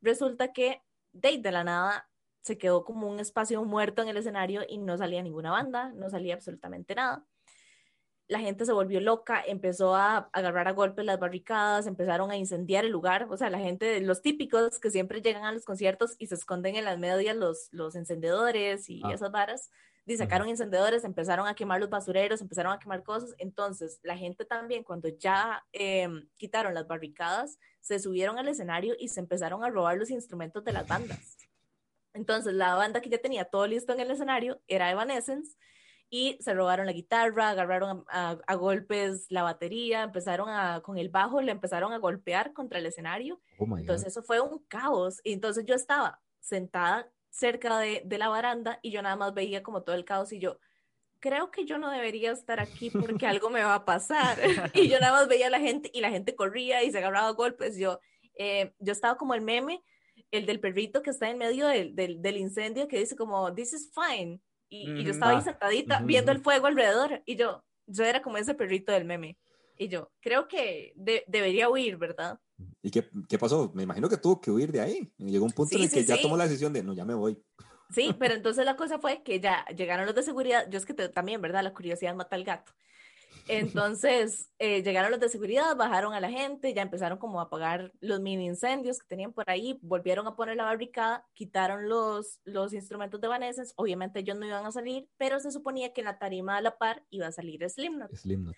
Resulta 0.00 0.52
que 0.52 0.82
de, 1.12 1.38
de 1.38 1.52
la 1.52 1.64
nada 1.64 2.08
se 2.40 2.56
quedó 2.56 2.84
como 2.84 3.08
un 3.08 3.20
espacio 3.20 3.62
muerto 3.64 4.00
en 4.00 4.08
el 4.08 4.16
escenario 4.16 4.62
y 4.66 4.78
no 4.78 4.96
salía 4.96 5.22
ninguna 5.22 5.50
banda, 5.50 5.92
no 5.92 6.08
salía 6.08 6.34
absolutamente 6.34 6.94
nada. 6.94 7.26
La 8.28 8.38
gente 8.38 8.64
se 8.66 8.72
volvió 8.72 9.00
loca, 9.00 9.42
empezó 9.46 9.94
a 9.96 10.28
agarrar 10.32 10.68
a 10.68 10.72
golpes 10.72 11.04
las 11.04 11.18
barricadas, 11.18 11.86
empezaron 11.86 12.30
a 12.30 12.36
incendiar 12.36 12.84
el 12.84 12.92
lugar, 12.92 13.26
o 13.30 13.36
sea, 13.36 13.50
la 13.50 13.58
gente, 13.58 14.00
los 14.02 14.20
típicos 14.22 14.78
que 14.78 14.90
siempre 14.90 15.22
llegan 15.22 15.44
a 15.44 15.52
los 15.52 15.64
conciertos 15.64 16.14
y 16.18 16.26
se 16.26 16.34
esconden 16.34 16.76
en 16.76 16.84
las 16.84 16.98
medias 16.98 17.34
los, 17.36 17.68
los 17.72 17.94
encendedores 17.96 18.88
y 18.90 19.00
Ah. 19.02 19.12
esas 19.14 19.30
varas, 19.32 19.70
y 20.04 20.16
sacaron 20.16 20.48
encendedores, 20.48 21.04
empezaron 21.04 21.46
a 21.46 21.54
quemar 21.54 21.80
los 21.80 21.90
basureros, 21.90 22.40
empezaron 22.40 22.72
a 22.72 22.78
quemar 22.78 23.02
cosas, 23.02 23.34
entonces 23.38 24.00
la 24.02 24.16
gente 24.16 24.44
también 24.46 24.82
cuando 24.82 25.08
ya 25.08 25.66
eh, 25.72 26.08
quitaron 26.36 26.72
las 26.74 26.86
barricadas, 26.86 27.58
se 27.80 27.98
subieron 27.98 28.38
al 28.38 28.48
escenario 28.48 28.94
y 28.98 29.08
se 29.08 29.20
empezaron 29.20 29.64
a 29.64 29.70
robar 29.70 29.96
los 29.98 30.10
instrumentos 30.10 30.64
de 30.64 30.72
las 30.72 30.86
bandas. 30.88 31.36
Entonces, 32.14 32.54
la 32.54 32.74
banda 32.74 33.00
que 33.00 33.10
ya 33.10 33.18
tenía 33.18 33.44
todo 33.44 33.66
listo 33.66 33.92
en 33.92 34.00
el 34.00 34.10
escenario 34.10 34.60
era 34.66 34.90
Evanescence 34.90 35.56
y 36.10 36.38
se 36.40 36.54
robaron 36.54 36.86
la 36.86 36.92
guitarra, 36.92 37.50
agarraron 37.50 38.04
a, 38.08 38.30
a- 38.30 38.38
a 38.46 38.54
golpes 38.54 39.26
la 39.30 39.42
batería, 39.42 40.02
empezaron 40.02 40.48
a, 40.48 40.80
con 40.80 40.96
el 40.98 41.08
bajo, 41.10 41.40
le 41.42 41.52
empezaron 41.52 41.92
a 41.92 41.98
golpear 41.98 42.52
contra 42.52 42.78
el 42.78 42.86
escenario. 42.86 43.40
oh. 43.58 43.76
Entonces, 43.78 44.08
eso 44.08 44.22
fue 44.22 44.40
un 44.40 44.58
caos. 44.68 45.20
Y 45.24 45.32
entonces 45.34 45.64
yo 45.66 45.74
estaba 45.74 46.20
sentada 46.40 47.10
cerca 47.30 47.78
de, 47.78 48.02
de 48.04 48.18
la 48.18 48.28
baranda 48.28 48.78
y 48.82 48.90
yo 48.90 49.02
nada 49.02 49.16
más 49.16 49.34
veía 49.34 49.62
como 49.62 49.82
todo 49.82 49.94
el 49.96 50.04
caos 50.06 50.32
y 50.32 50.38
yo, 50.38 50.58
creo 51.20 51.50
que 51.50 51.64
yo 51.66 51.78
no 51.78 51.90
debería 51.90 52.32
estar 52.32 52.58
aquí 52.60 52.90
porque 52.90 53.26
algo 53.26 53.50
me 53.50 53.62
va 53.62 53.74
a 53.74 53.84
pasar. 53.84 54.38
y 54.74 54.88
yo 54.88 54.98
nada 55.00 55.12
más 55.12 55.28
veía 55.28 55.48
a 55.48 55.50
la 55.50 55.60
gente 55.60 55.90
y 55.92 56.00
la 56.00 56.10
gente 56.10 56.34
corría 56.34 56.82
y 56.84 56.90
se 56.90 56.98
agarraba 56.98 57.28
a 57.28 57.32
golpes. 57.32 57.76
Yo, 57.76 58.00
eh, 58.38 58.72
yo 58.78 58.92
estaba 58.92 59.16
como 59.18 59.34
el 59.34 59.42
meme, 59.42 59.82
el 60.30 60.46
del 60.46 60.58
perrito 60.60 61.02
que 61.02 61.10
está 61.10 61.28
en 61.28 61.38
medio 61.38 61.66
del, 61.66 61.94
del, 61.94 62.22
del 62.22 62.36
incendio 62.38 62.88
que 62.88 62.98
dice 62.98 63.14
como, 63.16 63.52
this 63.54 63.72
is 63.74 63.90
fine. 63.94 64.40
Y, 64.68 64.92
y 64.96 65.04
yo 65.04 65.12
estaba 65.12 65.32
ahí 65.32 65.38
Ah, 65.38 65.42
sentadita 65.42 65.96
ujú, 65.98 66.06
viendo 66.06 66.32
el 66.32 66.40
fuego 66.40 66.66
alrededor 66.66 67.22
y 67.26 67.36
yo, 67.36 67.64
yo 67.86 68.04
era 68.04 68.22
como 68.22 68.36
ese 68.36 68.54
perrito 68.54 68.92
del 68.92 69.04
meme. 69.04 69.38
Y 69.76 69.88
yo, 69.88 70.12
creo 70.20 70.48
que 70.48 70.92
de- 70.96 71.24
debería 71.26 71.68
huir, 71.70 71.96
¿verdad? 71.96 72.38
¿Y 72.82 72.90
qué, 72.90 73.08
qué 73.28 73.38
pasó? 73.38 73.70
Me 73.74 73.84
imagino 73.84 74.08
que 74.08 74.16
tuvo 74.16 74.40
que 74.40 74.50
huir 74.50 74.72
de 74.72 74.80
ahí. 74.80 75.12
Llegó 75.18 75.44
un 75.44 75.52
punto 75.52 75.76
en 75.76 75.82
Sí, 75.82 75.84
el 75.84 75.90
que 75.92 76.00
sí, 76.00 76.06
ya 76.06 76.16
sí. 76.16 76.22
tomó 76.22 76.36
la 76.36 76.44
decisión 76.44 76.72
de, 76.72 76.82
no, 76.82 76.92
ya 76.92 77.04
me 77.04 77.14
voy. 77.14 77.42
Sí, 77.90 78.14
pero 78.18 78.34
entonces 78.34 78.64
la 78.66 78.76
cosa 78.76 78.98
fue 78.98 79.22
que 79.22 79.40
ya 79.40 79.64
llegaron 79.76 80.04
los 80.06 80.14
de 80.14 80.22
seguridad, 80.22 80.68
yo 80.70 80.78
es 80.78 80.84
que 80.84 80.92
te- 80.94 81.08
también, 81.08 81.40
¿verdad? 81.40 81.62
La 81.64 81.72
curiosidad 81.72 82.14
mata 82.14 82.36
al 82.36 82.44
gato. 82.44 82.72
Entonces 83.48 84.50
eh, 84.58 84.82
llegaron 84.82 85.10
los 85.10 85.20
de 85.20 85.28
seguridad, 85.28 85.74
bajaron 85.76 86.12
a 86.12 86.20
la 86.20 86.30
gente, 86.30 86.74
ya 86.74 86.82
empezaron 86.82 87.18
como 87.18 87.40
a 87.40 87.44
apagar 87.44 87.92
los 88.00 88.20
mini 88.20 88.46
incendios 88.46 88.98
que 88.98 89.06
tenían 89.06 89.32
por 89.32 89.48
ahí, 89.48 89.78
volvieron 89.82 90.26
a 90.26 90.36
poner 90.36 90.56
la 90.56 90.64
barricada, 90.64 91.26
quitaron 91.32 91.88
los, 91.88 92.40
los 92.44 92.72
instrumentos 92.74 93.20
de 93.20 93.28
Vanessa, 93.28 93.62
obviamente 93.76 94.20
ellos 94.20 94.36
no 94.36 94.46
iban 94.46 94.66
a 94.66 94.72
salir, 94.72 95.08
pero 95.16 95.40
se 95.40 95.50
suponía 95.50 95.92
que 95.92 96.02
en 96.02 96.06
la 96.06 96.18
tarima 96.18 96.56
a 96.56 96.60
la 96.60 96.76
par 96.76 97.04
iba 97.10 97.26
a 97.26 97.32
salir 97.32 97.68
Slipknot. 97.68 98.14
Slipknot. 98.14 98.56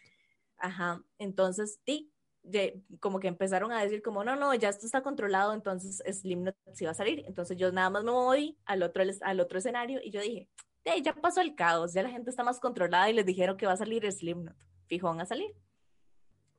Ajá, 0.59 1.03
entonces, 1.19 1.81
sí, 1.87 2.13
ye- 2.43 2.83
como 2.99 3.21
que 3.21 3.29
empezaron 3.29 3.73
a 3.73 3.83
decir 3.83 4.03
como, 4.03 4.25
no, 4.25 4.37
no, 4.37 4.55
ya 4.55 4.69
esto 4.69 4.87
está 4.87 5.03
controlado, 5.03 5.53
entonces 5.55 6.03
Slipknot 6.21 6.57
sí 6.75 6.85
va 6.85 6.91
a 6.91 6.95
salir. 6.95 7.25
Entonces 7.27 7.57
yo 7.57 7.71
nada 7.73 7.91
más 7.91 8.05
me 8.05 8.11
moví 8.11 8.59
al 8.65 8.83
otro, 8.83 9.03
al 9.23 9.41
otro 9.41 9.59
escenario 9.59 10.01
y 10.03 10.11
yo 10.11 10.21
dije, 10.21 10.49
"Ey, 10.85 11.03
ya 11.03 11.15
pasó 11.15 11.41
el 11.41 11.55
caos, 11.55 11.93
ya 11.93 12.03
la 12.03 12.11
gente 12.11 12.31
está 12.31 12.43
más 12.45 12.61
controlada 12.61 13.11
y 13.11 13.13
les 13.15 13.27
dijeron 13.27 13.57
que 13.57 13.67
va 13.67 13.73
a 13.73 13.77
salir 13.77 14.11
Slipknot. 14.11 14.57
Fijo, 14.87 15.09
van 15.09 15.21
a 15.21 15.27
salir. 15.27 15.55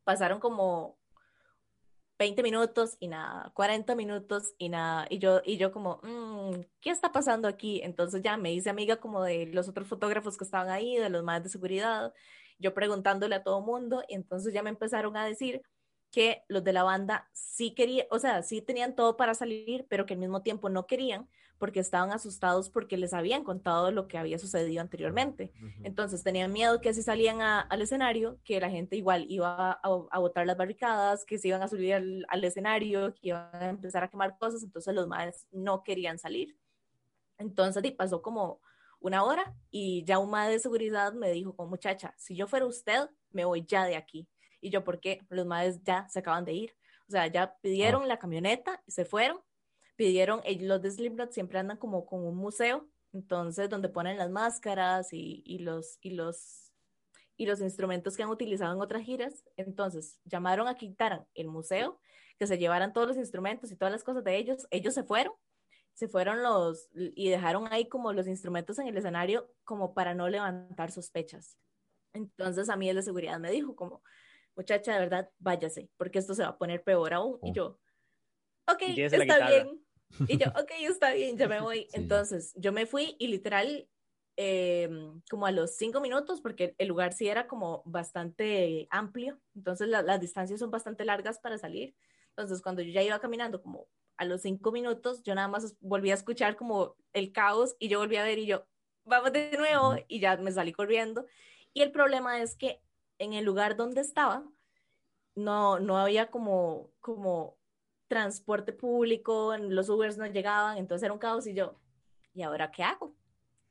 Pasaron 0.03 0.39
como 0.39 0.97
20 2.19 2.43
minutos 2.43 2.97
y 2.99 3.07
nada, 3.07 3.51
40 3.55 3.95
minutos 3.95 4.53
y 4.57 4.69
nada. 4.69 5.07
Y 5.09 5.17
yo, 5.19 5.41
y 5.43 5.57
yo 5.57 5.71
como, 5.71 5.99
"Mm, 6.03 6.61
¿qué 6.79 6.91
está 6.91 7.11
pasando 7.11 7.47
aquí? 7.47 7.81
Entonces 7.83 8.21
ya 8.21 8.37
me 8.37 8.53
hice 8.53 8.69
amiga 8.69 8.97
como 8.97 9.23
de 9.23 9.47
los 9.47 9.67
otros 9.67 9.87
fotógrafos 9.87 10.37
que 10.37 10.43
estaban 10.43 10.69
ahí, 10.69 10.97
de 10.97 11.09
los 11.09 11.23
más 11.23 11.43
de 11.43 11.49
seguridad 11.49 12.13
yo 12.61 12.73
preguntándole 12.73 13.35
a 13.35 13.43
todo 13.43 13.61
mundo, 13.61 14.03
y 14.07 14.15
entonces 14.15 14.53
ya 14.53 14.63
me 14.63 14.69
empezaron 14.69 15.17
a 15.17 15.25
decir 15.25 15.61
que 16.11 16.43
los 16.47 16.63
de 16.63 16.73
la 16.73 16.83
banda 16.83 17.29
sí 17.33 17.73
querían, 17.73 18.05
o 18.11 18.19
sea, 18.19 18.43
sí 18.43 18.61
tenían 18.61 18.95
todo 18.95 19.17
para 19.17 19.33
salir, 19.33 19.85
pero 19.89 20.05
que 20.05 20.13
al 20.13 20.19
mismo 20.19 20.43
tiempo 20.43 20.69
no 20.69 20.85
querían 20.85 21.27
porque 21.61 21.79
estaban 21.79 22.11
asustados 22.11 22.69
porque 22.69 22.97
les 22.97 23.13
habían 23.13 23.43
contado 23.45 23.91
lo 23.91 24.07
que 24.07 24.17
había 24.17 24.37
sucedido 24.39 24.81
anteriormente. 24.81 25.53
Entonces 25.83 26.23
tenían 26.23 26.51
miedo 26.51 26.81
que 26.81 26.93
si 26.93 27.03
salían 27.03 27.41
a- 27.41 27.61
al 27.61 27.81
escenario, 27.81 28.39
que 28.43 28.59
la 28.59 28.69
gente 28.69 28.95
igual 28.97 29.25
iba 29.29 29.71
a, 29.71 29.79
a 29.83 30.19
botar 30.19 30.45
las 30.47 30.57
barricadas, 30.57 31.23
que 31.23 31.37
se 31.37 31.47
iban 31.49 31.61
a 31.61 31.67
subir 31.67 31.93
al, 31.93 32.25
al 32.27 32.43
escenario, 32.43 33.13
que 33.13 33.29
iban 33.29 33.49
a 33.53 33.69
empezar 33.69 34.03
a 34.03 34.09
quemar 34.09 34.37
cosas, 34.39 34.63
entonces 34.63 34.93
los 34.95 35.07
madres 35.07 35.47
no 35.51 35.83
querían 35.83 36.17
salir. 36.17 36.57
Entonces 37.37 37.81
di, 37.83 37.91
pasó 37.91 38.21
como 38.21 38.59
una 38.99 39.23
hora 39.23 39.55
y 39.69 40.03
ya 40.05 40.19
un 40.19 40.29
madre 40.31 40.53
de 40.53 40.59
seguridad 40.59 41.13
me 41.13 41.31
dijo 41.31 41.55
como 41.55 41.69
muchacha, 41.69 42.13
si 42.17 42.35
yo 42.35 42.47
fuera 42.47 42.65
usted, 42.65 43.09
me 43.31 43.45
voy 43.45 43.65
ya 43.65 43.85
de 43.85 43.95
aquí. 43.95 44.27
Y 44.61 44.69
yo, 44.69 44.83
¿por 44.83 44.99
qué? 44.99 45.21
Los 45.29 45.45
madres 45.45 45.81
ya 45.83 46.07
se 46.09 46.19
acaban 46.19 46.45
de 46.45 46.53
ir. 46.53 46.75
O 47.07 47.11
sea, 47.11 47.27
ya 47.27 47.55
pidieron 47.61 48.07
la 48.07 48.17
camioneta 48.19 48.81
y 48.85 48.91
se 48.91 49.05
fueron. 49.05 49.39
Pidieron, 49.95 50.41
ellos, 50.45 50.67
los 50.67 50.81
de 50.81 50.91
Slipknot 50.91 51.31
siempre 51.31 51.59
andan 51.59 51.77
como 51.77 52.05
con 52.05 52.23
un 52.25 52.35
museo, 52.35 52.89
entonces 53.13 53.69
donde 53.69 53.89
ponen 53.89 54.17
las 54.17 54.29
máscaras 54.31 55.13
y, 55.13 55.43
y 55.45 55.59
los, 55.59 55.97
y 56.01 56.11
los 56.11 56.67
y 57.37 57.47
los 57.47 57.59
instrumentos 57.61 58.15
que 58.15 58.23
han 58.23 58.29
utilizado 58.29 58.73
en 58.73 58.81
otras 58.81 59.03
giras. 59.03 59.43
Entonces, 59.57 60.19
llamaron 60.25 60.67
a 60.67 60.75
que 60.75 60.87
quitaran 60.89 61.25
el 61.33 61.47
museo, 61.47 61.99
que 62.37 62.45
se 62.47 62.57
llevaran 62.59 62.93
todos 62.93 63.07
los 63.07 63.17
instrumentos 63.17 63.71
y 63.71 63.75
todas 63.75 63.91
las 63.91 64.03
cosas 64.03 64.23
de 64.23 64.37
ellos. 64.37 64.67
Ellos 64.69 64.93
se 64.93 65.03
fueron, 65.03 65.33
se 65.93 66.07
fueron 66.07 66.43
los 66.43 66.89
y 66.93 67.29
dejaron 67.29 67.67
ahí 67.71 67.87
como 67.89 68.13
los 68.13 68.27
instrumentos 68.27 68.79
en 68.79 68.87
el 68.87 68.97
escenario 68.97 69.51
como 69.63 69.93
para 69.93 70.13
no 70.13 70.29
levantar 70.29 70.91
sospechas. 70.91 71.57
Entonces, 72.13 72.69
a 72.69 72.75
mí 72.77 72.89
el 72.89 72.97
de 72.97 73.03
seguridad 73.03 73.39
me 73.39 73.51
dijo 73.51 73.75
como, 73.75 74.03
muchacha, 74.55 74.93
de 74.93 74.99
verdad, 74.99 75.31
váyase, 75.39 75.89
porque 75.97 76.19
esto 76.19 76.35
se 76.35 76.43
va 76.43 76.49
a 76.49 76.57
poner 76.57 76.83
peor 76.83 77.13
aún. 77.13 77.39
Y 77.43 77.51
Oh. 77.51 77.53
yo, 77.53 77.79
ok, 78.73 78.81
está 79.13 79.49
bien. 79.49 79.85
Y 80.27 80.37
yo, 80.37 80.47
ok, 80.49 80.71
está 80.81 81.13
bien, 81.13 81.37
ya 81.37 81.47
me 81.47 81.61
voy. 81.61 81.81
Sí. 81.89 81.89
Entonces, 81.93 82.53
yo 82.55 82.71
me 82.71 82.85
fui 82.85 83.15
y 83.19 83.27
literal, 83.27 83.89
eh, 84.37 84.89
como 85.29 85.45
a 85.45 85.51
los 85.51 85.75
cinco 85.75 86.01
minutos, 86.01 86.41
porque 86.41 86.75
el 86.77 86.87
lugar 86.87 87.13
sí 87.13 87.27
era 87.27 87.47
como 87.47 87.81
bastante 87.85 88.87
amplio, 88.89 89.39
entonces 89.55 89.87
la- 89.87 90.01
las 90.01 90.19
distancias 90.19 90.59
son 90.59 90.71
bastante 90.71 91.05
largas 91.05 91.39
para 91.39 91.57
salir. 91.57 91.95
Entonces, 92.29 92.61
cuando 92.61 92.81
yo 92.81 92.91
ya 92.91 93.03
iba 93.03 93.19
caminando 93.19 93.61
como 93.61 93.87
a 94.17 94.25
los 94.25 94.41
cinco 94.41 94.71
minutos, 94.71 95.21
yo 95.23 95.35
nada 95.35 95.47
más 95.47 95.75
volví 95.79 96.11
a 96.11 96.13
escuchar 96.15 96.55
como 96.55 96.95
el 97.13 97.31
caos 97.31 97.75
y 97.79 97.87
yo 97.89 97.99
volví 97.99 98.15
a 98.17 98.23
ver 98.23 98.39
y 98.39 98.45
yo, 98.45 98.67
vamos 99.05 99.33
de 99.33 99.51
nuevo, 99.57 99.95
y 100.07 100.19
ya 100.19 100.37
me 100.37 100.51
salí 100.51 100.71
corriendo. 100.73 101.25
Y 101.73 101.81
el 101.81 101.91
problema 101.91 102.41
es 102.41 102.55
que 102.55 102.81
en 103.19 103.33
el 103.33 103.45
lugar 103.45 103.75
donde 103.77 104.01
estaba, 104.01 104.45
no, 105.35 105.79
no 105.79 105.97
había 105.97 106.29
como, 106.31 106.91
como 106.99 107.57
transporte 108.11 108.73
público, 108.73 109.55
los 109.57 109.87
Ubers 109.87 110.17
no 110.17 110.25
llegaban, 110.27 110.77
entonces 110.77 111.03
era 111.05 111.13
un 111.13 111.19
caos 111.19 111.47
y 111.47 111.53
yo, 111.53 111.79
¿y 112.33 112.41
ahora 112.41 112.69
qué 112.69 112.83
hago? 112.83 113.15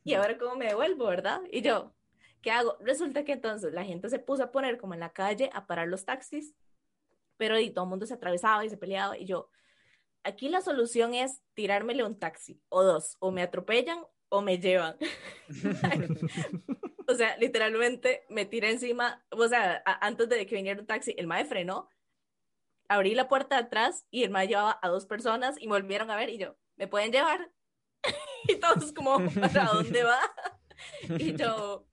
¿Y 0.03 0.15
ahora 0.15 0.39
cómo 0.39 0.57
me 0.57 0.67
devuelvo, 0.69 1.05
verdad? 1.05 1.43
Y 1.53 1.61
yo, 1.61 1.93
¿qué 2.41 2.51
hago? 2.51 2.79
Resulta 2.81 3.23
que 3.23 3.33
entonces 3.33 3.75
la 3.75 3.85
gente 3.85 4.09
se 4.09 4.19
puso 4.19 4.43
a 4.45 4.51
poner 4.51 4.79
como 4.79 4.95
en 4.95 5.01
la 5.01 5.11
calle 5.13 5.51
a 5.53 5.67
parar 5.67 5.89
los 5.89 6.07
taxis, 6.07 6.55
pero 7.37 7.59
y 7.61 7.71
todo 7.71 7.85
el 7.85 7.91
mundo 7.91 8.07
se 8.07 8.15
atravesaba 8.15 8.65
y 8.65 8.71
se 8.71 8.79
peleaba 8.79 9.19
y 9.19 9.27
yo, 9.27 9.51
aquí 10.25 10.49
la 10.49 10.63
solución 10.63 11.13
es 11.13 11.43
tirármele 11.53 12.03
un 12.03 12.19
taxi 12.19 12.63
o 12.71 12.83
dos, 12.83 13.19
o 13.21 13.31
me 13.31 13.43
atropellan 13.43 13.99
o 14.31 14.41
me 14.41 14.59
llevan. 14.59 14.97
o 17.07 17.15
sea, 17.15 17.37
literalmente 17.37 18.25
me 18.31 18.47
tiré 18.47 18.71
encima, 18.71 19.23
o 19.31 19.49
sea, 19.49 19.83
a- 19.85 20.07
antes 20.07 20.31
de 20.31 20.47
que 20.47 20.55
viniera 20.55 20.81
un 20.81 20.87
taxi, 20.87 21.15
el 21.19 21.27
mae 21.27 21.45
frenó, 21.45 21.91
abrí 22.91 23.15
la 23.15 23.29
puerta 23.29 23.55
de 23.55 23.63
atrás 23.63 24.05
y 24.11 24.25
el 24.25 24.31
mae 24.31 24.49
llevaba 24.49 24.79
a 24.83 24.89
dos 24.89 25.07
personas 25.07 25.55
y 25.61 25.69
me 25.69 25.75
volvieron 25.75 26.11
a 26.11 26.17
ver 26.17 26.29
y 26.29 26.39
yo, 26.39 26.57
¿me 26.75 26.89
pueden 26.89 27.13
llevar? 27.13 27.49
y 28.49 28.57
todos 28.57 28.93
como, 28.93 29.19
¿para 29.41 29.67
dónde 29.67 30.03
va? 30.03 30.19
y 31.21 31.37
yo, 31.37 31.87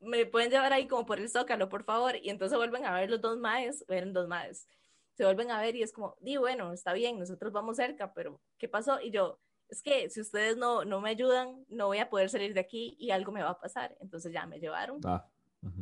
¿me 0.00 0.26
pueden 0.26 0.50
llevar 0.50 0.72
ahí 0.72 0.88
como 0.88 1.06
por 1.06 1.20
el 1.20 1.30
zócalo, 1.30 1.68
por 1.68 1.84
favor? 1.84 2.16
Y 2.16 2.30
entonces 2.30 2.58
vuelven 2.58 2.84
a 2.84 2.94
ver 2.94 3.10
los 3.10 3.20
dos 3.20 3.38
maes, 3.38 3.84
eran 3.88 4.12
dos 4.12 4.26
maes, 4.26 4.66
se 5.14 5.24
vuelven 5.24 5.52
a 5.52 5.60
ver 5.60 5.76
y 5.76 5.84
es 5.84 5.92
como, 5.92 6.16
di, 6.18 6.36
bueno, 6.36 6.72
está 6.72 6.92
bien, 6.94 7.16
nosotros 7.16 7.52
vamos 7.52 7.76
cerca, 7.76 8.12
pero 8.12 8.40
¿qué 8.58 8.68
pasó? 8.68 9.00
Y 9.00 9.12
yo, 9.12 9.38
es 9.68 9.82
que 9.82 10.10
si 10.10 10.20
ustedes 10.20 10.56
no, 10.56 10.84
no 10.84 11.00
me 11.00 11.10
ayudan, 11.10 11.64
no 11.68 11.86
voy 11.86 11.98
a 11.98 12.10
poder 12.10 12.28
salir 12.28 12.54
de 12.54 12.60
aquí 12.60 12.96
y 12.98 13.12
algo 13.12 13.30
me 13.30 13.44
va 13.44 13.50
a 13.50 13.60
pasar. 13.60 13.96
Entonces 14.00 14.32
ya 14.32 14.46
me 14.46 14.58
llevaron, 14.58 15.00
Ah, 15.04 15.28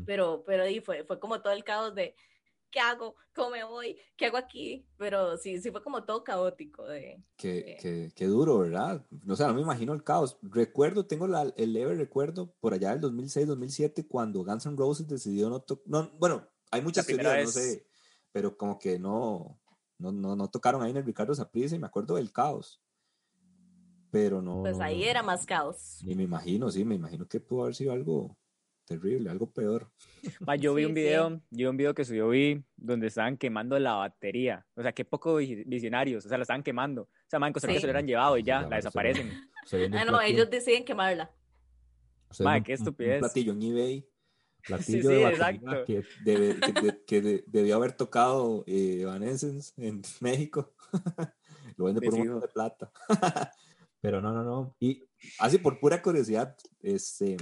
pero, 0.05 0.43
pero 0.45 0.65
di, 0.65 0.81
fue, 0.81 1.05
fue 1.05 1.19
como 1.19 1.41
todo 1.41 1.55
el 1.55 1.65
caos 1.65 1.95
de, 1.95 2.15
¿qué 2.77 2.81
hago? 2.81 3.15
¿Cómo 3.35 3.51
me 3.53 3.65
voy? 3.65 3.97
¿Qué 4.19 4.27
hago 4.27 4.37
aquí? 4.37 4.87
Pero 4.99 5.39
sí, 5.39 5.59
sí 5.63 5.71
fue 5.71 5.83
como 5.83 6.05
todo 6.05 6.23
caótico 6.23 6.85
de... 6.85 7.23
Qué, 7.39 7.79
qué- 7.81 8.13
qué 8.15 8.27
duro, 8.27 8.59
¿verdad? 8.59 9.07
O 9.27 9.35
sea, 9.35 9.47
no 9.49 9.55
me 9.55 9.63
imagino 9.63 9.95
el 9.95 10.05
caos. 10.05 10.37
Recuerdo, 10.43 11.07
tengo 11.07 11.27
la- 11.27 11.55
el 11.57 11.73
leve 11.73 11.95
recuerdo 11.95 12.53
por 12.61 12.75
allá 12.75 12.91
del 12.91 13.01
2006, 13.01 13.47
2007, 13.47 14.07
cuando 14.07 14.45
Guns 14.45 14.67
N' 14.67 14.77
Roses 14.77 15.09
decidió 15.09 15.49
no 15.49 15.61
tocar. 15.61 15.85
No, 15.87 16.11
bueno, 16.19 16.47
hay 16.71 16.83
muchas 16.83 17.07
teorías, 17.07 17.33
no 17.33 17.39
vez. 17.45 17.51
sé, 17.55 17.87
pero 18.31 18.55
como 18.59 18.79
que 18.79 18.99
no, 18.99 19.59
no, 19.97 20.13
no, 20.13 20.37
no 20.37 20.51
tocaron 20.51 20.83
ahí 20.83 20.91
en 20.91 20.99
el 20.99 21.07
Ricardo 21.07 21.35
Saprissa 21.35 21.77
y 21.77 21.79
me 21.79 21.87
acuerdo 21.87 22.17
del 22.17 22.31
caos. 22.31 22.83
Pero 24.11 24.43
no. 24.43 24.61
Pues 24.61 24.77
no, 24.77 24.85
ahí 24.85 25.01
no, 25.01 25.05
era 25.07 25.23
más 25.23 25.47
caos. 25.47 26.01
Ni 26.03 26.15
me 26.15 26.25
imagino, 26.25 26.71
sí, 26.71 26.85
me 26.85 26.95
imagino 26.97 27.27
que 27.27 27.41
pudo 27.41 27.63
haber 27.63 27.75
sido 27.75 27.93
algo 27.93 28.37
terrible, 28.87 29.29
algo 29.31 29.51
peor. 29.51 29.91
Ma, 30.41 30.57
yo 30.57 30.73
vi 30.75 30.83
Sí, 30.83 30.87
un 30.87 30.95
sí. 30.95 31.01
video, 31.03 31.29
yo 31.31 31.41
vi 31.51 31.65
un 31.67 31.77
video 31.77 31.95
que 31.95 32.05
subió 32.05 32.29
vi 32.31 32.65
donde 32.77 33.09
estaban 33.09 33.37
quemando 33.37 33.79
la 33.79 33.95
batería. 33.95 34.65
O 34.75 34.83
sea, 34.83 34.93
qué 34.93 35.05
poco 35.05 35.37
vi- 35.37 35.65
visionarios, 35.65 36.25
o 36.25 36.29
sea, 36.29 36.39
la 36.39 36.43
estaban 36.43 36.63
quemando. 36.63 37.03
O 37.03 37.09
sea, 37.29 37.39
man, 37.39 37.49
en 37.49 37.53
Costa 37.53 37.69
Rica 37.69 37.79
Sí. 37.79 37.81
se 37.83 37.87
lo 37.87 37.91
hubieran 37.91 38.07
llevado 38.07 38.39
y 38.39 38.43
ya, 38.43 38.57
la 38.57 38.63
se 38.63 38.71
lo- 38.71 38.77
desaparecen. 38.77 39.31
Se 39.67 39.77
vende 39.79 39.99
Ah, 39.99 40.05
no, 40.05 40.13
platillo- 40.13 40.33
ellos 40.35 40.51
deciden 40.51 40.85
quemarla. 40.85 41.31
se 42.31 42.43
Ma, 42.45 42.55
vende 42.55 42.67
qué 42.67 42.73
un- 42.73 42.79
un 42.81 42.83
estupidez. 42.87 43.19
platillo 43.21 43.53
en 43.53 43.63
eBay 43.63 44.09
platillo 44.67 45.03
Sí, 45.03 45.09
de 45.09 45.17
sí, 45.17 45.23
batería 45.23 45.51
exacto. 45.61 45.85
que 45.87 46.05
debe- 46.25 46.61
que, 46.61 46.73
de- 46.83 47.05
que 47.05 47.21
de- 47.21 47.45
debió 47.47 47.77
haber 47.77 47.93
tocado 47.93 48.65
eh, 48.67 49.01
Evanescence 49.03 49.73
en 49.77 50.03
México. 50.21 50.75
Lo 51.77 51.85
vende 51.87 52.01
por 52.01 52.15
un 52.15 52.21
montón 52.21 52.41
de 52.41 52.49
plata. 52.49 52.91
Pero 54.01 54.21
no, 54.21 54.33
no, 54.33 54.43
no. 54.45 54.77
Y 54.81 55.03
Así 55.41 55.59
por 55.59 55.81
pura 55.81 56.01
curiosidad, 56.03 56.57
este, 56.83 57.37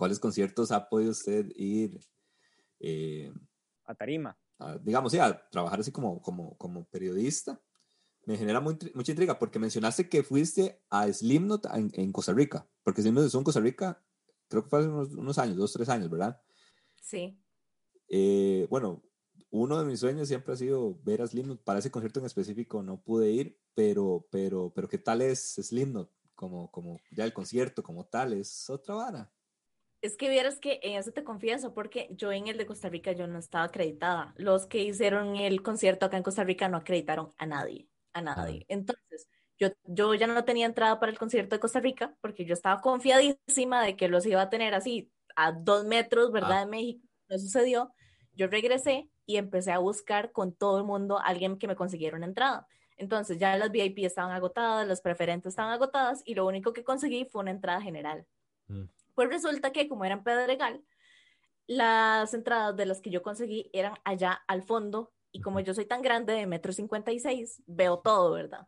¿cuáles 0.00 0.18
conciertos 0.18 0.72
ha 0.72 0.88
podido 0.88 1.12
usted 1.12 1.46
ir, 1.56 2.00
eh, 2.80 3.32
A 3.84 3.94
tarima. 3.94 4.34
a- 4.58 4.78
digamos, 4.78 5.12
sí, 5.12 5.18
a 5.18 5.48
trabajar 5.50 5.80
así 5.80 5.92
como, 5.92 6.20
como, 6.22 6.56
como 6.58 6.86
periodista? 6.86 7.60
Me 8.26 8.36
genera 8.38 8.60
muy 8.60 8.76
mucha 8.94 9.12
intriga 9.12 9.38
porque 9.38 9.58
mencionaste 9.60 10.08
que 10.08 10.22
fuiste 10.22 10.82
a 10.90 11.12
Slimnot 11.12 11.66
en, 11.74 11.90
en 11.94 12.12
Costa 12.12 12.32
Rica, 12.34 12.68
porque 12.84 13.02
Slimnot 13.02 13.26
estuvo 13.26 13.40
en 13.42 13.44
Costa 13.44 13.60
Rica, 13.60 14.02
creo 14.48 14.62
que 14.64 14.70
fue 14.70 14.80
hace 14.80 14.88
unos, 14.88 15.10
unos 15.14 15.38
años, 15.38 15.56
dos, 15.56 15.72
tres 15.74 15.88
años, 15.90 16.10
¿verdad? 16.10 16.40
Sí. 17.02 17.38
Eh, 18.08 18.66
bueno, 18.70 19.02
uno 19.50 19.78
de 19.78 19.84
mis 19.84 20.00
sueños 20.00 20.28
siempre 20.28 20.54
ha 20.54 20.56
sido 20.56 20.98
ver 21.02 21.22
a 21.22 21.26
Slipknot. 21.26 21.62
Para 21.64 21.78
ese 21.80 21.90
concierto 21.90 22.20
en 22.20 22.26
específico 22.26 22.82
no 22.82 23.02
pude 23.02 23.30
ir, 23.30 23.60
pero, 23.74 24.26
pero, 24.30 24.72
pero 24.74 24.88
¿qué 24.88 24.98
tal 24.98 25.22
es 25.22 25.54
Slipknot? 25.54 26.10
Como, 26.34 26.70
como 26.70 26.98
ya 27.12 27.24
el 27.24 27.32
concierto 27.34 27.82
como 27.82 28.06
tal, 28.06 28.32
es 28.32 28.68
otra 28.70 28.94
vara. 28.94 29.32
Es 30.02 30.16
que 30.16 30.30
vieras 30.30 30.58
que 30.58 30.80
en 30.82 30.98
eso 30.98 31.12
te 31.12 31.24
confieso, 31.24 31.74
porque 31.74 32.08
yo 32.10 32.32
en 32.32 32.48
el 32.48 32.56
de 32.56 32.66
Costa 32.66 32.88
Rica 32.88 33.12
yo 33.12 33.26
no 33.26 33.38
estaba 33.38 33.64
acreditada. 33.64 34.34
Los 34.36 34.66
que 34.66 34.82
hicieron 34.82 35.36
el 35.36 35.62
concierto 35.62 36.06
acá 36.06 36.16
en 36.16 36.22
Costa 36.22 36.42
Rica 36.44 36.68
no 36.68 36.78
acreditaron 36.78 37.30
a 37.36 37.46
nadie, 37.46 37.88
a 38.14 38.22
nadie. 38.22 38.64
Entonces, 38.68 39.28
yo, 39.58 39.68
yo 39.84 40.14
ya 40.14 40.26
no 40.26 40.42
tenía 40.44 40.64
entrada 40.64 40.98
para 40.98 41.12
el 41.12 41.18
concierto 41.18 41.54
de 41.54 41.60
Costa 41.60 41.80
Rica 41.80 42.16
porque 42.22 42.46
yo 42.46 42.54
estaba 42.54 42.80
confiadísima 42.80 43.82
de 43.84 43.94
que 43.96 44.08
los 44.08 44.24
iba 44.24 44.40
a 44.40 44.48
tener 44.48 44.74
así 44.74 45.12
a 45.36 45.52
dos 45.52 45.84
metros, 45.84 46.32
¿verdad? 46.32 46.62
Ah. 46.62 46.64
De 46.64 46.70
México. 46.70 47.06
No 47.28 47.38
sucedió. 47.38 47.92
Yo 48.32 48.46
regresé 48.46 49.10
y 49.26 49.36
empecé 49.36 49.70
a 49.70 49.78
buscar 49.78 50.32
con 50.32 50.54
todo 50.54 50.78
el 50.78 50.84
mundo 50.84 51.18
a 51.18 51.24
alguien 51.24 51.58
que 51.58 51.68
me 51.68 51.76
consiguiera 51.76 52.16
una 52.16 52.26
entrada. 52.26 52.66
Entonces 52.96 53.38
ya 53.38 53.56
las 53.56 53.70
VIP 53.70 53.98
estaban 53.98 54.32
agotadas, 54.32 54.86
las 54.88 55.00
preferentes 55.00 55.50
estaban 55.50 55.72
agotadas 55.72 56.22
y 56.24 56.34
lo 56.34 56.46
único 56.46 56.72
que 56.72 56.84
conseguí 56.84 57.26
fue 57.26 57.42
una 57.42 57.50
entrada 57.50 57.80
general. 57.80 58.26
Mm. 58.66 58.84
Pues 59.20 59.28
resulta 59.28 59.70
que 59.70 59.86
como 59.86 60.06
eran 60.06 60.24
Pedregal, 60.24 60.82
las 61.66 62.32
entradas 62.32 62.74
de 62.74 62.86
las 62.86 63.02
que 63.02 63.10
yo 63.10 63.22
conseguí 63.22 63.68
eran 63.74 63.92
allá 64.02 64.40
al 64.48 64.62
fondo 64.62 65.12
y 65.30 65.42
como 65.42 65.60
yo 65.60 65.74
soy 65.74 65.84
tan 65.84 66.00
grande 66.00 66.32
de 66.32 66.46
metro 66.46 66.72
cincuenta 66.72 67.12
y 67.12 67.20
seis, 67.20 67.62
veo 67.66 67.98
todo, 67.98 68.32
¿verdad? 68.32 68.66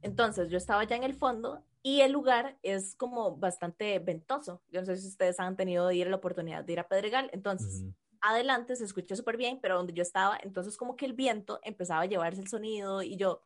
Entonces 0.00 0.48
yo 0.48 0.56
estaba 0.56 0.80
allá 0.80 0.96
en 0.96 1.02
el 1.02 1.12
fondo 1.12 1.66
y 1.82 2.00
el 2.00 2.10
lugar 2.10 2.58
es 2.62 2.96
como 2.96 3.36
bastante 3.36 3.98
ventoso. 3.98 4.62
Yo 4.70 4.80
no 4.80 4.86
sé 4.86 4.96
si 4.96 5.08
ustedes 5.08 5.38
han 5.38 5.58
tenido 5.58 5.86
de 5.88 5.96
ir 5.96 6.06
la 6.06 6.16
oportunidad 6.16 6.64
de 6.64 6.72
ir 6.72 6.80
a 6.80 6.88
Pedregal. 6.88 7.28
Entonces, 7.34 7.84
adelante 8.22 8.76
se 8.76 8.84
escucha 8.86 9.14
súper 9.14 9.36
bien, 9.36 9.58
pero 9.60 9.76
donde 9.76 9.92
yo 9.92 10.00
estaba, 10.00 10.38
entonces 10.42 10.78
como 10.78 10.96
que 10.96 11.04
el 11.04 11.12
viento 11.12 11.60
empezaba 11.62 12.00
a 12.00 12.06
llevarse 12.06 12.40
el 12.40 12.48
sonido 12.48 13.02
y 13.02 13.18
yo, 13.18 13.42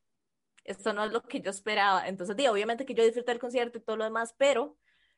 esto 0.62 0.92
no 0.92 1.06
es 1.06 1.10
lo 1.10 1.22
que 1.22 1.40
yo 1.40 1.50
esperaba. 1.50 2.06
Entonces, 2.06 2.36
digo, 2.36 2.52
obviamente 2.52 2.86
que 2.86 2.94
yo 2.94 3.02
disfruté 3.02 3.32
el 3.32 3.40
concierto 3.40 3.78
y 3.78 3.80
todo 3.80 3.96
lo 3.96 4.04
demás, 4.04 4.32
pero 4.38 4.76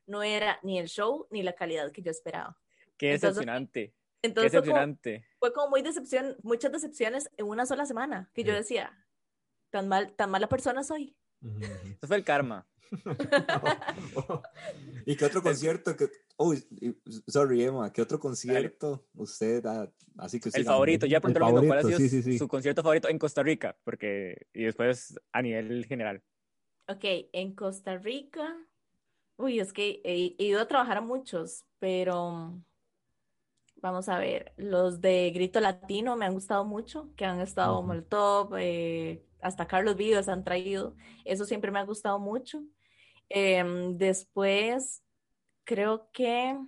no 0.08 0.22
era 0.22 0.58
ni 0.62 0.78
el 0.78 0.88
show 0.88 1.26
ni 1.30 1.42
la 1.42 1.52
calidad 1.54 1.92
que 1.92 2.02
yo 2.02 2.10
esperaba. 2.10 2.58
Qué 2.96 3.12
Entonces, 3.12 3.36
decepcionante. 3.36 3.94
Qué 4.20 4.28
Entonces, 4.28 4.50
fue 4.52 4.60
como- 4.62 4.72
decepcionante. 4.72 5.26
fue 5.38 5.52
como 5.52 5.68
muy 5.70 5.82
decepción, 5.82 6.36
muchas 6.42 6.72
decepciones 6.72 7.30
en 7.36 7.46
una 7.46 7.66
sola 7.66 7.86
semana, 7.86 8.30
que 8.34 8.42
yo 8.42 8.52
decía, 8.54 8.92
tan 9.70 9.86
mal, 9.86 10.12
tan 10.16 10.30
mala 10.30 10.48
persona 10.48 10.82
soy. 10.82 11.16
Eso 11.40 12.06
fue 12.08 12.16
el 12.16 12.24
karma. 12.24 12.66
¿Y 15.06 15.16
qué 15.16 15.24
otro 15.24 15.42
concierto? 15.42 15.96
Que, 15.96 16.08
oh, 16.36 16.54
sorry, 17.26 17.62
Emma, 17.62 17.92
¿qué 17.92 18.02
otro 18.02 18.18
concierto 18.18 19.06
usted 19.14 19.62
da? 19.62 19.90
Así 20.16 20.40
que 20.40 20.48
usted 20.48 20.60
El 20.60 20.66
favorito, 20.66 21.06
ya 21.06 21.18
El 21.18 21.22
preguntó 21.22 21.48
lo 21.48 21.52
mismo. 21.60 21.68
¿Cuál 21.68 21.78
ha 21.78 21.82
sido 21.82 21.98
sí, 21.98 22.08
sí, 22.08 22.22
sí. 22.22 22.38
su 22.38 22.48
concierto 22.48 22.82
favorito 22.82 23.08
en 23.08 23.18
Costa 23.18 23.42
Rica? 23.42 23.76
Porque, 23.84 24.46
y 24.52 24.64
después 24.64 25.18
a 25.32 25.42
nivel 25.42 25.86
general. 25.86 26.22
Ok, 26.88 27.04
en 27.32 27.54
Costa 27.54 27.98
Rica, 27.98 28.56
uy, 29.38 29.60
es 29.60 29.72
que 29.72 30.02
he, 30.04 30.36
he 30.38 30.44
ido 30.44 30.60
a 30.60 30.68
trabajar 30.68 30.98
a 30.98 31.00
muchos, 31.00 31.64
pero 31.78 32.60
vamos 33.80 34.08
a 34.08 34.18
ver, 34.18 34.52
los 34.56 35.00
de 35.00 35.30
Grito 35.30 35.60
Latino 35.60 36.16
me 36.16 36.26
han 36.26 36.34
gustado 36.34 36.64
mucho, 36.64 37.10
que 37.16 37.24
han 37.24 37.40
estado 37.40 37.78
Ujú. 37.78 37.86
Molotov, 37.86 38.56
eh, 38.58 39.24
hasta 39.40 39.66
Carlos 39.66 39.96
Vives 39.96 40.28
han 40.28 40.44
traído, 40.44 40.96
eso 41.24 41.44
siempre 41.44 41.70
me 41.70 41.78
ha 41.78 41.84
gustado 41.84 42.18
mucho. 42.18 42.62
Em, 43.28 43.96
después, 43.96 45.02
creo 45.64 46.10
que, 46.12 46.58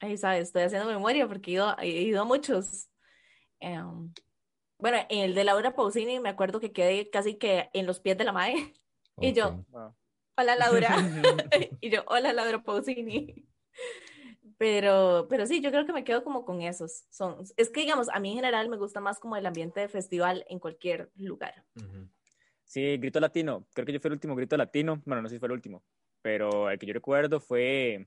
ahí 0.00 0.16
sabes, 0.16 0.48
estoy 0.48 0.62
haciendo 0.62 0.88
memoria 0.88 1.28
porque 1.28 1.50
he 1.50 1.54
ido, 1.54 1.76
he 1.80 2.02
ido 2.02 2.22
a 2.22 2.24
muchos. 2.24 2.88
Em, 3.60 4.12
bueno, 4.78 4.98
en 5.08 5.24
el 5.24 5.34
de 5.34 5.44
Laura 5.44 5.74
Pausini 5.74 6.20
me 6.20 6.28
acuerdo 6.28 6.60
que 6.60 6.72
quedé 6.72 7.10
casi 7.10 7.34
que 7.36 7.68
en 7.72 7.86
los 7.86 8.00
pies 8.00 8.16
de 8.16 8.24
la 8.24 8.32
mae. 8.32 8.54
Y 9.20 9.32
yo. 9.32 9.64
Wow. 9.70 9.97
Hola 10.38 10.54
Laura. 10.54 10.88
Y 11.80 11.90
yo, 11.90 12.04
hola 12.06 12.32
Laura 12.32 12.62
Pausini. 12.62 13.44
Pero, 14.56 15.26
pero 15.28 15.46
sí, 15.46 15.60
yo 15.60 15.70
creo 15.70 15.84
que 15.84 15.92
me 15.92 16.04
quedo 16.04 16.22
como 16.22 16.44
con 16.44 16.62
esos. 16.62 17.04
Son, 17.10 17.44
es 17.56 17.70
que, 17.70 17.80
digamos, 17.80 18.08
a 18.08 18.20
mí 18.20 18.30
en 18.30 18.36
general 18.36 18.68
me 18.68 18.76
gusta 18.76 19.00
más 19.00 19.18
como 19.18 19.36
el 19.36 19.46
ambiente 19.46 19.80
de 19.80 19.88
festival 19.88 20.44
en 20.48 20.58
cualquier 20.58 21.10
lugar. 21.16 21.64
Sí, 22.64 22.96
Grito 22.98 23.18
Latino. 23.20 23.66
Creo 23.72 23.86
que 23.86 23.92
yo 23.92 24.00
fui 24.00 24.08
el 24.08 24.14
último 24.14 24.36
Grito 24.36 24.56
Latino. 24.56 25.02
Bueno, 25.04 25.22
no 25.22 25.28
sé 25.28 25.36
si 25.36 25.38
fue 25.40 25.46
el 25.46 25.52
último. 25.52 25.82
Pero 26.22 26.70
el 26.70 26.78
que 26.78 26.86
yo 26.86 26.92
recuerdo 26.92 27.40
fue 27.40 28.06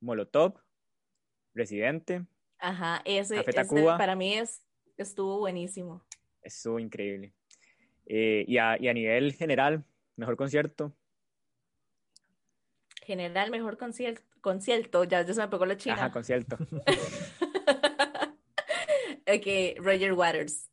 Molotov, 0.00 0.54
Residente. 1.54 2.26
Ajá, 2.58 3.02
ese, 3.04 3.36
Café 3.44 3.60
ese 3.60 3.84
para 3.96 4.14
mí 4.14 4.34
es, 4.34 4.62
estuvo 4.96 5.38
buenísimo. 5.38 6.04
Estuvo 6.42 6.78
increíble. 6.78 7.32
Eh, 8.06 8.44
y, 8.46 8.58
a, 8.58 8.76
y 8.80 8.88
a 8.88 8.92
nivel 8.92 9.32
general, 9.34 9.84
mejor 10.16 10.36
concierto. 10.36 10.92
General, 13.10 13.50
mejor 13.50 13.76
concierto, 13.76 14.22
concierto, 14.40 15.02
ya, 15.02 15.22
ya 15.22 15.34
se 15.34 15.40
me 15.40 15.48
pegó 15.48 15.66
la 15.66 15.76
china. 15.76 15.96
Ajá, 15.96 16.12
concierto. 16.12 16.56
Ok, 19.26 19.76
Roger 19.78 20.12
Waters. 20.12 20.70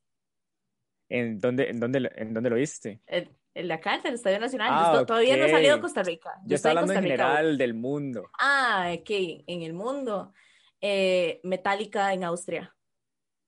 ¿En 1.09 1.39
dónde, 1.39 1.69
en 1.69 1.79
dónde, 1.79 2.11
en 2.15 2.33
dónde 2.33 2.49
lo 2.49 2.55
viste? 2.55 3.01
El, 3.05 3.29
el 3.53 3.67
de 3.67 3.73
acá, 3.73 3.99
del 3.99 4.15
Estadio 4.15 4.39
Nacional. 4.39 4.69
Yo 4.69 4.99
Ah, 5.01 5.05
todavía 5.05 5.37
no 5.37 5.45
he 5.45 5.51
salido 5.51 5.73
a 5.73 5.75
ok. 5.77 5.81
Costa 5.81 6.03
Rica. 6.03 6.31
Yo 6.45 6.55
estoy 6.55 6.55
estaba 6.55 6.71
hablando 6.81 6.93
en 6.93 6.99
Costa 6.99 7.11
Rica 7.13 7.23
hoy. 7.25 7.35
general 7.35 7.57
del 7.57 7.73
mundo. 7.75 8.29
Ah, 8.39 8.91
ok, 8.99 9.09
en 9.47 9.61
el 9.61 9.73
mundo. 9.73 10.33
Eh, 10.81 11.39
Metallica 11.43 12.13
en 12.13 12.23
Austria. 12.23 12.75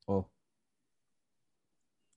Oh, 0.06 0.30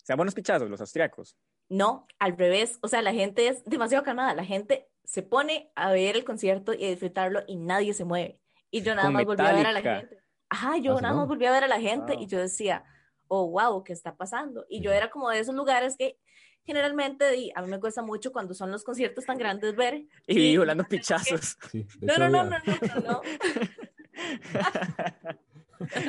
Sean 0.03 0.17
buenos 0.17 0.35
pichazos, 0.35 0.69
los 0.69 0.81
austriacos. 0.81 1.37
No, 1.69 2.07
al 2.19 2.37
revés. 2.37 2.79
O 2.83 2.89
sea, 2.89 3.03
la 3.03 3.13
gente 3.13 3.49
es 3.49 3.65
demasiado 3.65 4.05
calmada. 4.05 4.35
La 4.35 4.45
gente 4.45 4.89
se 5.05 5.23
pone 5.23 5.71
a 5.75 5.93
ver 5.93 6.17
el 6.17 6.25
concierto 6.25 6.75
y 6.75 6.85
a 6.85 6.89
disfrutarlo 6.89 7.43
y 7.47 7.57
nadie 7.57 7.95
se 7.95 8.05
mueve. 8.05 8.41
Y 8.71 8.83
yo 8.83 8.95
nada 8.95 9.07
Con 9.09 9.13
más 9.15 9.25
volví 9.25 9.43
a 9.47 9.53
ver 9.53 9.67
a 9.67 9.73
la 9.73 9.79
Metallica. 9.81 10.01
gente. 10.09 10.25
Ajá, 10.49 10.77
yo 10.79 11.01
nada 11.01 11.15
más 11.15 11.29
volví 11.29 11.47
a 11.47 11.53
ver 11.53 11.65
a 11.65 11.69
la 11.69 11.81
gente 11.81 12.13
y 12.15 12.17
Wow. 12.19 12.27
yo 12.27 12.39
decía, 12.41 12.85
oh, 13.29 13.49
wow, 13.51 13.83
¿qué 13.85 13.93
está 13.93 14.17
pasando? 14.17 14.67
Y 14.69 14.81
yo 14.83 14.93
era 14.93 15.09
como 15.11 15.31
de 15.31 15.39
esos 15.39 15.55
lugares 15.55 15.97
que 15.97 16.19
generalmente 16.65 17.31
di- 17.31 17.51
a 17.55 17.63
mí 17.63 17.69
me 17.69 17.81
cuesta 17.81 18.03
mucho 18.03 18.33
cuando 18.33 18.55
son 18.55 18.71
los 18.71 18.85
conciertos 18.85 19.25
tan 19.25 19.39
grandes 19.39 19.75
ver. 19.75 20.05
Y 20.27 20.53
Y- 20.53 20.57
volando 20.59 20.85
pichazos. 20.89 21.57
sí. 21.71 21.87
No, 22.01 22.17
no, 22.19 22.29
no, 22.29 22.45
no, 22.45 22.51
no, 22.59 23.01
no, 23.01 23.01
no. 23.13 23.21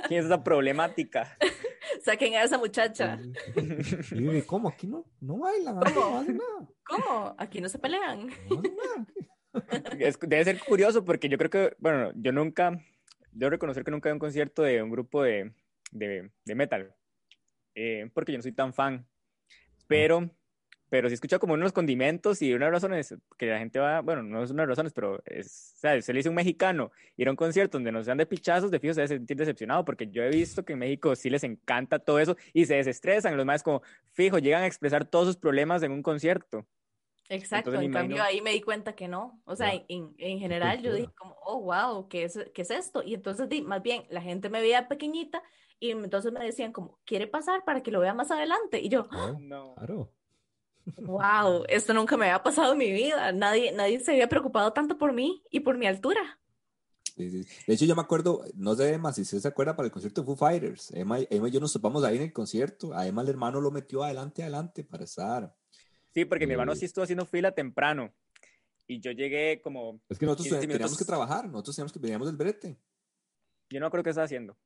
¿Quién 0.07 0.19
es 0.19 0.25
esa 0.25 0.43
problemática? 0.43 1.37
Saquen 2.03 2.35
a 2.35 2.43
esa 2.43 2.57
muchacha. 2.57 3.19
Y 4.11 4.23
yo 4.23 4.45
¿cómo? 4.47 4.69
Aquí 4.69 4.87
no, 4.87 5.05
no 5.21 5.37
bailan, 5.39 5.77
aquí 5.77 5.93
no 5.95 6.17
hacen 6.19 6.37
nada. 6.37 6.69
¿Cómo? 6.85 7.35
Aquí 7.37 7.61
no 7.61 7.69
se 7.69 7.79
pelean. 7.79 8.27
No 8.49 8.59
hacen 8.59 8.75
nada. 8.75 9.07
Es- 9.99 10.19
debe 10.19 10.43
ser 10.43 10.59
curioso 10.59 11.05
porque 11.05 11.29
yo 11.29 11.37
creo 11.37 11.49
que, 11.49 11.75
bueno, 11.79 12.11
yo 12.15 12.31
nunca, 12.31 12.77
debo 13.31 13.51
reconocer 13.51 13.83
que 13.83 13.91
nunca 13.91 14.09
he 14.09 14.13
un 14.13 14.19
concierto 14.19 14.63
de 14.63 14.81
un 14.83 14.89
grupo 14.89 15.23
de, 15.23 15.53
de, 15.91 16.31
de 16.43 16.55
metal, 16.55 16.93
eh, 17.75 18.09
porque 18.13 18.31
yo 18.31 18.37
no 18.39 18.41
soy 18.43 18.51
tan 18.53 18.73
fan, 18.73 19.07
pero, 19.87 20.29
pero 20.93 21.09
sí 21.09 21.13
he 21.13 21.15
escuchado 21.15 21.39
como 21.39 21.55
unos 21.55 21.73
condimentos 21.73 22.39
y 22.43 22.53
una 22.53 22.69
razón 22.69 22.93
es 22.93 23.15
que 23.39 23.47
la 23.47 23.57
gente 23.57 23.79
va, 23.79 24.01
bueno, 24.01 24.21
no 24.21 24.43
es 24.43 24.51
una 24.51 24.61
de 24.61 24.67
las 24.67 24.77
razones, 24.77 24.93
pero 24.93 25.23
es, 25.25 25.73
o 25.77 25.79
sea, 25.79 25.99
se 25.99 26.13
le 26.13 26.17
dice 26.19 26.29
a 26.29 26.31
un 26.31 26.35
mexicano 26.35 26.91
ir 27.17 27.27
a 27.27 27.31
un 27.31 27.35
concierto 27.35 27.79
donde 27.79 27.91
no 27.91 28.03
sean 28.03 28.19
de 28.19 28.27
pichazos, 28.27 28.69
de 28.69 28.79
fijo 28.79 28.93
se 28.93 29.01
debe 29.01 29.07
sentir 29.15 29.35
decepcionado, 29.35 29.83
porque 29.85 30.05
yo 30.07 30.21
he 30.21 30.29
visto 30.29 30.63
que 30.63 30.73
en 30.73 30.79
México 30.79 31.15
sí 31.15 31.31
les 31.31 31.43
encanta 31.43 31.97
todo 31.97 32.19
eso 32.19 32.37
y 32.53 32.65
se 32.67 32.75
desestresan, 32.75 33.35
los 33.35 33.43
más 33.43 33.63
como, 33.63 33.81
fijo, 34.11 34.37
llegan 34.37 34.61
a 34.61 34.67
expresar 34.67 35.03
todos 35.03 35.25
sus 35.25 35.37
problemas 35.37 35.81
en 35.81 35.93
un 35.93 36.03
concierto. 36.03 36.67
Exacto, 37.27 37.71
Entonces 37.71 37.87
en 37.87 37.91
cambio 37.93 38.17
imagino- 38.17 38.29
ahí 38.29 38.41
me 38.41 38.51
di 38.51 38.61
cuenta 38.61 38.93
que 38.93 39.07
no. 39.07 39.41
O 39.45 39.55
sea, 39.55 39.73
Ya. 39.73 39.83
en, 39.87 40.13
en 40.19 40.37
general 40.37 40.83
yo 40.83 40.93
dije 40.93 41.09
como, 41.17 41.35
oh, 41.43 41.59
wow, 41.61 42.07
¿qué 42.07 42.25
es, 42.25 42.37
qué 42.53 42.61
es 42.61 42.69
esto? 42.69 43.01
Y 43.01 43.15
entonces 43.15 43.49
di, 43.49 43.63
más 43.63 43.81
bien 43.81 44.03
la 44.11 44.21
gente 44.21 44.47
me 44.51 44.61
veía 44.61 44.87
pequeñita 44.87 45.41
y 45.79 45.89
entonces 45.89 46.31
me 46.31 46.45
decían 46.45 46.71
como, 46.71 46.99
¿quiere 47.03 47.25
pasar 47.25 47.63
para 47.65 47.81
que 47.81 47.89
lo 47.89 47.99
vea 47.99 48.13
más 48.13 48.29
adelante? 48.29 48.79
Y 48.79 48.89
yo, 48.89 49.07
Oh, 49.11 49.39
No. 49.39 49.73
claro. 49.73 50.11
Wow, 50.97 51.63
esto 51.67 51.93
nunca 51.93 52.17
me 52.17 52.25
había 52.25 52.43
pasado 52.43 52.73
en 52.73 52.77
mi 52.77 52.91
vida. 52.91 53.31
Nadie, 53.31 53.71
nadie 53.71 53.99
se 53.99 54.11
había 54.11 54.27
preocupado 54.29 54.73
tanto 54.73 54.97
por 54.97 55.13
mí 55.13 55.43
y 55.49 55.61
por 55.61 55.77
mi 55.77 55.85
altura. 55.87 56.39
Sí, 57.15 57.29
sí. 57.29 57.47
De 57.67 57.73
hecho, 57.75 57.85
yo 57.85 57.95
me 57.95 58.01
acuerdo, 58.01 58.43
no 58.55 58.73
sé, 58.75 58.93
Emma, 58.93 59.13
si 59.13 59.21
usted 59.21 59.37
se 59.39 59.47
acuerda 59.47 59.75
para 59.75 59.85
el 59.85 59.91
concierto 59.91 60.21
de 60.21 60.25
Foo 60.25 60.35
Fighters. 60.35 60.91
Emma, 60.91 61.19
Emma 61.29 61.47
y 61.47 61.51
yo 61.51 61.59
nos 61.59 61.71
topamos 61.73 62.03
ahí 62.03 62.17
en 62.17 62.23
el 62.23 62.33
concierto. 62.33 62.93
A 62.93 63.05
Emma 63.07 63.21
el 63.21 63.29
hermano 63.29 63.61
lo 63.61 63.69
metió 63.71 64.03
adelante, 64.03 64.41
adelante 64.41 64.83
para 64.83 65.03
estar. 65.03 65.55
Sí, 66.13 66.25
porque 66.25 66.47
mi 66.47 66.53
hermano 66.53 66.73
Sí. 66.73 66.79
sí 66.79 66.85
estuvo 66.85 67.03
haciendo 67.03 67.25
fila 67.25 67.51
temprano 67.51 68.13
y 68.87 68.99
yo 68.99 69.11
llegué 69.11 69.61
como 69.61 69.99
Es 70.09 70.17
que 70.17 70.25
nosotros 70.25 70.47
15 70.47 70.59
teníamos 70.61 70.79
minutos. 70.79 70.97
que 70.97 71.05
trabajar, 71.05 71.47
nosotros 71.47 71.75
teníamos 71.75 71.93
que 71.93 71.99
veníamos 71.99 72.27
del 72.27 72.35
brete. 72.37 72.77
Yo 73.69 73.79
no 73.79 73.89
creo 73.91 74.03
que 74.03 74.09
estaba 74.09 74.25
haciendo. 74.25 74.57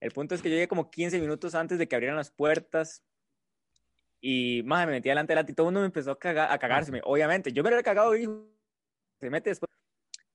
El 0.00 0.10
punto 0.12 0.34
es 0.34 0.42
que 0.42 0.50
yo 0.50 0.54
llegué 0.54 0.68
como 0.68 0.90
15 0.90 1.18
minutos 1.20 1.54
antes 1.54 1.78
de 1.78 1.88
que 1.88 1.94
abrieran 1.96 2.16
las 2.16 2.30
puertas 2.30 3.02
y 4.20 4.62
más 4.64 4.86
me 4.86 4.92
metí 4.92 5.08
adelante 5.08 5.32
adelante 5.32 5.52
y 5.52 5.54
todo 5.54 5.66
el 5.68 5.68
mundo 5.68 5.80
me 5.80 5.86
empezó 5.86 6.12
a, 6.12 6.18
cagar, 6.18 6.50
a 6.50 6.58
cagárseme. 6.58 7.00
Obviamente, 7.04 7.52
yo 7.52 7.62
me 7.62 7.68
había 7.68 7.82
cagado 7.82 8.16
y 8.16 8.28
se 9.20 9.30
mete 9.30 9.50
después, 9.50 9.70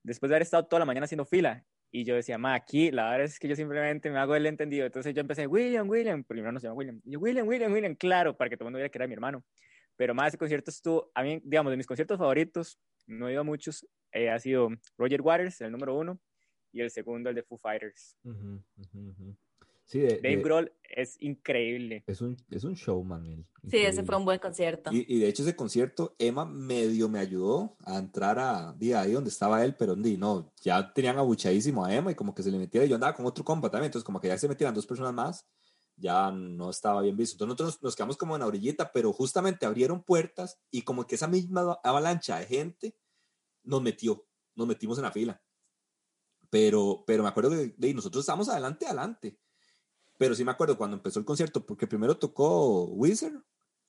después 0.03 0.29
de 0.29 0.35
haber 0.35 0.43
estado 0.43 0.65
toda 0.65 0.79
la 0.79 0.85
mañana 0.85 1.05
haciendo 1.05 1.25
fila. 1.25 1.65
Y 1.93 2.05
yo 2.05 2.15
decía, 2.15 2.37
ma, 2.37 2.53
aquí 2.53 2.89
la 2.89 3.09
verdad 3.11 3.25
es 3.25 3.37
que 3.37 3.49
yo 3.49 3.55
simplemente 3.55 4.09
me 4.09 4.17
hago 4.17 4.35
el 4.35 4.45
entendido. 4.45 4.85
Entonces 4.85 5.13
yo 5.13 5.19
empecé, 5.21 5.45
William, 5.45 5.89
William, 5.89 6.23
mi 6.29 6.39
hermano 6.39 6.59
se 6.59 6.67
llama 6.67 6.77
William. 6.77 7.01
Y 7.03 7.11
yo, 7.11 7.19
William, 7.19 7.45
William, 7.47 7.71
William, 7.71 7.95
claro, 7.95 8.37
para 8.37 8.49
que 8.49 8.55
todo 8.55 8.65
el 8.65 8.67
mundo 8.67 8.77
viera 8.77 8.89
que 8.89 8.97
era 8.97 9.07
mi 9.07 9.13
hermano. 9.13 9.43
Pero 9.97 10.15
más 10.15 10.29
ese 10.29 10.37
concierto 10.37 10.71
estuvo, 10.71 11.11
a 11.13 11.21
mí, 11.21 11.41
digamos, 11.43 11.69
de 11.71 11.77
mis 11.77 11.85
conciertos 11.85 12.17
favoritos, 12.17 12.79
no 13.07 13.27
he 13.27 13.33
ido 13.33 13.41
a 13.41 13.43
muchos, 13.43 13.85
eh, 14.13 14.29
ha 14.29 14.39
sido 14.39 14.69
Roger 14.97 15.21
Waters, 15.21 15.59
el 15.61 15.71
número 15.71 15.95
uno, 15.95 16.17
y 16.71 16.79
el 16.79 16.89
segundo, 16.89 17.29
el 17.29 17.35
de 17.35 17.43
Foo 17.43 17.57
Fighters. 17.57 18.15
Ujú, 18.23 18.63
ujú, 18.77 19.09
ujú. 19.09 19.37
Sí, 19.91 19.99
de- 19.99 20.21
Dave 20.21 20.37
de- 20.37 20.41
Grohl 20.41 20.71
es 20.83 21.17
increíble. 21.21 22.05
es, 22.07 22.21
un, 22.21 22.37
es 22.49 22.63
un 22.63 22.75
showman. 22.75 23.25
él, 23.25 23.45
Sí, 23.69 23.77
ese 23.77 24.03
fue 24.03 24.15
un 24.15 24.23
buen 24.23 24.39
concierto. 24.39 24.89
Y, 24.93 25.05
y 25.17 25.19
de 25.19 25.27
hecho 25.27 25.43
ese 25.43 25.53
concierto, 25.53 26.15
Emma 26.17 26.45
medio 26.45 27.09
me 27.09 27.19
ayudó 27.19 27.75
a 27.83 27.97
entrar 27.97 28.39
a 28.39 28.73
di, 28.73 28.93
ahí 28.93 29.11
donde 29.11 29.29
estaba 29.29 29.65
él, 29.65 29.75
pero 29.75 29.93
di, 29.95 30.15
no, 30.15 30.53
ya 30.61 30.93
tenían 30.93 31.17
abuchadísimo 31.17 31.83
a 31.83 31.93
Emma 31.93 32.09
y 32.11 32.15
como 32.15 32.33
que 32.33 32.41
se 32.41 32.51
le 32.51 32.57
metiera, 32.57 32.85
yo 32.87 32.95
andaba 32.95 33.13
con 33.13 33.25
otro 33.25 33.43
compa 33.43 33.69
también, 33.69 33.87
entonces 33.87 34.05
como 34.05 34.21
que 34.21 34.29
ya 34.29 34.37
se 34.37 34.47
metieran 34.47 34.73
dos 34.73 34.87
personas 34.87 35.13
más, 35.13 35.45
ya 35.97 36.31
no 36.31 36.69
estaba 36.69 37.01
bien 37.01 37.17
visto. 37.17 37.43
Entonces 37.43 37.65
nosotros 37.65 37.83
nos 37.83 37.95
quedamos 37.97 38.15
como 38.15 38.35
en 38.35 38.39
la 38.39 38.47
orillita, 38.47 38.93
pero 38.93 39.11
justamente 39.11 39.65
abrieron 39.65 40.03
puertas 40.03 40.57
y 40.71 40.83
como 40.83 41.05
que 41.05 41.15
esa 41.15 41.27
misma 41.27 41.77
avalancha 41.83 42.39
de 42.39 42.45
gente 42.45 42.95
nos 43.63 43.81
metió, 43.81 44.25
nos 44.55 44.67
metimos 44.67 44.97
en 44.99 45.03
la 45.03 45.11
fila. 45.11 45.41
Pero, 46.49 47.03
pero 47.07 47.23
me 47.23 47.29
acuerdo 47.29 47.51
que 47.51 47.73
di, 47.77 47.93
nosotros 47.93 48.21
estábamos 48.23 48.49
adelante, 48.49 48.85
adelante. 48.85 49.37
Pero 50.21 50.35
sí 50.35 50.45
me 50.45 50.51
acuerdo 50.51 50.77
cuando 50.77 50.97
empezó 50.97 51.17
el 51.17 51.25
concierto, 51.25 51.65
porque 51.65 51.87
primero 51.87 52.15
tocó 52.15 52.85
Wizard, 52.85 53.41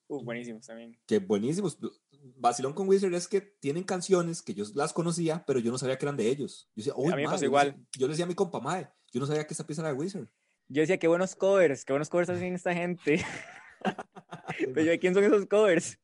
Uh, 0.08 0.22
buenísimos 0.24 0.66
también. 0.66 0.98
que 1.06 1.18
buenísimos. 1.18 1.78
Vacilón 2.36 2.72
con 2.72 2.88
Wizard 2.88 3.12
es 3.14 3.28
que 3.28 3.40
tienen 3.40 3.84
canciones 3.84 4.40
que 4.42 4.54
yo 4.54 4.64
las 4.74 4.94
conocía, 4.94 5.44
pero 5.46 5.58
yo 5.58 5.70
no 5.70 5.76
sabía 5.78 5.96
que 5.98 6.06
eran 6.06 6.16
de 6.16 6.28
ellos. 6.28 6.70
Yo 6.74 6.80
decía, 6.80 6.94
"Uy, 6.96 7.12
A 7.12 7.16
mí 7.16 7.22
me 7.22 7.26
mae", 7.28 7.32
pasó 7.34 7.42
yo 7.42 7.48
igual. 7.48 7.86
Yo 7.98 8.06
le 8.06 8.12
decía 8.12 8.24
a 8.24 8.28
mi 8.28 8.34
compa, 8.34 8.60
mae, 8.60 8.88
yo 9.12 9.20
no 9.20 9.26
sabía 9.26 9.46
que 9.46 9.52
esa 9.52 9.66
pieza 9.66 9.82
era 9.82 9.92
de 9.92 9.98
Wizard. 9.98 10.28
Yo 10.68 10.80
decía, 10.80 10.98
qué 10.98 11.06
buenos 11.08 11.34
covers, 11.36 11.84
qué 11.84 11.92
buenos 11.92 12.08
covers 12.08 12.30
hacen 12.30 12.54
esta 12.54 12.72
gente. 12.74 13.22
Pero 14.74 14.82
yo, 14.82 14.98
¿quién 14.98 15.12
son 15.14 15.24
esos 15.24 15.44
covers? 15.46 15.98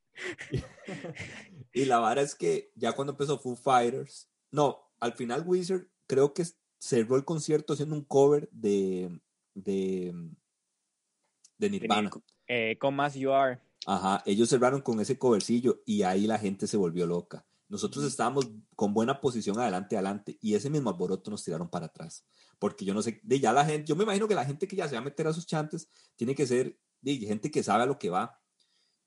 Y 1.72 1.84
la 1.86 1.98
vara 1.98 2.20
es 2.22 2.34
que 2.34 2.70
ya 2.74 2.92
cuando 2.92 3.12
empezó 3.12 3.38
Foo 3.38 3.56
Fighters, 3.56 4.28
no, 4.50 4.90
al 5.00 5.12
final 5.14 5.44
Wizard 5.46 5.86
creo 6.06 6.34
que 6.34 6.44
cerró 6.78 7.16
el 7.16 7.24
concierto 7.24 7.72
haciendo 7.72 7.94
un 7.94 8.04
cover 8.04 8.48
de, 8.52 9.20
de 9.62 10.12
de 11.58 11.70
Nirvana. 11.70 12.10
Eh, 12.46 12.76
Come 12.78 13.02
As 13.02 13.14
You 13.14 13.32
Are. 13.32 13.60
Ajá, 13.86 14.22
ellos 14.26 14.48
cerraron 14.48 14.80
con 14.80 15.00
ese 15.00 15.18
covercillo 15.18 15.82
y 15.84 16.02
ahí 16.02 16.26
la 16.26 16.38
gente 16.38 16.66
se 16.66 16.76
volvió 16.76 17.06
loca. 17.06 17.44
Nosotros 17.68 18.04
estábamos 18.04 18.48
con 18.74 18.94
buena 18.94 19.20
posición 19.20 19.58
adelante, 19.58 19.96
adelante, 19.96 20.38
y 20.40 20.54
ese 20.54 20.70
mismo 20.70 20.88
alboroto 20.88 21.30
nos 21.30 21.44
tiraron 21.44 21.68
para 21.68 21.86
atrás. 21.86 22.26
Porque 22.58 22.84
yo 22.84 22.94
no 22.94 23.02
sé, 23.02 23.20
de 23.22 23.40
ya 23.40 23.52
la 23.52 23.64
gente, 23.64 23.86
yo 23.86 23.94
me 23.94 24.04
imagino 24.04 24.26
que 24.26 24.34
la 24.34 24.44
gente 24.44 24.66
que 24.66 24.76
ya 24.76 24.88
se 24.88 24.94
va 24.94 25.02
a 25.02 25.04
meter 25.04 25.26
a 25.26 25.32
sus 25.32 25.46
chantes 25.46 25.90
tiene 26.16 26.34
que 26.34 26.46
ser 26.46 26.78
de 27.02 27.16
gente 27.18 27.50
que 27.50 27.62
sabe 27.62 27.82
a 27.82 27.86
lo 27.86 27.98
que 27.98 28.08
va. 28.08 28.40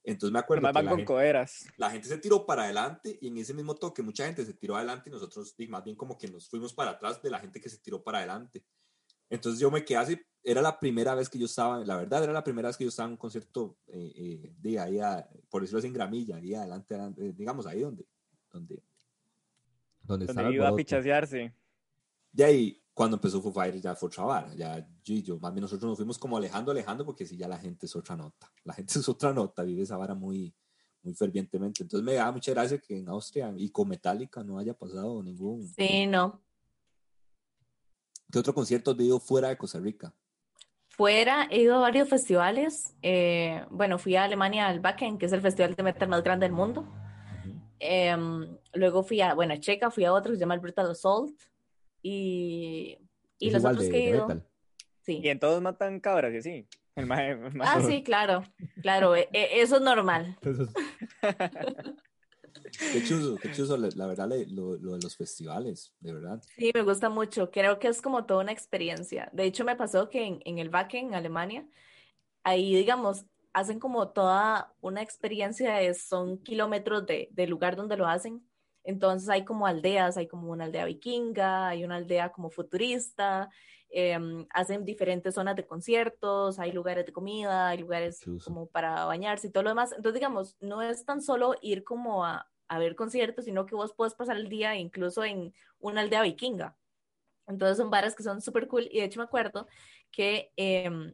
Entonces 0.03 0.31
me 0.31 0.39
acuerdo 0.39 0.67
Además 0.67 0.81
que 0.81 0.85
la 0.85 1.05
con 1.05 1.19
gente, 1.19 1.73
la 1.77 1.91
gente 1.91 2.07
se 2.07 2.17
tiró 2.17 2.45
para 2.45 2.63
adelante 2.63 3.19
y 3.21 3.27
en 3.27 3.37
ese 3.37 3.53
mismo 3.53 3.75
toque 3.75 4.01
mucha 4.01 4.25
gente 4.25 4.45
se 4.45 4.53
tiró 4.53 4.75
adelante 4.75 5.09
y 5.09 5.13
nosotros 5.13 5.55
más 5.69 5.83
bien 5.83 5.95
como 5.95 6.17
que 6.17 6.27
nos 6.27 6.49
fuimos 6.49 6.73
para 6.73 6.91
atrás 6.91 7.21
de 7.21 7.29
la 7.29 7.39
gente 7.39 7.61
que 7.61 7.69
se 7.69 7.77
tiró 7.77 8.03
para 8.03 8.19
adelante. 8.19 8.63
Entonces 9.31 9.59
yo 9.59 9.71
me 9.71 9.83
quedé 9.83 9.97
así, 9.97 10.21
era 10.43 10.61
la 10.61 10.79
primera 10.79 11.15
vez 11.15 11.29
que 11.29 11.39
yo 11.39 11.45
estaba, 11.45 11.83
la 11.85 11.95
verdad 11.95 12.23
era 12.23 12.33
la 12.33 12.43
primera 12.43 12.67
vez 12.69 12.77
que 12.77 12.83
yo 12.83 12.89
estaba 12.89 13.07
en 13.07 13.13
un 13.13 13.17
concierto 13.17 13.77
eh, 13.87 14.11
eh, 14.15 14.53
de 14.59 14.79
ahí, 14.79 14.99
a- 14.99 15.27
por 15.49 15.61
decirlo 15.61 15.79
así, 15.79 15.87
en 15.87 15.93
Gramilla, 15.93 16.35
ahí 16.35 16.53
adelante, 16.53 16.93
adelante, 16.93 17.25
eh, 17.27 17.33
digamos 17.33 17.65
ahí 17.65 17.81
donde, 17.81 18.05
donde, 18.51 18.83
Donde 20.03 20.25
Donde 20.25 20.53
iba 20.53 20.67
a 20.67 20.75
pichasearse. 20.75 21.55
de 22.31 22.43
ahí 22.43 22.77
cuando 22.93 23.15
empezó 23.17 23.41
Foo 23.41 23.53
Fighters 23.53 23.81
ya 23.83 23.95
fue 23.95 24.07
otra 24.07 24.23
vara, 24.25 24.53
ya 24.53 24.85
yo, 25.03 25.39
más 25.39 25.53
bien 25.53 25.61
nosotros 25.61 25.87
nos 25.89 25.97
fuimos 25.97 26.17
como 26.19 26.35
alejando, 26.37 26.71
alejando, 26.71 27.05
porque 27.05 27.25
si 27.25 27.37
ya 27.37 27.47
la 27.47 27.57
gente 27.57 27.85
es 27.85 27.95
otra 27.95 28.15
nota, 28.17 28.51
la 28.65 28.73
gente 28.73 28.93
es 28.99 29.07
otra 29.09 29.31
nota, 29.33 29.63
vive 29.63 29.83
esa 29.83 29.95
vara 29.95 30.13
muy, 30.13 30.53
muy 31.03 31.13
fervientemente. 31.13 31.83
Entonces 31.83 32.03
me 32.05 32.15
da 32.15 32.31
mucha 32.31 32.51
gracia 32.51 32.79
que 32.79 32.97
en 32.97 33.07
Austria 33.09 33.53
y 33.55 33.69
con 33.69 33.87
Metallica 33.87 34.43
no 34.43 34.57
haya 34.59 34.73
pasado 34.73 35.23
ningún... 35.23 35.67
Sí, 35.67 36.05
no. 36.07 36.41
¿Qué 38.31 38.39
otro 38.39 38.53
concierto 38.53 38.91
has 38.91 38.97
vivido 38.97 39.19
fuera 39.19 39.49
de 39.49 39.57
Costa 39.57 39.79
Rica? 39.79 40.13
Fuera, 40.89 41.47
he 41.49 41.61
ido 41.61 41.75
a 41.75 41.79
varios 41.79 42.07
festivales. 42.09 42.95
eh, 43.01 43.65
bueno, 43.69 43.97
fui 43.97 44.15
a 44.15 44.23
Alemania 44.23 44.67
al 44.67 44.79
Wacken, 44.79 45.17
que 45.17 45.25
es 45.25 45.33
el 45.33 45.41
festival 45.41 45.73
de 45.75 45.83
metal 45.83 46.07
más 46.09 46.23
grande 46.23 46.45
del 46.45 46.53
mundo. 46.53 46.85
Em, 47.79 48.57
luego 48.73 49.01
fui 49.03 49.21
a, 49.21 49.33
bueno, 49.33 49.53
a 49.53 49.57
Checa, 49.59 49.89
fui 49.89 50.05
a 50.05 50.13
otro 50.13 50.31
que 50.31 50.35
se 50.37 50.41
llama 50.41 50.53
el 50.53 50.59
Brutal 50.59 50.91
Assault. 50.91 51.35
Y, 52.03 52.97
y 53.39 53.47
Es 53.47 53.53
los 53.53 53.65
otros 53.65 53.83
de- 53.83 53.89
que 53.89 53.97
he 53.97 54.09
ido. 54.09 54.27
metal. 54.27 54.47
Sí. 55.01 55.19
Y 55.23 55.29
en 55.29 55.39
todos 55.39 55.61
matan 55.61 55.99
cabras. 55.99 56.33
El 56.45 56.67
el 56.95 57.05
mae- 57.07 57.39
Ah, 57.61 57.81
sí, 57.81 58.03
claro, 58.03 58.43
claro, 58.81 59.15
e- 59.15 59.29
e- 59.33 59.61
eso 59.61 59.77
es 59.77 59.81
normal. 59.81 60.37
Entonces, 60.41 60.73
Qué 62.91 63.01
chuzo, 63.01 63.39
qué 63.39 63.49
chuzo, 63.51 63.77
la, 63.77 64.07
verdad, 64.07 64.29
lo, 64.49 64.77
lo 64.77 64.93
de 64.93 64.99
los 65.01 65.15
festivales, 65.15 65.93
de 65.99 66.13
verdad. 66.13 66.41
Sí, 66.55 66.71
me 66.73 66.81
gusta 66.83 67.09
mucho. 67.09 67.49
Creo 67.51 67.79
que 67.79 67.87
es 67.87 68.01
como 68.01 68.25
toda 68.25 68.41
una 68.43 68.51
experiencia. 68.51 69.29
De 69.33 69.43
hecho, 69.45 69.63
me 69.65 69.75
pasó 69.75 70.09
que 70.09 70.25
en, 70.25 70.39
en 70.45 70.59
el 70.59 70.69
Wacken, 70.69 71.07
en 71.09 71.15
Alemania, 71.15 71.67
ahí, 72.43 72.75
digamos, 72.75 73.25
hacen 73.53 73.79
como 73.79 74.09
toda 74.09 74.73
una 74.81 75.01
experiencia, 75.01 75.75
de- 75.75 75.93
son 75.93 76.37
kilómetros 76.43 77.05
de, 77.05 77.29
del 77.31 77.49
lugar 77.49 77.75
donde 77.75 77.97
lo 77.97 78.07
hacen. 78.07 78.47
Entonces 78.83 79.29
hay 79.29 79.45
como 79.45 79.67
aldeas, 79.67 80.17
hay 80.17 80.27
como 80.27 80.51
una 80.51 80.65
aldea 80.65 80.85
vikinga, 80.85 81.67
hay 81.69 81.83
una 81.83 81.97
aldea 81.97 82.31
como 82.31 82.49
futurista, 82.49 83.49
em, 83.89 84.47
hacen 84.51 84.85
diferentes 84.85 85.35
zonas 85.35 85.55
de 85.55 85.67
conciertos, 85.67 86.57
hay 86.59 86.71
lugares 86.71 87.05
de 87.05 87.11
comida, 87.13 87.69
hay 87.69 87.77
lugares 87.79 88.19
Chuzo. 88.19 88.45
como 88.45 88.67
para 88.67 89.05
bañarse 89.05 89.47
y 89.47 89.51
todo 89.51 89.63
lo 89.63 89.69
demás. 89.69 89.91
Entonces, 89.91 90.15
digamos, 90.15 90.57
no 90.61 90.81
es 90.81 91.05
tan 91.05 91.21
solo 91.21 91.55
ir 91.61 91.83
como 91.83 92.25
a, 92.25 92.50
a 92.71 92.79
ver 92.79 92.95
conciertos, 92.95 93.43
sino 93.45 93.65
que 93.65 93.75
vos 93.75 93.93
puedes 93.93 94.15
pasar 94.15 94.37
el 94.37 94.47
día 94.47 94.77
incluso 94.77 95.25
en 95.25 95.53
una 95.79 95.99
aldea 95.99 96.21
vikinga. 96.21 96.77
Entonces 97.45 97.77
son 97.77 97.89
bares 97.89 98.15
que 98.15 98.23
son 98.23 98.41
súper 98.41 98.69
cool 98.69 98.87
y 98.89 98.99
de 98.99 99.05
hecho 99.05 99.19
me 99.19 99.25
acuerdo 99.25 99.67
que 100.09 100.53
em, 100.55 101.13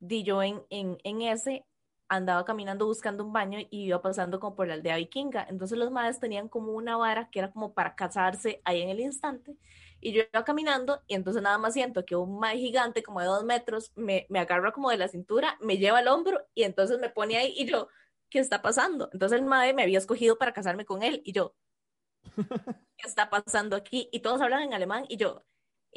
di 0.00 0.24
yo 0.24 0.42
en, 0.42 0.64
en, 0.68 0.98
en 1.04 1.22
ese 1.22 1.64
andaba 2.08 2.44
caminando 2.44 2.86
buscando 2.86 3.24
un 3.24 3.32
baño 3.32 3.60
y 3.70 3.84
iba 3.86 4.02
pasando 4.02 4.40
como 4.40 4.56
por 4.56 4.66
la 4.66 4.74
aldea 4.74 4.96
vikinga. 4.96 5.46
Entonces 5.48 5.78
los 5.78 5.92
madres 5.92 6.18
tenían 6.18 6.48
como 6.48 6.72
una 6.72 6.96
vara 6.96 7.30
que 7.30 7.38
era 7.38 7.52
como 7.52 7.72
para 7.72 7.94
casarse 7.94 8.60
ahí 8.64 8.82
en 8.82 8.88
el 8.88 8.98
instante. 8.98 9.56
Y 10.00 10.10
yo 10.12 10.22
iba 10.32 10.44
caminando 10.44 11.02
y 11.06 11.14
entonces 11.14 11.40
nada 11.40 11.58
más 11.58 11.72
siento 11.74 12.04
que 12.04 12.16
un 12.16 12.40
mae 12.40 12.58
gigante 12.58 13.04
como 13.04 13.20
de 13.20 13.26
dos 13.26 13.44
metros 13.44 13.92
me, 13.94 14.26
me 14.28 14.40
agarra 14.40 14.72
como 14.72 14.90
de 14.90 14.98
la 14.98 15.06
cintura, 15.06 15.56
me 15.60 15.78
lleva 15.78 15.98
al 15.98 16.08
hombro 16.08 16.40
y 16.52 16.64
entonces 16.64 16.98
me 16.98 17.10
pone 17.10 17.36
ahí 17.36 17.54
y 17.56 17.66
yo, 17.66 17.86
¿qué 18.30 18.38
está 18.38 18.62
pasando? 18.62 19.08
Entonces 19.12 19.38
el 19.38 19.44
mae 19.44 19.74
me 19.74 19.82
había 19.82 19.98
escogido 19.98 20.38
para 20.38 20.52
casarme 20.52 20.84
con 20.84 21.02
él 21.02 21.22
y 21.24 21.32
yo, 21.32 21.54
¿qué 22.96 23.06
está 23.08 23.30
pasando 23.30 23.76
aquí? 23.76 24.08
Y 24.12 24.20
todos 24.20 24.40
hablan 24.40 24.62
en 24.62 24.74
alemán 24.74 25.04
y 25.08 25.16
yo, 25.16 25.44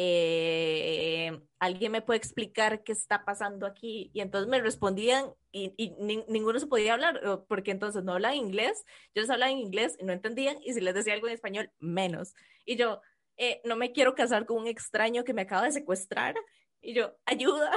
eh, 0.02 1.42
¿alguien 1.60 1.92
me 1.92 2.02
puede 2.02 2.18
explicar 2.18 2.84
qué 2.84 2.92
está 2.94 3.26
pasando 3.26 3.66
aquí? 3.66 4.12
Y 4.14 4.22
entonces 4.22 4.50
me 4.50 4.62
respondían 4.62 5.34
y, 5.52 5.74
y 5.76 5.96
ni- 6.00 6.24
ninguno 6.30 6.60
se 6.60 6.68
podía 6.68 6.94
hablar, 6.94 7.20
porque 7.50 7.72
entonces 7.72 8.04
no 8.04 8.14
hablaban 8.14 8.38
inglés, 8.38 8.86
yo 9.14 9.22
les 9.22 9.30
hablaba 9.30 9.52
en 9.52 9.58
inglés 9.58 9.98
y 10.00 10.06
no 10.06 10.14
entendían, 10.14 10.58
y 10.64 10.74
si 10.74 10.80
les 10.80 10.94
decía 10.94 11.14
algo 11.14 11.28
en 11.28 11.34
español, 11.34 11.72
menos. 11.80 12.34
Y 12.66 12.78
yo, 12.78 13.02
eh, 13.36 13.62
no 13.66 13.76
me 13.76 13.92
quiero 13.92 14.16
casar 14.16 14.46
con 14.46 14.58
un 14.58 14.68
extraño 14.68 15.24
que 15.24 15.34
me 15.34 15.42
acaba 15.42 15.66
de 15.66 15.72
secuestrar. 15.74 16.36
Y 16.82 16.94
yo, 16.94 17.18
ayuda. 17.26 17.72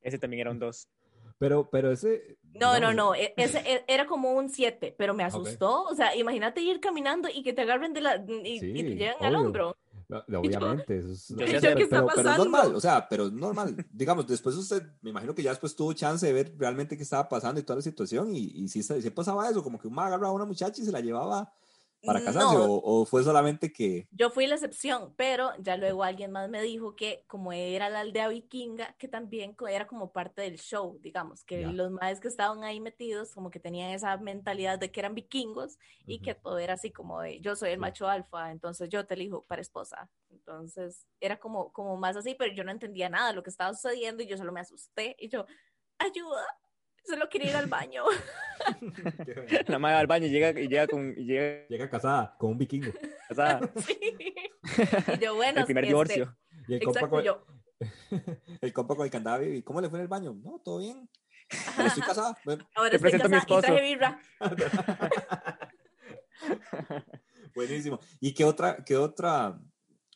Ese 0.00 0.18
también 0.18 0.40
era 0.40 0.50
un 0.50 0.58
2. 0.58 0.88
Pero, 1.42 1.68
pero 1.70 1.90
ese. 1.90 2.36
No, 2.54 2.68
no, 2.68 2.74
digamos, 2.74 2.94
no, 2.96 3.14
e- 3.14 3.34
ese 3.36 3.58
e- 3.66 3.84
era 3.88 4.06
como 4.06 4.32
un 4.32 4.48
7, 4.48 4.94
pero 4.96 5.12
me 5.14 5.24
asustó. 5.24 5.82
O 5.84 5.94
sea, 5.94 6.14
imagínate 6.14 6.60
ir 6.60 6.78
caminando 6.80 7.28
y 7.32 7.42
que 7.42 7.52
te 7.52 7.62
agarren 7.62 7.92
de 7.92 8.00
la 8.00 8.16
y, 8.16 8.48
y 8.48 8.60
Sí, 8.60 8.72
te 8.72 8.82
lleven 8.94 9.14
al 9.20 9.34
obvio. 9.34 9.46
hombro. 9.46 9.76
no, 10.08 10.22
Obviamente. 10.40 10.98
Eso 10.98 11.08
es, 11.12 11.28
Yo 11.28 11.36
pero- 11.38 11.76
qué 11.76 11.82
está 11.84 12.04
pero- 12.04 12.08
Pero 12.14 12.30
es 12.30 12.38
normal, 12.38 12.74
o 12.74 12.80
sea, 12.80 13.08
pero 13.08 13.26
es 13.26 13.32
normal. 13.32 13.74
Digamos, 13.92 14.26
después 14.26 14.54
usted, 14.56 14.82
me 15.00 15.10
imagino 15.10 15.34
que 15.34 15.42
ya 15.42 15.50
después 15.50 15.74
tuvo 15.74 15.92
chance 15.94 16.26
de 16.26 16.32
ver 16.32 16.54
realmente 16.58 16.96
qué 16.96 17.02
estaba 17.02 17.28
pasando 17.28 17.58
y 17.60 17.64
toda 17.64 17.76
la 17.76 17.82
situación, 17.82 18.34
y, 18.34 18.38
y 18.54 18.68
sí, 18.68 18.82
sí 18.82 19.10
pasaba 19.10 19.48
eso, 19.48 19.62
como 19.62 19.78
que 19.80 19.88
un 19.88 19.98
agarraba 19.98 20.28
a 20.28 20.32
una 20.32 20.44
muchacha 20.44 20.80
y 20.80 20.84
se 20.84 20.92
la 20.92 21.00
llevaba 21.00 21.52
para 22.04 22.20
casarse, 22.22 22.54
No. 22.56 22.64
o, 22.64 23.00
o 23.02 23.06
fue 23.06 23.22
solamente 23.24 23.72
que... 23.72 24.08
Yo 24.10 24.30
fui 24.30 24.46
la 24.46 24.56
excepción, 24.56 25.14
pero 25.16 25.52
ya 25.58 25.76
luego 25.76 26.02
alguien 26.04 26.32
más 26.32 26.48
me 26.50 26.60
dijo 26.60 26.96
que 26.96 27.24
como 27.28 27.52
era 27.52 27.88
la 27.88 28.00
aldea 28.00 28.28
vikinga, 28.28 28.94
que 28.98 29.08
también 29.08 29.56
era 29.70 29.86
como 29.86 30.12
parte 30.12 30.42
del 30.42 30.58
show, 30.58 30.98
digamos, 31.00 31.44
que 31.44 31.60
Ya. 31.62 31.72
los 31.72 31.90
maes 31.90 32.20
que 32.20 32.28
estaban 32.28 32.62
ahí 32.64 32.80
metidos 32.80 33.32
como 33.34 33.50
que 33.50 33.58
tenían 33.60 33.90
esa 33.90 34.16
mentalidad 34.18 34.78
de 34.78 34.90
que 34.92 35.00
eran 35.00 35.14
vikingos 35.14 35.78
y 36.06 36.20
que 36.20 36.34
todo 36.34 36.58
era 36.58 36.74
así 36.74 36.90
como 36.90 37.20
de 37.22 37.40
yo 37.40 37.56
soy 37.56 37.70
el 37.70 37.76
Sí. 37.76 37.80
macho 37.80 38.08
alfa, 38.08 38.50
entonces 38.50 38.88
yo 38.90 39.06
te 39.06 39.14
elijo 39.14 39.44
para 39.46 39.62
esposa. 39.62 40.10
Entonces 40.30 41.06
era 41.20 41.38
como, 41.38 41.72
como 41.72 41.96
más 41.96 42.16
así, 42.16 42.34
pero 42.34 42.52
yo 42.54 42.64
no 42.64 42.70
entendía 42.72 43.08
nada 43.08 43.28
de 43.28 43.34
lo 43.34 43.42
que 43.42 43.50
estaba 43.50 43.72
sucediendo 43.74 44.22
y 44.22 44.26
yo 44.26 44.36
solo 44.36 44.52
me 44.52 44.60
asusté 44.60 45.14
y 45.18 45.28
yo, 45.28 45.46
ayuda, 45.98 46.44
solo 47.04 47.28
quería 47.28 47.50
ir 47.50 47.56
al 47.56 47.66
baño. 47.66 48.04
La 49.66 49.78
madre 49.78 49.94
va 49.94 50.00
al 50.00 50.06
baño 50.06 50.26
y 50.26 50.30
llega, 50.30 50.50
y 50.58 50.68
llega 50.68 50.86
con. 50.86 51.14
Y 51.16 51.24
llega 51.24 51.66
Llega 51.68 51.90
casada 51.90 52.34
con 52.38 52.50
un 52.52 52.58
vikingo. 52.58 52.92
casada. 53.28 53.60
Sí. 53.86 53.98
Y 55.14 55.18
yo, 55.18 55.34
bueno, 55.36 55.60
el 55.60 55.64
primer 55.66 55.84
este, 55.84 55.92
divorcio. 55.92 56.36
Y 56.68 56.74
el 56.74 56.82
compa 56.82 57.00
Exacto, 57.00 57.16
con- 57.16 57.24
yo, 57.24 57.44
El 58.60 58.72
compa 58.72 58.94
con 58.94 59.04
el 59.04 59.10
candado, 59.10 59.42
¿y 59.44 59.62
cómo 59.62 59.80
le 59.80 59.88
fue 59.90 59.98
en 59.98 60.02
el 60.02 60.08
baño? 60.08 60.34
No, 60.42 60.60
todo 60.64 60.78
bien. 60.78 61.08
Estoy 61.84 62.02
casada. 62.02 62.38
Bueno, 62.44 62.66
ahora 62.74 62.90
Te 62.90 62.96
estoy 62.96 63.10
presento 63.10 63.26
a 63.26 63.28
mi 63.28 63.36
casada 63.40 63.58
y 63.58 63.62
traje 63.62 63.92
esposo. 63.92 64.16
birra. 64.38 65.12
Buenísimo. 67.54 67.98
¿Y 68.20 68.32
qué 68.32 68.44
otra, 68.44 68.82
qué 68.84 68.96
otra 68.96 69.60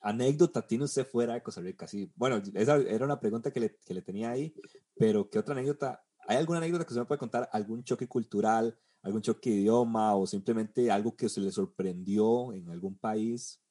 anécdota 0.00 0.66
tiene 0.66 0.84
usted 0.84 1.06
fuera 1.06 1.34
de 1.34 1.42
Costa 1.42 1.60
Rica? 1.60 1.86
Sí, 1.86 2.10
bueno, 2.16 2.40
esa 2.54 2.76
era 2.76 3.04
una 3.04 3.20
pregunta 3.20 3.50
que 3.52 3.60
le, 3.60 3.76
que 3.84 3.92
le 3.94 4.02
tenía 4.02 4.30
ahí, 4.30 4.54
pero 4.96 5.28
¿qué 5.28 5.38
otra 5.38 5.52
anécdota? 5.54 6.02
¿Hay 6.26 6.36
alguna 6.36 6.58
anécdota 6.58 6.84
que 6.84 6.88
usted 6.92 7.00
me 7.02 7.06
puede 7.06 7.18
contar? 7.18 7.48
¿Algún 7.52 7.84
choque 7.84 8.08
cultural, 8.08 8.76
algún 9.02 9.22
choque 9.22 9.50
de 9.50 9.56
idioma 9.56 10.14
o 10.16 10.26
simplemente 10.26 10.90
algo 10.90 11.16
que 11.16 11.28
se 11.28 11.40
le 11.40 11.52
sorprendió 11.52 12.52
en 12.52 12.68
algún 12.70 12.98
país? 12.98 13.62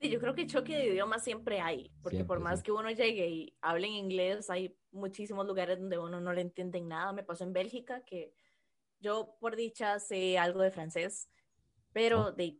Sí, 0.00 0.10
yo 0.10 0.18
creo 0.20 0.34
que 0.34 0.46
choque 0.46 0.76
de 0.76 0.86
idioma 0.88 1.18
siempre 1.20 1.60
hay, 1.60 1.92
porque 2.02 2.24
por 2.24 2.38
Siempre, 2.38 2.44
más 2.44 2.58
sí. 2.58 2.64
que 2.64 2.72
uno 2.72 2.90
llegue 2.90 3.28
y 3.28 3.56
hable 3.60 3.86
en 3.86 3.92
inglés, 3.94 4.50
hay 4.50 4.76
muchísimos 4.90 5.46
lugares 5.46 5.78
donde 5.78 5.98
uno 5.98 6.20
no 6.20 6.32
le 6.32 6.40
entiende 6.40 6.80
nada. 6.80 7.12
Me 7.12 7.22
pasó 7.22 7.44
en 7.44 7.52
Bélgica 7.52 8.04
que 8.04 8.34
yo 9.00 9.36
por 9.40 9.56
dicha 9.56 9.98
sé 10.00 10.38
algo 10.38 10.60
de 10.62 10.72
francés, 10.72 11.28
pero 11.92 12.28
Oh. 12.28 12.32
de 12.32 12.58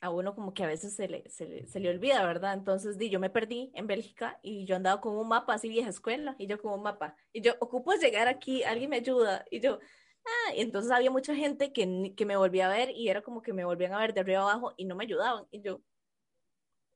a 0.00 0.10
uno 0.10 0.34
como 0.34 0.54
que 0.54 0.64
a 0.64 0.66
veces 0.66 0.94
se 0.94 1.08
le, 1.08 1.28
se 1.28 1.46
le, 1.46 1.66
se 1.66 1.80
le 1.80 1.90
olvida, 1.90 2.24
¿verdad? 2.24 2.54
Entonces 2.54 2.98
di, 2.98 3.10
yo 3.10 3.20
me 3.20 3.30
perdí 3.30 3.70
en 3.74 3.86
Bélgica 3.86 4.38
y 4.42 4.64
yo 4.66 4.76
andaba 4.76 5.00
con 5.00 5.16
un 5.16 5.28
mapa 5.28 5.54
así 5.54 5.68
vieja 5.68 5.90
escuela 5.90 6.36
y 6.38 6.46
yo 6.46 6.60
con 6.60 6.72
un 6.72 6.82
mapa 6.82 7.16
y 7.32 7.42
yo 7.42 7.54
ocupo 7.60 7.92
llegar 7.94 8.28
aquí, 8.28 8.62
alguien 8.64 8.90
me 8.90 8.96
ayuda 8.96 9.44
y 9.50 9.60
yo 9.60 9.78
Ah, 10.24 10.54
y 10.54 10.60
entonces 10.60 10.90
había 10.92 11.10
mucha 11.10 11.34
gente 11.34 11.72
que, 11.72 12.14
que 12.16 12.26
me 12.26 12.36
volvía 12.36 12.66
a 12.66 12.76
ver 12.76 12.90
y 12.90 13.08
era 13.08 13.22
como 13.22 13.42
que 13.42 13.52
me 13.52 13.64
volvían 13.64 13.92
a 13.94 13.98
ver 14.00 14.14
de 14.14 14.20
arriba 14.20 14.42
abajo 14.42 14.74
y 14.76 14.84
no 14.84 14.94
me 14.94 15.04
ayudaban. 15.04 15.46
Y 15.50 15.62
yo, 15.62 15.82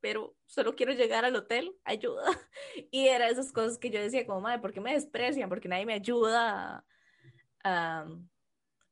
pero 0.01 0.37
solo 0.47 0.75
quiero 0.75 0.93
llegar 0.93 1.25
al 1.25 1.37
hotel, 1.37 1.75
ayuda. 1.85 2.25
Y 2.91 3.09
era 3.09 3.29
esas 3.29 3.53
cosas 3.53 3.79
que 3.79 3.91
yo 3.91 4.01
decía 4.01 4.27
como, 4.27 4.41
madre, 4.41 4.61
¿por 4.61 4.73
qué 4.73 4.81
me 4.81 4.93
desprecian? 4.93 5.49
Porque 5.49 5.69
nadie 5.69 5.87
me 5.87 5.95
ayuda 5.95 6.85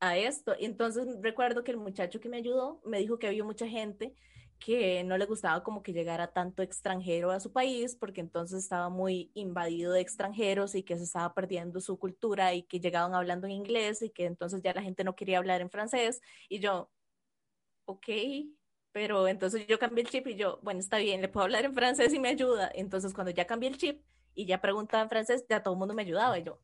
a 0.03 0.17
esto. 0.17 0.53
Entonces 0.59 1.07
recuerdo 1.21 1.63
que 1.63 1.71
el 1.71 1.77
muchacho 1.77 2.19
que 2.19 2.29
me 2.29 2.37
ayudó 2.37 2.81
me 2.85 2.99
dijo 2.99 3.17
que 3.17 3.27
había 3.27 3.43
mucha 3.43 3.67
gente 3.67 4.13
que 4.59 5.03
no 5.03 5.17
le 5.17 5.25
gustaba 5.25 5.63
como 5.63 5.83
que 5.83 5.93
llegara 5.93 6.31
tanto 6.31 6.61
extranjero 6.63 7.31
a 7.31 7.39
su 7.39 7.51
país, 7.51 7.95
porque 7.95 8.21
entonces 8.21 8.63
estaba 8.63 8.89
muy 8.89 9.31
invadido 9.33 9.93
de 9.93 10.01
extranjeros 10.01 10.75
y 10.75 10.83
que 10.83 10.97
se 10.97 11.03
estaba 11.03 11.33
perdiendo 11.33 11.81
su 11.81 11.97
cultura 11.99 12.53
y 12.53 12.63
que 12.63 12.79
llegaban 12.79 13.13
hablando 13.15 13.47
en 13.47 13.51
inglés 13.53 14.01
y 14.01 14.09
que 14.09 14.25
entonces 14.25 14.61
ya 14.61 14.73
la 14.73 14.81
gente 14.81 15.03
no 15.03 15.15
quería 15.15 15.39
hablar 15.39 15.61
en 15.61 15.69
francés. 15.69 16.21
Y 16.49 16.59
yo, 16.59 16.89
ok, 17.85 18.07
pero 18.91 19.27
entonces 19.27 19.67
yo 19.67 19.79
cambié 19.79 20.03
el 20.03 20.09
chip 20.09 20.27
y 20.27 20.35
yo, 20.35 20.59
bueno, 20.63 20.79
está 20.79 20.97
bien, 20.97 21.21
le 21.21 21.29
puedo 21.29 21.45
hablar 21.45 21.65
en 21.65 21.73
francés 21.73 22.13
y 22.13 22.19
me 22.19 22.29
ayuda. 22.29 22.71
Entonces 22.73 23.13
cuando 23.13 23.31
ya 23.31 23.45
cambié 23.45 23.69
el 23.69 23.77
chip 23.77 24.01
y 24.35 24.45
ya 24.45 24.61
preguntaba 24.61 25.03
en 25.03 25.09
francés, 25.09 25.45
ya 25.49 25.61
todo 25.63 25.73
el 25.73 25.79
mundo 25.79 25.93
me 25.93 26.03
ayudaba 26.03 26.39
y 26.39 26.43
yo, 26.43 26.59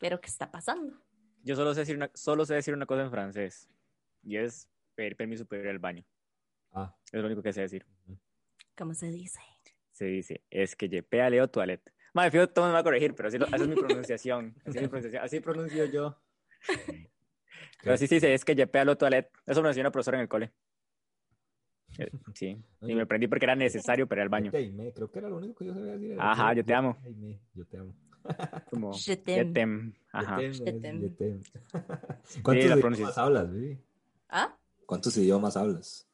pero 0.00 0.20
¿qué 0.20 0.28
está 0.28 0.50
pasando? 0.50 1.05
Yo 1.46 1.54
solo 1.54 1.72
sé 1.74 1.80
decir 1.80 1.94
una, 1.94 2.10
solo 2.12 2.44
sé 2.44 2.54
decir 2.54 2.74
una 2.74 2.86
cosa 2.86 3.02
en 3.02 3.10
francés 3.12 3.68
y 4.24 4.36
es 4.36 4.68
pedir 4.96 5.14
permiso 5.16 5.46
para 5.46 5.62
ir 5.62 5.68
al 5.68 5.78
baño. 5.78 6.04
Ah, 6.72 6.92
Es 7.12 7.20
lo 7.20 7.26
único 7.26 7.40
que 7.40 7.52
sé 7.52 7.60
decir. 7.60 7.86
¿Cómo 8.76 8.94
se 8.94 9.12
dice? 9.12 9.38
Se 9.92 10.06
dice, 10.06 10.42
es 10.50 10.74
que 10.74 10.88
je 10.88 11.04
peux 11.04 11.20
aller 11.22 11.38
aux 11.40 11.48
toilettes. 11.50 11.94
Madre, 12.14 12.32
fijo, 12.32 12.48
todo 12.48 12.66
me 12.66 12.72
va 12.72 12.80
a 12.80 12.82
corregir, 12.82 13.14
pero 13.14 13.28
así, 13.28 13.38
lo- 13.38 13.46
esa 13.46 13.58
es 13.58 13.68
mi 13.68 13.76
pronunciación. 13.76 14.56
Así, 14.64 14.78
es 14.78 14.82
mi 14.82 14.88
pronunciación, 14.88 15.22
así 15.22 15.38
pronuncio 15.40 15.84
yo. 15.84 16.20
Pero 17.82 17.96
sí, 17.96 18.08
sí, 18.08 18.18
sí, 18.18 18.26
es 18.26 18.44
que 18.44 18.56
je 18.56 18.66
peux 18.66 18.80
aller 18.80 18.88
aux 18.90 18.98
toilettes. 18.98 19.30
Eso 19.46 19.60
me 19.60 19.64
lo 19.64 19.68
enseñó 19.68 19.82
una 19.84 19.92
profesora 19.92 20.16
en 20.18 20.22
el 20.22 20.28
cole. 20.28 20.52
Eh, 21.98 22.10
Sí, 22.34 22.60
y 22.82 22.94
me 22.96 23.02
aprendí 23.02 23.28
porque 23.28 23.44
era 23.44 23.54
necesario 23.54 24.08
para 24.08 24.20
ir 24.20 24.22
al 24.24 24.28
baño. 24.30 24.50
Creo 24.50 25.10
que 25.12 25.18
era 25.20 25.28
lo 25.28 25.36
único 25.36 25.54
que 25.54 25.66
yo 25.66 25.74
sabía 25.74 25.92
decir. 25.92 26.16
Ajá, 26.18 26.52
yo 26.54 26.64
te 26.64 26.74
amo. 26.74 26.96
Yo 27.54 27.64
te 27.66 27.78
amo. 27.78 27.94
Como. 28.70 28.92
Ajá. 30.12 30.38
Sí, 32.24 32.42
¿Cuántos 32.42 32.64
idiomas 32.64 32.80
pronunciación. 32.80 33.24
hablas, 33.24 33.52
Vivi? 33.52 33.78
¿Ah? 34.28 34.56
¿Cuántos 34.86 35.16
idiomas 35.16 35.56
hablas? 35.56 36.08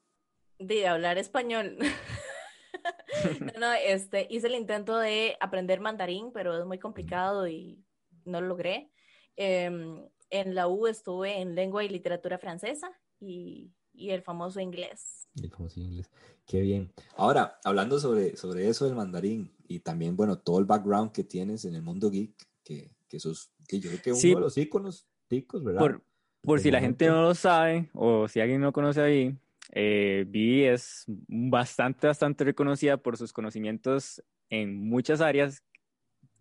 De 0.58 0.86
hablar 0.86 1.18
español. 1.18 1.76
no, 3.40 3.60
no, 3.60 3.72
este, 3.72 4.26
hice 4.30 4.46
el 4.46 4.54
intento 4.54 4.98
de 4.98 5.36
aprender 5.40 5.80
mandarín, 5.80 6.32
pero 6.32 6.58
es 6.58 6.66
muy 6.66 6.78
complicado 6.78 7.46
y 7.48 7.84
no 8.24 8.40
lo 8.40 8.48
logré. 8.48 8.90
Em, 9.36 10.04
en 10.30 10.54
la 10.54 10.68
U 10.68 10.86
estuve 10.86 11.40
en 11.40 11.54
lengua 11.54 11.84
y 11.84 11.88
literatura 11.88 12.38
francesa 12.38 12.90
y, 13.20 13.72
y 13.92 14.10
el 14.10 14.22
famoso 14.22 14.60
inglés. 14.60 15.28
Como 15.54 15.68
si 15.68 15.82
inglés. 15.82 16.10
Qué 16.46 16.60
bien. 16.60 16.92
Ahora, 17.16 17.58
hablando 17.64 17.98
sobre, 17.98 18.36
sobre 18.36 18.68
eso 18.68 18.84
del 18.84 18.94
mandarín 18.94 19.52
y 19.75 19.81
también, 19.81 20.16
bueno, 20.16 20.39
todo 20.39 20.59
el 20.59 20.66
background 20.66 21.12
que 21.12 21.25
tienes 21.25 21.64
en 21.64 21.75
el 21.75 21.83
mundo 21.83 22.11
geek, 22.11 22.33
que, 22.62 22.91
que 23.09 23.18
sos, 23.18 23.51
que 23.66 23.81
yo 23.81 23.89
creo 23.91 24.03
que 24.03 24.14
Sí. 24.14 24.29
uno 24.31 24.41
de 24.41 24.45
los 24.45 24.59
íconos 24.59 25.07
ticos, 25.29 25.64
¿verdad? 25.64 25.81
Por, 25.81 26.03
por 26.43 26.61
si 26.61 26.70
la 26.70 26.81
gente 26.81 27.07
no 27.07 27.23
lo 27.23 27.35
sabe 27.35 27.89
o 27.95 28.29
si 28.29 28.41
alguien 28.41 28.61
no 28.61 28.73
conoce 28.73 29.01
ahí, 29.01 29.35
eh, 29.70 30.27
Vi 30.29 30.64
es 30.64 31.05
bastante, 31.27 32.07
bastante 32.07 32.45
reconocida 32.45 32.99
por 32.99 33.16
sus 33.16 33.33
conocimientos 33.33 34.23
en 34.51 34.77
muchas 34.77 35.23
áreas, 35.23 35.62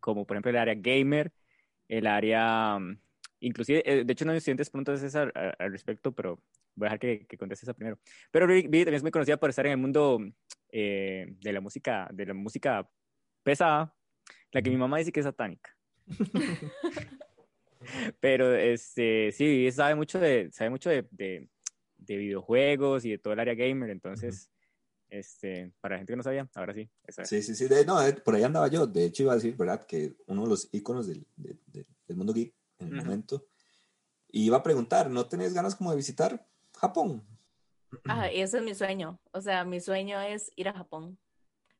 como 0.02 0.26
por 0.26 0.36
ejemplo 0.36 0.50
el 0.52 0.58
área 0.58 0.76
gamer, 0.76 1.32
el 1.88 2.08
área, 2.08 2.78
mm, 2.80 3.00
inclusive, 3.40 3.82
eh, 3.86 4.04
de 4.04 4.12
hecho 4.14 4.26
no 4.26 4.32
hay 4.32 4.40
estudiantes 4.40 4.70
preguntas 4.70 5.16
al, 5.16 5.32
al 5.58 5.72
respecto, 5.72 6.12
pero 6.12 6.42
voy 6.76 6.88
a 6.88 6.90
dejar 6.90 7.00
que, 7.00 7.26
que 7.28 7.38
conteste 7.38 7.66
esa 7.66 7.74
primero. 7.74 7.98
Pero 8.32 8.46
Vi, 8.48 8.64
Vi 8.64 8.80
también 8.80 8.96
es 8.96 9.02
muy 9.04 9.12
conocida 9.12 9.38
por 9.38 9.50
estar 9.50 9.66
en 9.66 9.74
el 9.74 9.78
mundo 9.78 10.20
eh, 10.74 11.34
de 11.40 11.54
la 11.54 11.62
música, 11.62 12.10
de 12.12 12.26
la 12.26 12.34
música 12.34 12.90
pesada, 13.44 13.96
la 14.52 14.62
que 14.62 14.70
mi 14.70 14.78
mamá 14.78 14.98
dice 14.98 15.12
que 15.12 15.20
es 15.22 15.26
satánica. 15.26 15.76
Pero 18.20 18.54
este, 18.56 19.32
sí, 19.32 19.72
sabe 19.72 19.96
mucho 19.96 20.20
de, 20.20 20.50
sabe 20.52 20.70
mucho 20.70 20.90
de, 20.90 21.08
de, 21.12 21.50
de 21.98 22.18
videojuegos 22.18 23.06
y 23.06 23.12
de 23.12 23.18
todo 23.18 23.34
el 23.34 23.40
área 23.40 23.56
gamer, 23.56 23.90
entonces, 23.90 24.52
este, 25.10 25.74
para 25.82 25.96
la 25.96 26.00
gente 26.00 26.14
que 26.14 26.18
no 26.18 26.24
sabía, 26.24 26.48
ahora 26.56 26.74
sí, 26.74 26.90
esa. 27.06 27.26
Sí, 27.26 27.42
sí, 27.42 27.56
sí. 27.56 27.68
de- 27.68 27.86
no, 27.86 27.98
por 28.24 28.36
ahí 28.36 28.44
andaba 28.44 28.68
yo. 28.68 28.86
De 28.86 29.06
hecho, 29.06 29.24
iba 29.24 29.32
a 29.34 29.36
decir, 29.36 29.56
¿verdad? 29.58 29.84
Que 29.86 30.14
uno 30.28 30.44
de 30.44 30.50
los 30.50 30.70
íconos 30.72 31.08
del, 31.08 31.26
de- 31.36 31.58
de- 31.68 31.86
del 32.08 32.18
mundo 32.18 32.34
geek 32.34 32.54
en 32.80 32.88
el 32.88 32.94
Ujú. 32.94 33.04
momento. 33.04 33.48
Y 34.32 34.46
iba 34.46 34.58
a 34.58 34.64
preguntar, 34.64 35.10
¿no 35.10 35.26
tenés 35.28 35.54
ganas 35.54 35.76
como 35.76 35.90
de 35.90 35.98
visitar 35.98 36.48
Japón? 36.78 37.26
Ajá, 38.06 38.30
ese 38.30 38.60
es 38.60 38.64
mi 38.64 38.74
sueño. 38.76 39.20
O 39.34 39.42
sea, 39.42 39.66
mi 39.66 39.82
sueño 39.82 40.22
es 40.22 40.52
ir 40.56 40.70
a 40.70 40.74
Japón. 40.74 41.18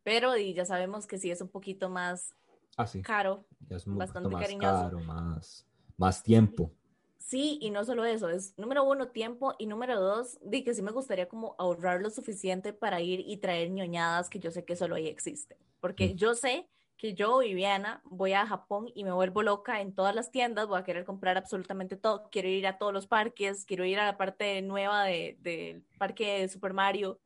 Pero 0.04 0.38
y 0.38 0.54
ya 0.54 0.66
sabemos 0.66 1.08
que 1.08 1.18
sí 1.18 1.32
es 1.32 1.42
un 1.42 1.50
poquito 1.50 1.90
más 1.90 2.36
Ah, 2.78 2.88
sí. 2.88 3.02
caro. 3.02 3.46
Es 3.70 3.86
bastante 3.86 4.30
más 4.30 4.42
cariñoso. 4.42 4.84
caro, 4.84 5.00
más, 5.02 5.66
más 5.98 6.24
tiempo. 6.24 6.72
Sí, 7.18 7.60
y 7.62 7.70
no 7.70 7.86
solo 7.86 8.04
eso, 8.04 8.30
es 8.30 8.58
número 8.58 8.84
uno, 8.84 9.10
tiempo, 9.10 9.54
y 9.60 9.68
número 9.68 10.00
dos, 10.00 10.40
di 10.42 10.64
que 10.64 10.74
sí 10.74 10.82
me 10.82 10.92
gustaría 10.92 11.28
como 11.30 11.56
ahorrar 11.60 12.02
lo 12.02 12.10
suficiente 12.10 12.74
para 12.74 13.00
ir 13.00 13.20
y 13.26 13.38
traer 13.38 13.70
ñoñadas 13.70 14.30
que 14.30 14.40
yo 14.40 14.50
sé 14.52 14.66
que 14.66 14.76
solo 14.76 14.96
ahí 14.96 15.08
existen. 15.08 15.58
Porque 15.80 16.14
Mm. 16.14 16.18
yo 16.18 16.34
sé 16.34 16.68
que 16.98 17.14
yo, 17.14 17.38
Viviana, 17.40 18.02
voy 18.06 18.34
a 18.34 18.46
Japón 18.48 18.88
y 18.96 19.04
me 19.04 19.12
vuelvo 19.12 19.44
loca 19.44 19.82
en 19.82 19.94
todas 19.94 20.16
las 20.16 20.32
tiendas, 20.32 20.68
voy 20.68 20.80
a 20.80 20.84
querer 20.84 21.06
comprar 21.06 21.38
absolutamente 21.38 21.96
todo, 21.96 22.28
quiero 22.32 22.48
ir 22.50 22.66
a 22.68 22.78
todos 22.80 22.92
los 22.94 23.08
parques, 23.08 23.66
quiero 23.66 23.86
ir 23.86 24.00
a 24.00 24.06
la 24.06 24.18
parte 24.18 24.62
nueva 24.64 25.04
de- 25.06 25.38
del 25.42 25.84
parque 26.00 26.40
de 26.42 26.50
Super 26.50 26.74
Mario, 26.74 27.20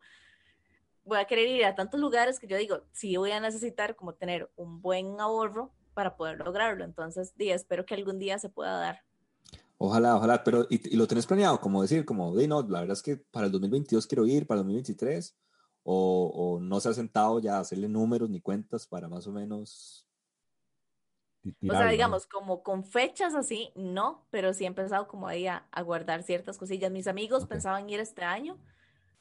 voy 1.06 1.20
a 1.20 1.26
querer 1.26 1.48
ir 1.48 1.66
a 1.66 1.76
tantos 1.76 2.00
lugares 2.00 2.40
que 2.40 2.48
yo 2.48 2.58
digo, 2.58 2.84
sí 2.92 3.16
voy 3.18 3.32
a 3.32 3.40
necesitar 3.40 3.96
como 3.96 4.16
tener 4.16 4.52
un 4.56 4.82
buen 4.82 5.20
ahorro 5.22 5.74
para 5.94 6.18
poder 6.18 6.40
lograrlo. 6.40 6.84
Entonces, 6.86 7.34
di, 7.38 7.52
espero 7.52 7.86
que 7.86 7.94
algún 7.96 8.20
día 8.20 8.40
se 8.40 8.50
pueda 8.50 8.78
dar. 8.80 9.06
Ojalá, 9.78 10.16
ojalá, 10.16 10.44
pero 10.44 10.66
¿y, 10.70 10.94
y 10.94 10.96
lo 10.98 11.08
tenés 11.08 11.26
planeado? 11.28 11.60
Como 11.60 11.82
decir, 11.82 12.06
como, 12.06 12.34
de 12.36 12.48
no, 12.48 12.62
la 12.64 12.80
verdad 12.82 12.94
es 12.94 13.02
que 13.04 13.18
para 13.18 13.46
el 13.48 13.52
2022 13.52 14.08
quiero 14.08 14.26
ir, 14.26 14.48
para 14.48 14.60
el 14.62 14.66
2023, 14.66 15.38
o, 15.84 16.32
o 16.34 16.60
no 16.62 16.80
se 16.80 16.90
ha 16.90 16.94
sentado 16.94 17.40
ya 17.40 17.58
a 17.58 17.60
hacerle 17.60 17.90
números 17.90 18.30
ni 18.30 18.42
cuentas 18.42 18.88
para 18.88 19.10
más 19.10 19.28
o 19.28 19.32
menos... 19.34 20.08
Ti- 21.42 21.54
O 21.68 21.74
tirarlo, 21.74 21.76
sea, 21.76 21.88
¿no? 21.88 21.92
digamos, 21.92 22.28
como 22.28 22.62
con 22.64 22.84
fechas 22.86 23.34
así, 23.34 23.72
no, 23.76 24.28
pero 24.30 24.54
sí 24.54 24.66
he 24.66 24.68
empezado 24.68 25.08
como 25.08 25.28
ahí 25.28 25.48
a, 25.48 25.68
a 25.72 25.82
guardar 25.82 26.22
ciertas 26.24 26.58
cosillas. 26.60 26.92
Mis 26.92 27.08
amigos 27.08 27.46
Ok. 27.46 27.50
pensaban 27.50 27.90
ir 27.90 28.00
este 28.00 28.24
año, 28.24 28.60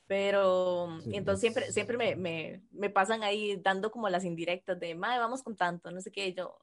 pero 0.07 0.89
Sí, 1.03 1.11
y 1.13 1.17
entonces 1.17 1.39
es- 1.39 1.41
siempre, 1.55 1.73
siempre 1.73 1.97
me, 1.97 2.17
me, 2.17 2.63
me 2.73 2.91
pasan 2.91 3.23
ahí 3.23 3.57
dando 3.63 3.91
como 3.91 4.09
las 4.09 4.25
indirectas 4.25 4.79
de, 4.81 4.95
madre, 4.95 5.19
vamos 5.19 5.43
con 5.43 5.57
tanto, 5.57 5.91
no 5.91 6.01
sé 6.01 6.11
qué, 6.13 6.33
yo 6.35 6.59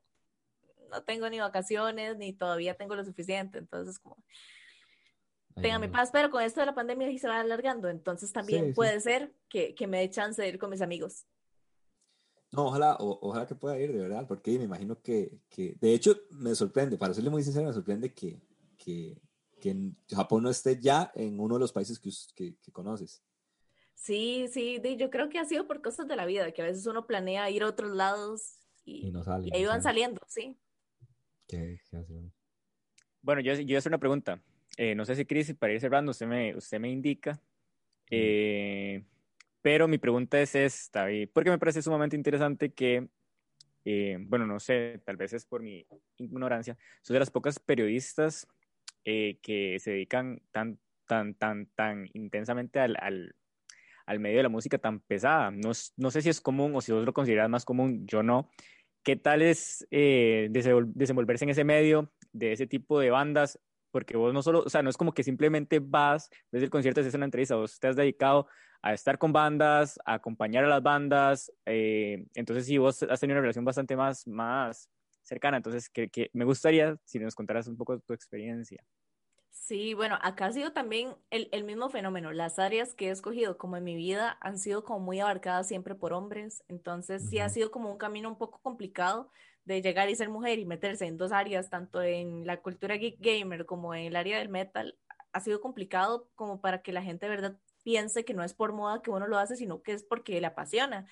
no 0.90 1.04
tengo 1.04 1.30
ni 1.30 1.40
vacaciones, 1.40 2.18
ni 2.18 2.34
todavía 2.34 2.76
tengo 2.76 2.96
lo 2.96 3.04
suficiente, 3.06 3.58
entonces 3.58 3.98
como, 4.00 4.18
mi 5.56 5.70
vamos. 5.70 5.92
paz, 5.92 6.10
pero 6.12 6.30
con 6.30 6.42
esto 6.44 6.60
de 6.60 6.66
la 6.66 6.76
pandemia 6.76 7.08
sí 7.10 7.18
se 7.18 7.28
va 7.28 7.40
alargando, 7.40 7.88
entonces 7.90 8.32
también 8.34 8.66
Sí, 8.66 8.70
sí. 8.72 8.76
puede 8.76 9.00
ser 9.00 9.34
que, 9.50 9.74
que 9.76 9.88
me 9.88 10.00
dé 10.00 10.10
chance 10.10 10.42
de 10.42 10.48
ir 10.50 10.60
con 10.60 10.70
mis 10.70 10.82
amigos. 10.82 11.26
No, 12.52 12.66
ojalá, 12.66 12.98
o- 13.00 13.20
ojalá 13.22 13.48
que 13.48 13.56
pueda 13.56 13.80
ir, 13.80 13.94
de 13.94 14.00
verdad, 14.00 14.28
porque 14.28 14.58
me 14.58 14.66
imagino 14.66 15.02
que, 15.02 15.40
que, 15.50 15.76
de 15.80 15.94
hecho, 15.94 16.16
me 16.32 16.54
sorprende, 16.54 16.98
para 16.98 17.14
serle 17.14 17.30
muy 17.30 17.44
sincero, 17.44 17.68
me 17.68 17.74
sorprende 17.74 18.14
que, 18.14 18.42
que, 18.78 19.22
que 19.62 19.92
Japón 20.10 20.44
no 20.44 20.50
esté 20.50 20.78
ya 20.78 21.12
en 21.16 21.40
uno 21.40 21.56
de 21.56 21.62
los 21.62 21.72
países 21.72 21.98
que, 21.98 22.58
que 22.58 22.72
conoces. 22.74 23.24
Sí, 23.96 24.48
sí, 24.52 24.80
de- 24.80 24.98
yo 24.98 25.10
creo 25.10 25.30
que 25.30 25.40
ha 25.40 25.46
sido 25.46 25.68
por 25.68 25.82
cosas 25.82 26.08
de 26.08 26.16
la 26.16 26.26
vida, 26.26 26.52
que 26.52 26.62
a 26.62 26.66
veces 26.66 26.86
uno 26.88 27.06
planea 27.06 27.50
ir 27.50 27.64
a 27.64 27.68
otros 27.68 27.92
lados 27.92 28.60
y, 28.84 29.08
Y 29.08 29.12
no 29.12 29.24
sale. 29.24 29.48
y 29.48 29.56
ahí 29.56 29.64
no 29.64 29.70
van 29.70 29.82
sale. 29.82 29.94
saliendo, 30.00 30.22
sí. 30.28 30.58
¿Qué, 31.48 31.80
qué? 31.90 31.98
Bueno, 33.22 33.42
yo, 33.42 33.54
yo 33.54 33.64
voy 33.66 33.76
a 33.76 33.78
hacer 33.78 33.90
una 33.92 34.00
pregunta. 34.00 34.42
Eh, 34.78 34.96
no 34.96 35.06
sé 35.06 35.16
si 35.16 35.26
Cris, 35.26 35.54
para 35.54 35.74
ir 35.74 35.80
cerrando, 35.82 36.12
usted 36.12 36.26
me, 36.26 36.56
usted 36.56 36.80
me 36.80 36.90
indica. 36.90 37.40
Eh, 38.10 39.04
pero 39.62 39.88
mi 39.88 39.98
pregunta 39.98 40.42
es 40.42 40.56
esta, 40.56 41.12
y 41.12 41.28
porque 41.28 41.50
me 41.50 41.60
parece 41.60 41.82
sumamente 41.82 42.16
interesante 42.16 42.74
que, 42.74 43.08
eh, 43.86 44.18
bueno, 44.20 44.46
no 44.48 44.60
sé, 44.60 45.02
tal 45.06 45.18
vez 45.18 45.34
es 45.34 45.46
por 45.46 45.62
mi 45.62 45.86
ignorancia, 46.18 46.78
soy 47.02 47.14
de 47.14 47.20
las 47.20 47.32
pocas 47.32 47.60
periodistas 47.60 48.48
eh, 49.06 49.40
que 49.42 49.78
se 49.80 49.92
dedican 49.92 50.42
tan, 50.52 50.80
tan, 51.08 51.36
tan, 51.36 51.68
tan 51.68 52.10
intensamente 52.14 52.80
al, 52.80 52.98
al, 53.00 53.36
al 54.06 54.20
medio 54.20 54.38
de 54.38 54.44
la 54.44 54.50
música 54.50 54.78
tan 54.78 55.00
pesada. 55.00 55.52
No, 55.52 55.72
no 55.98 56.12
sé 56.12 56.22
si 56.22 56.30
es 56.30 56.42
común 56.42 56.76
o 56.76 56.82
si 56.82 56.92
vos 56.92 57.06
lo 57.06 57.14
consideras 57.14 57.50
más 57.50 57.66
común, 57.66 58.06
yo 58.08 58.24
no. 58.24 58.50
¿Qué 59.04 59.16
tal 59.16 59.42
es 59.42 59.88
eh, 59.92 60.50
desenvol- 60.52 60.92
desenvolverse 60.94 61.46
en 61.46 61.50
ese 61.50 61.64
medio 61.64 62.12
de 62.32 62.52
ese 62.54 62.68
tipo 62.68 63.00
de 63.00 63.10
bandas? 63.10 63.60
Porque 63.92 64.16
vos 64.16 64.34
no 64.34 64.42
solo, 64.42 64.64
o 64.66 64.70
sea, 64.70 64.84
no 64.84 64.90
es 64.90 64.98
como 64.98 65.14
que 65.14 65.24
simplemente 65.24 65.80
vas, 65.80 66.30
ves 66.52 66.64
el 66.64 66.70
concierto, 66.70 67.02
haces 67.02 67.14
una 67.14 67.26
entrevista, 67.26 67.56
vos 67.56 67.80
te 67.80 67.88
has 67.88 67.96
dedicado 67.96 68.48
a 68.82 68.94
estar 68.94 69.18
con 69.18 69.34
bandas, 69.34 70.00
a 70.06 70.14
acompañar 70.16 70.64
a 70.64 70.68
las 70.68 70.82
bandas, 70.82 71.52
eh, 71.66 72.26
entonces 72.34 72.66
sí, 72.66 72.78
vos 72.78 73.04
has 73.04 73.20
tenido 73.20 73.36
una 73.36 73.42
relación 73.42 73.66
bastante 73.66 73.96
más, 73.96 74.26
más 74.28 74.90
cercana, 75.24 75.58
entonces 75.58 75.90
que, 75.90 76.10
que 76.10 76.30
me 76.34 76.46
gustaría 76.46 76.98
si 77.06 77.20
nos 77.20 77.36
contaras 77.36 77.68
un 77.68 77.78
poco 77.78 78.00
tu 78.00 78.14
experiencia. 78.14 78.84
Sí, 79.72 79.94
bueno, 79.94 80.20
acá 80.22 80.48
ha 80.48 80.52
sido 80.52 80.74
también 80.74 81.16
el, 81.30 81.48
el 81.54 81.64
mismo 81.64 81.88
fenómeno. 81.88 82.34
Las 82.34 82.60
áreas 82.60 82.94
que 82.94 83.08
he 83.08 83.10
escogido 83.10 83.58
como 83.58 83.78
en 83.78 83.86
mi 83.86 83.96
vida 83.96 84.38
han 84.42 84.60
sido 84.60 84.84
como 84.84 85.00
muy 85.00 85.22
abarcadas 85.22 85.66
siempre 85.66 85.96
por 85.96 86.12
hombres, 86.12 86.62
entonces 86.68 87.30
sí 87.30 87.40
ha 87.40 87.48
sido 87.48 87.72
como 87.72 87.90
un 87.90 87.98
camino 87.98 88.28
un 88.28 88.38
poco 88.38 88.60
complicado 88.62 89.32
de 89.64 89.82
llegar 89.82 90.10
y 90.10 90.16
ser 90.18 90.28
mujer 90.28 90.60
y 90.60 90.66
meterse 90.66 91.06
en 91.06 91.16
dos 91.16 91.32
áreas, 91.32 91.70
tanto 91.70 92.02
en 92.02 92.46
la 92.46 92.62
cultura 92.62 92.98
geek 92.98 93.16
gamer 93.22 93.66
como 93.66 93.96
en 93.96 94.08
el 94.08 94.18
área 94.18 94.40
del 94.40 94.50
metal. 94.50 94.98
Ha 95.32 95.40
sido 95.40 95.62
complicado 95.62 96.30
como 96.36 96.60
para 96.60 96.82
que 96.82 96.92
la 96.92 97.02
gente 97.02 97.28
de 97.28 97.30
verdad 97.30 97.58
piense 97.82 98.26
que 98.26 98.34
no 98.34 98.44
es 98.44 98.54
por 98.54 98.74
moda 98.74 99.02
que 99.02 99.10
uno 99.12 99.26
lo 99.26 99.38
hace, 99.38 99.56
sino 99.56 99.84
que 99.84 99.94
es 99.94 100.04
porque 100.04 100.42
le 100.42 100.48
apasiona. 100.48 101.08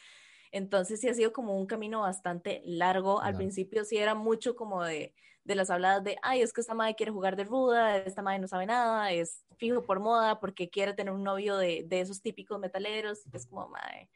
Entonces 0.51 0.99
sí 0.99 1.07
ha 1.07 1.13
sido 1.13 1.31
como 1.31 1.57
un 1.57 1.65
camino 1.65 2.01
bastante 2.01 2.61
largo. 2.65 3.21
Al 3.21 3.31
Claro. 3.31 3.37
principio 3.37 3.85
sí 3.85 3.97
era 3.99 4.15
mucho 4.15 4.57
como 4.57 4.83
de, 4.83 5.15
de 5.49 5.55
las 5.55 5.71
habladas 5.71 6.03
de, 6.03 6.15
ay, 6.21 6.43
es 6.43 6.53
que 6.53 6.61
esta 6.61 6.75
madre 6.75 6.93
quiere 6.93 7.11
jugar 7.11 7.35
de 7.35 7.43
ruda, 7.43 7.97
esta 7.97 8.21
madre 8.21 8.37
no 8.37 8.47
sabe 8.47 8.67
nada, 8.67 9.11
es 9.11 9.43
fijo 9.57 9.83
por 9.83 9.99
moda 9.99 10.39
porque 10.39 10.69
quiere 10.69 10.93
tener 10.93 11.11
un 11.11 11.23
novio 11.23 11.57
de, 11.57 11.85
de 11.87 12.01
esos 12.01 12.21
típicos 12.21 12.59
metaleros. 12.59 13.25
Es 13.33 13.47
como, 13.47 13.67
madre, 13.67 14.11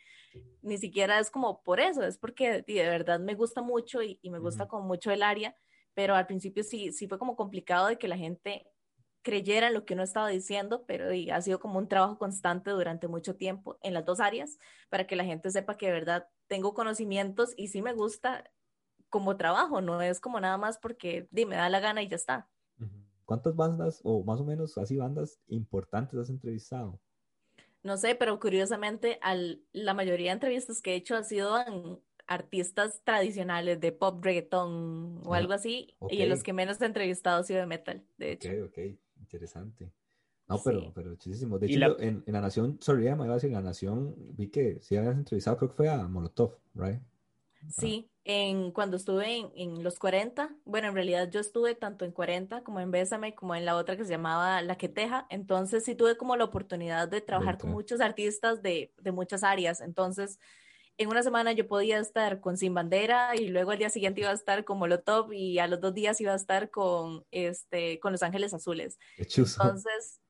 ni 0.62 0.78
siquiera 0.78 1.18
es 1.18 1.32
como 1.32 1.64
por 1.64 1.80
eso, 1.80 2.04
es 2.04 2.20
porque 2.20 2.62
de 2.62 2.88
verdad 2.88 3.20
me 3.20 3.34
gusta 3.34 3.64
mucho 3.64 4.04
y, 4.04 4.20
y 4.22 4.30
me 4.30 4.38
gusta 4.38 4.68
como 4.68 4.86
mucho 4.86 5.10
el 5.10 5.24
área, 5.24 5.58
pero 5.96 6.14
al 6.14 6.28
principio 6.28 6.64
sí, 6.64 6.92
sí 6.92 7.08
fue 7.08 7.18
como 7.18 7.36
complicado 7.36 7.88
de 7.88 7.98
que 7.98 8.08
la 8.08 8.18
gente 8.18 8.68
creyera 9.24 9.70
en 9.70 9.74
lo 9.74 9.86
que 9.86 9.96
uno 9.96 10.04
estaba 10.04 10.28
diciendo, 10.28 10.86
pero 10.86 11.08
ha 11.34 11.42
sido 11.42 11.60
como 11.60 11.80
un 11.80 11.88
trabajo 11.88 12.20
constante 12.20 12.70
durante 12.70 13.08
mucho 13.08 13.36
tiempo 13.36 13.80
en 13.82 13.96
las 13.96 14.06
dos 14.06 14.20
áreas 14.20 14.60
para 14.90 15.08
que 15.08 15.16
la 15.16 15.26
gente 15.26 15.50
sepa 15.50 15.78
que 15.78 15.88
de 15.88 15.94
verdad 15.94 16.28
tengo 16.46 16.76
conocimientos 16.76 17.54
y 17.58 17.70
sí 17.70 17.82
me 17.82 17.94
gusta 17.94 18.44
como 19.14 19.38
trabajo, 19.38 19.80
no 19.80 20.02
es 20.02 20.20
como 20.20 20.40
nada 20.40 20.58
más 20.58 20.80
porque 20.80 21.28
di, 21.30 21.46
me 21.46 21.56
da 21.56 21.70
la 21.70 21.80
gana 21.80 22.02
y 22.02 22.08
ya 22.08 22.16
está. 22.16 22.50
¿Cuántas 23.26 23.56
bandas, 23.56 24.02
o 24.04 24.24
más 24.24 24.40
o 24.42 24.44
menos 24.44 24.76
así 24.80 24.98
bandas 24.98 25.40
importantes 25.50 26.18
has 26.20 26.32
entrevistado? 26.32 27.00
No 27.84 27.96
sé, 27.98 28.16
pero 28.16 28.40
curiosamente 28.40 29.20
al, 29.22 29.62
la 29.72 29.94
mayoría 29.94 30.32
de 30.32 30.34
entrevistas 30.34 30.82
que 30.82 30.94
he 30.94 30.96
hecho 30.96 31.16
ha 31.16 31.24
sido 31.24 31.60
en 31.62 32.00
artistas 32.26 33.02
tradicionales 33.04 33.80
de 33.80 33.92
pop, 33.92 34.24
reggaeton 34.26 35.22
o 35.24 35.34
Ah, 35.34 35.38
algo 35.38 35.54
así, 35.54 35.94
y 36.10 36.24
en 36.24 36.30
los 36.30 36.40
ok. 36.40 36.46
que 36.46 36.54
menos 36.54 36.82
he 36.82 36.86
entrevistado 36.86 37.42
ha 37.42 37.44
sido 37.44 37.60
de 37.60 37.68
metal, 37.68 38.04
de 38.18 38.32
Ok, 38.32 38.32
hecho. 38.32 38.50
ok, 38.66 38.78
interesante. 39.20 39.94
No, 40.48 40.58
pero, 40.64 40.80
Sí. 40.80 40.92
pero 40.96 41.16
chidísimo. 41.18 41.60
De 41.60 41.68
hecho, 41.68 41.80
la- 41.80 41.96
en, 42.00 42.24
en 42.26 42.34
La 42.34 42.42
Nación, 42.42 42.80
sorry, 42.82 43.04
me 43.04 43.26
iba 43.26 43.26
a 43.26 43.34
decir, 43.36 43.50
en 43.50 43.54
La 43.56 43.62
Nación 43.62 44.16
vi 44.36 44.48
que 44.50 44.82
sí 44.82 44.98
habías 44.98 45.16
entrevistado, 45.16 45.58
creo 45.58 45.70
que 45.70 45.76
fue 45.78 45.90
a 45.90 46.08
Molotov, 46.08 46.58
¿right? 46.74 47.00
Sí, 47.70 48.10
en, 48.24 48.72
cuando 48.72 48.98
estuve 48.98 49.38
en, 49.38 49.52
en 49.56 49.84
los 49.84 50.00
40, 50.00 50.56
bueno, 50.66 50.90
en 50.90 50.94
realidad 50.94 51.30
yo 51.30 51.40
estuve 51.40 51.76
tanto 51.76 52.06
en 52.06 52.12
40 52.12 52.64
como 52.64 52.80
en 52.80 52.92
Bésame, 52.92 53.36
como 53.36 53.56
en 53.56 53.66
la 53.66 53.76
otra 53.76 53.98
que 53.98 54.04
se 54.04 54.12
llamaba 54.12 54.62
La 54.62 54.78
Que 54.78 54.90
Teja, 54.90 55.28
entonces 55.30 55.84
sí 55.84 55.96
tuve 55.96 56.18
como 56.18 56.36
la 56.36 56.44
oportunidad 56.46 57.08
de 57.08 57.22
trabajar 57.22 57.58
con 57.58 57.72
muchos 57.72 58.02
artistas 58.02 58.62
de, 58.62 58.94
de 58.98 59.12
muchas 59.12 59.44
áreas, 59.44 59.82
entonces 59.82 60.40
en 60.98 61.10
una 61.10 61.24
semana 61.24 61.52
yo 61.54 61.68
podía 61.68 62.00
estar 62.00 62.40
con 62.40 62.58
Sin 62.58 62.74
Bandera 62.74 63.36
y 63.36 63.48
luego 63.48 63.72
al 63.72 63.80
día 63.80 63.90
siguiente 63.90 64.22
iba 64.22 64.30
a 64.30 64.34
estar 64.34 64.64
con 64.64 64.78
Molotov 64.78 65.34
y 65.34 65.60
a 65.60 65.68
los 65.68 65.82
dos 65.82 65.94
días 65.94 66.22
iba 66.22 66.34
a 66.34 66.36
estar 66.36 66.70
con, 66.70 67.26
este, 67.32 68.00
con 68.00 68.12
Los 68.12 68.22
Ángeles 68.22 68.54
Azules. 68.54 69.00
Entonces, 69.18 70.22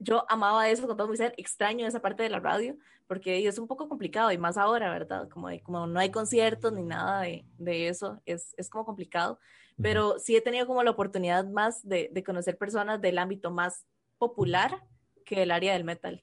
yo 0.00 0.24
amaba 0.28 0.68
eso 0.68 0.86
con 0.88 0.96
todo 0.96 1.06
mi 1.08 1.16
ser, 1.16 1.32
extraño 1.36 1.86
esa 1.86 2.00
parte 2.02 2.22
de 2.24 2.30
la 2.30 2.40
radio, 2.40 2.76
porque 3.06 3.46
es 3.46 3.58
un 3.58 3.68
poco 3.68 3.88
complicado, 3.88 4.32
y 4.32 4.38
más 4.38 4.56
ahora, 4.56 4.90
¿verdad? 4.90 5.28
Como, 5.28 5.48
de- 5.48 5.60
como 5.62 5.86
no 5.86 6.00
hay 6.00 6.10
conciertos 6.10 6.72
ni 6.72 6.82
nada 6.82 7.22
de, 7.22 7.44
de 7.58 7.88
eso, 7.88 8.20
es, 8.26 8.54
es 8.56 8.68
como 8.68 8.84
complicado, 8.84 9.38
pero 9.82 10.18
sí 10.18 10.36
he 10.36 10.40
tenido 10.42 10.66
como 10.66 10.82
la 10.82 10.90
oportunidad 10.90 11.46
más 11.46 11.86
de, 11.86 12.10
de 12.12 12.22
conocer 12.24 12.58
personas 12.58 13.00
del 13.00 13.16
ámbito 13.18 13.50
más 13.50 13.86
popular 14.18 14.84
que 15.24 15.42
el 15.44 15.50
área 15.50 15.72
del 15.72 15.84
metal. 15.84 16.22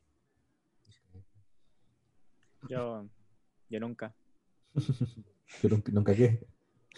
Yo, 2.70 3.06
yo 3.70 3.80
nunca, 3.80 4.14
Yo 5.64 5.70
nunca, 5.70 5.92
nunca 5.92 6.16
qué. 6.16 6.46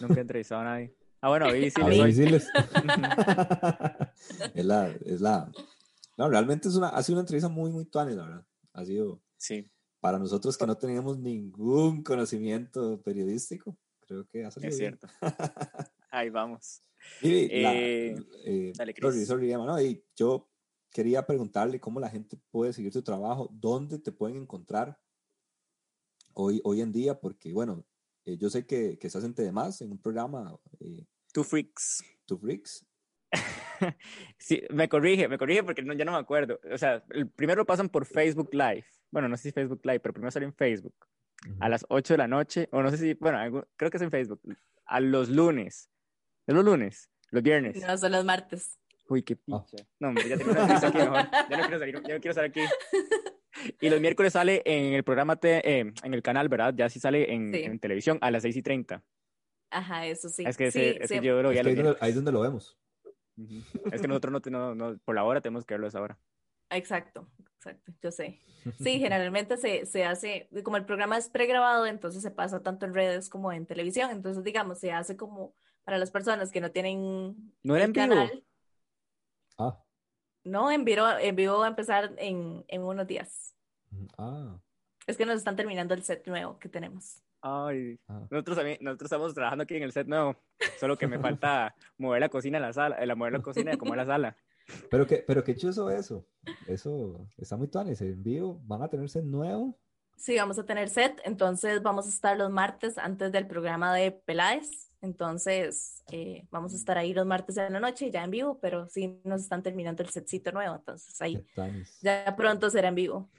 nunca 0.00 0.18
he 0.18 0.20
entrevistado 0.20 0.62
a 0.62 0.64
nadie. 0.64 0.94
Ah, 1.20 1.28
bueno, 1.28 1.46
a 1.46 1.52
sí. 1.52 1.70
Siles. 2.12 2.50
Es 4.54 4.64
la, 4.64 4.88
es 5.04 5.20
la, 5.20 5.50
no, 6.20 6.28
realmente 6.28 6.68
es 6.68 6.74
una, 6.76 6.88
ha 6.90 7.02
sido 7.02 7.16
una 7.16 7.22
entrevista 7.22 7.48
muy, 7.48 7.70
muy 7.72 7.86
tuanis, 7.86 8.14
la 8.14 8.24
verdad. 8.26 8.46
Ha 8.74 8.84
sido, 8.84 9.22
Sí, 9.38 9.66
para 10.00 10.18
nosotros 10.18 10.58
que 10.58 10.66
no 10.66 10.76
teníamos 10.76 11.18
ningún 11.18 12.02
conocimiento 12.02 13.00
periodístico, 13.02 13.78
creo 14.00 14.26
que 14.26 14.44
ha 14.44 14.50
salido 14.50 14.68
es 14.70 14.78
bien. 14.78 14.98
cierto. 14.98 15.08
Ahí 16.10 16.28
vamos. 16.28 16.82
Vivi, 17.22 17.48
la- 17.62 17.72
Eh, 17.72 18.16
eh, 18.44 18.72
dale, 18.76 18.92
Chris. 18.92 19.04
sorry, 19.14 19.24
sorry, 19.24 19.52
Emma, 19.52 19.64
no, 19.64 19.80
y 19.80 20.04
yo 20.14 20.50
quería 20.90 21.26
preguntarle 21.26 21.80
cómo 21.80 22.00
la 22.00 22.10
gente 22.10 22.36
puede 22.50 22.74
seguir 22.74 22.92
tu 22.92 23.00
trabajo, 23.02 23.48
dónde 23.52 23.98
te 23.98 24.12
pueden 24.12 24.36
encontrar 24.36 25.00
hoy, 26.34 26.60
hoy 26.64 26.82
en 26.82 26.92
día, 26.92 27.18
porque 27.18 27.54
bueno, 27.54 27.86
eh, 28.26 28.36
yo 28.36 28.50
sé 28.50 28.66
que, 28.66 28.98
que 28.98 29.06
estás 29.06 29.24
en 29.24 29.34
TDMás, 29.34 29.80
en 29.80 29.92
un 29.92 29.98
programa, 29.98 30.54
eh, 30.80 31.06
Two 31.32 31.44
Freaks. 31.44 32.02
Two 32.26 32.38
Freaks. 32.38 32.84
Sí, 34.38 34.62
me 34.70 34.88
corrige, 34.88 35.28
me 35.28 35.38
corrige 35.38 35.62
porque 35.62 35.82
no, 35.82 35.92
ya 35.94 36.04
no 36.04 36.12
me 36.12 36.18
acuerdo. 36.18 36.60
O 36.72 36.78
sea, 36.78 37.02
el 37.10 37.28
primero 37.28 37.64
pasan 37.66 37.88
por 37.88 38.04
Facebook 38.06 38.50
Live. 38.52 38.84
Bueno, 39.10 39.28
no 39.28 39.36
sé 39.36 39.44
si 39.44 39.52
Facebook 39.52 39.80
Live, 39.84 40.00
pero 40.00 40.12
primero 40.12 40.30
sale 40.30 40.46
en 40.46 40.54
Facebook. 40.54 40.94
A 41.58 41.68
las 41.68 41.84
8 41.88 42.14
de 42.14 42.18
la 42.18 42.28
noche, 42.28 42.68
o 42.72 42.82
no 42.82 42.90
sé 42.90 42.98
si, 42.98 43.14
bueno, 43.14 43.38
algo- 43.38 43.66
creo 43.76 43.90
que 43.90 43.96
es 43.96 44.02
en 44.02 44.10
Facebook. 44.10 44.40
A 44.86 45.00
los 45.00 45.28
lunes. 45.30 45.90
¿Es 46.46 46.54
los 46.54 46.64
lunes? 46.64 47.08
Los 47.30 47.42
viernes. 47.42 47.76
No, 47.86 47.96
son 47.96 48.12
los 48.12 48.24
martes. 48.24 48.78
Uy, 49.08 49.22
qué 49.22 49.38
Ah. 49.50 49.64
picha. 49.66 49.84
No, 49.98 50.08
hombre, 50.08 50.28
ya 50.28 50.36
tengo 50.36 50.52
una 50.52 50.76
aquí 50.76 50.96
mejor. 50.98 51.28
Ya 51.50 51.56
no 51.56 51.62
quiero 51.62 51.78
salir, 51.78 51.94
ya 51.94 52.00
no 52.14 52.20
quiero 52.20 52.30
estar 52.30 52.44
aquí. 52.44 52.60
Y 53.80 53.90
los 53.90 54.00
miércoles 54.00 54.32
sale 54.32 54.62
en 54.64 54.94
el 54.94 55.02
programa, 55.04 55.36
te- 55.36 55.80
eh, 55.80 55.92
en 56.02 56.14
el 56.14 56.22
canal, 56.22 56.48
¿verdad? 56.48 56.74
Ya 56.76 56.88
sí 56.88 57.00
sale 57.00 57.32
en, 57.32 57.52
Sí. 57.52 57.62
en 57.62 57.78
televisión 57.78 58.18
a 58.20 58.30
las 58.30 58.42
6 58.42 58.56
y 58.56 58.62
30. 58.62 59.02
Ajá, 59.70 60.06
eso 60.06 60.28
sí. 60.28 60.44
Es 60.46 60.56
que, 60.56 60.70
Sí, 60.70 60.78
ese- 60.80 61.02
es 61.04 61.10
que 61.10 61.20
yo 61.20 61.42
lo 61.42 61.50
Es 61.50 61.60
que 61.62 61.68
ahí, 61.68 61.74
donde, 61.74 61.96
ahí 62.00 62.12
donde 62.12 62.32
lo 62.32 62.40
vemos. 62.40 62.76
Es 63.90 64.00
que 64.02 64.08
nosotros 64.08 64.32
no, 64.32 64.40
te- 64.40 64.50
no, 64.50 64.98
por 65.04 65.14
la 65.14 65.24
hora 65.24 65.40
tenemos 65.40 65.64
que 65.64 65.74
verlo 65.74 65.86
a 65.86 65.88
esa 65.88 66.00
hora. 66.00 66.18
Exacto, 66.70 67.26
exacto, 67.56 67.92
yo 68.00 68.10
sé. 68.12 68.40
Sí, 68.78 68.98
generalmente 69.00 69.56
se, 69.56 69.86
se 69.86 70.04
hace, 70.04 70.48
como 70.62 70.76
el 70.76 70.84
programa 70.84 71.18
es 71.18 71.28
pregrabado, 71.28 71.86
entonces 71.86 72.22
se 72.22 72.30
pasa 72.30 72.62
tanto 72.62 72.86
en 72.86 72.94
redes 72.94 73.28
como 73.28 73.52
en 73.52 73.66
televisión, 73.66 74.10
entonces 74.10 74.44
digamos, 74.44 74.78
se 74.78 74.92
hace 74.92 75.16
como 75.16 75.54
para 75.84 75.98
las 75.98 76.10
personas 76.10 76.52
que 76.52 76.60
no 76.60 76.70
tienen 76.70 77.52
¿No 77.64 77.74
era 77.74 77.84
el 77.84 77.90
en 77.90 77.94
vivo? 77.94 78.14
Ah, 79.58 79.76
no, 80.44 80.70
en 80.70 80.84
vivo, 80.84 81.06
en 81.18 81.36
vivo 81.36 81.58
va 81.58 81.66
a 81.66 81.68
empezar 81.68 82.14
en, 82.18 82.64
en 82.68 82.82
unos 82.82 83.06
días. 83.06 83.54
ah, 84.18 84.60
Es 85.06 85.16
que 85.16 85.26
nos 85.26 85.36
están 85.36 85.56
terminando 85.56 85.94
el 85.94 86.02
set 86.04 86.26
nuevo 86.26 86.58
que 86.58 86.68
tenemos. 86.68 87.22
Ay, 87.42 87.98
ah. 88.08 88.26
nosotros 88.30 88.56
también, 88.56 88.78
nosotros 88.80 89.06
estamos 89.06 89.34
trabajando 89.34 89.62
aquí 89.62 89.76
en 89.76 89.82
el 89.82 89.92
set 89.92 90.06
nuevo, 90.06 90.36
solo 90.78 90.98
que 90.98 91.06
me 91.06 91.18
falta 91.18 91.74
mover 91.98 92.20
la 92.20 92.28
cocina 92.28 92.58
en 92.58 92.62
la 92.62 92.72
sala, 92.72 92.96
eh, 92.96 93.06
la 93.06 93.14
mover 93.14 93.32
la 93.32 93.42
cocina 93.42 93.76
como 93.76 93.94
en 93.94 93.98
la 93.98 94.06
sala. 94.06 94.36
Pero 94.90 95.06
que, 95.06 95.24
pero 95.26 95.42
qué 95.42 95.56
chuzo 95.56 95.90
eso. 95.90 96.26
Eso 96.66 97.26
está 97.36 97.56
muy 97.56 97.68
tuanis. 97.68 98.00
En 98.02 98.22
vivo 98.22 98.60
van 98.64 98.82
a 98.82 98.88
tenerse 98.88 99.22
nuevo. 99.22 99.76
Sí, 100.16 100.36
vamos 100.36 100.58
a 100.58 100.66
tener 100.66 100.90
set, 100.90 101.18
entonces 101.24 101.82
vamos 101.82 102.06
a 102.06 102.10
estar 102.10 102.36
los 102.36 102.50
martes 102.50 102.98
antes 102.98 103.32
del 103.32 103.46
programa 103.46 103.94
de 103.94 104.12
Peláez, 104.12 104.90
entonces 105.00 106.04
eh, 106.12 106.46
vamos 106.50 106.74
a 106.74 106.76
estar 106.76 106.98
ahí 106.98 107.14
los 107.14 107.24
martes 107.24 107.54
de 107.54 107.70
la 107.70 107.80
noche 107.80 108.10
ya 108.10 108.22
en 108.22 108.30
vivo, 108.30 108.58
pero 108.60 108.86
sí 108.86 109.18
nos 109.24 109.40
están 109.40 109.62
terminando 109.62 110.02
el 110.02 110.10
setcito 110.10 110.52
nuevo, 110.52 110.76
entonces 110.76 111.16
Qué 111.16 111.24
ahí 111.24 111.42
ya 112.02 112.36
pronto 112.36 112.68
será 112.68 112.88
en 112.88 112.96
vivo. 112.96 113.30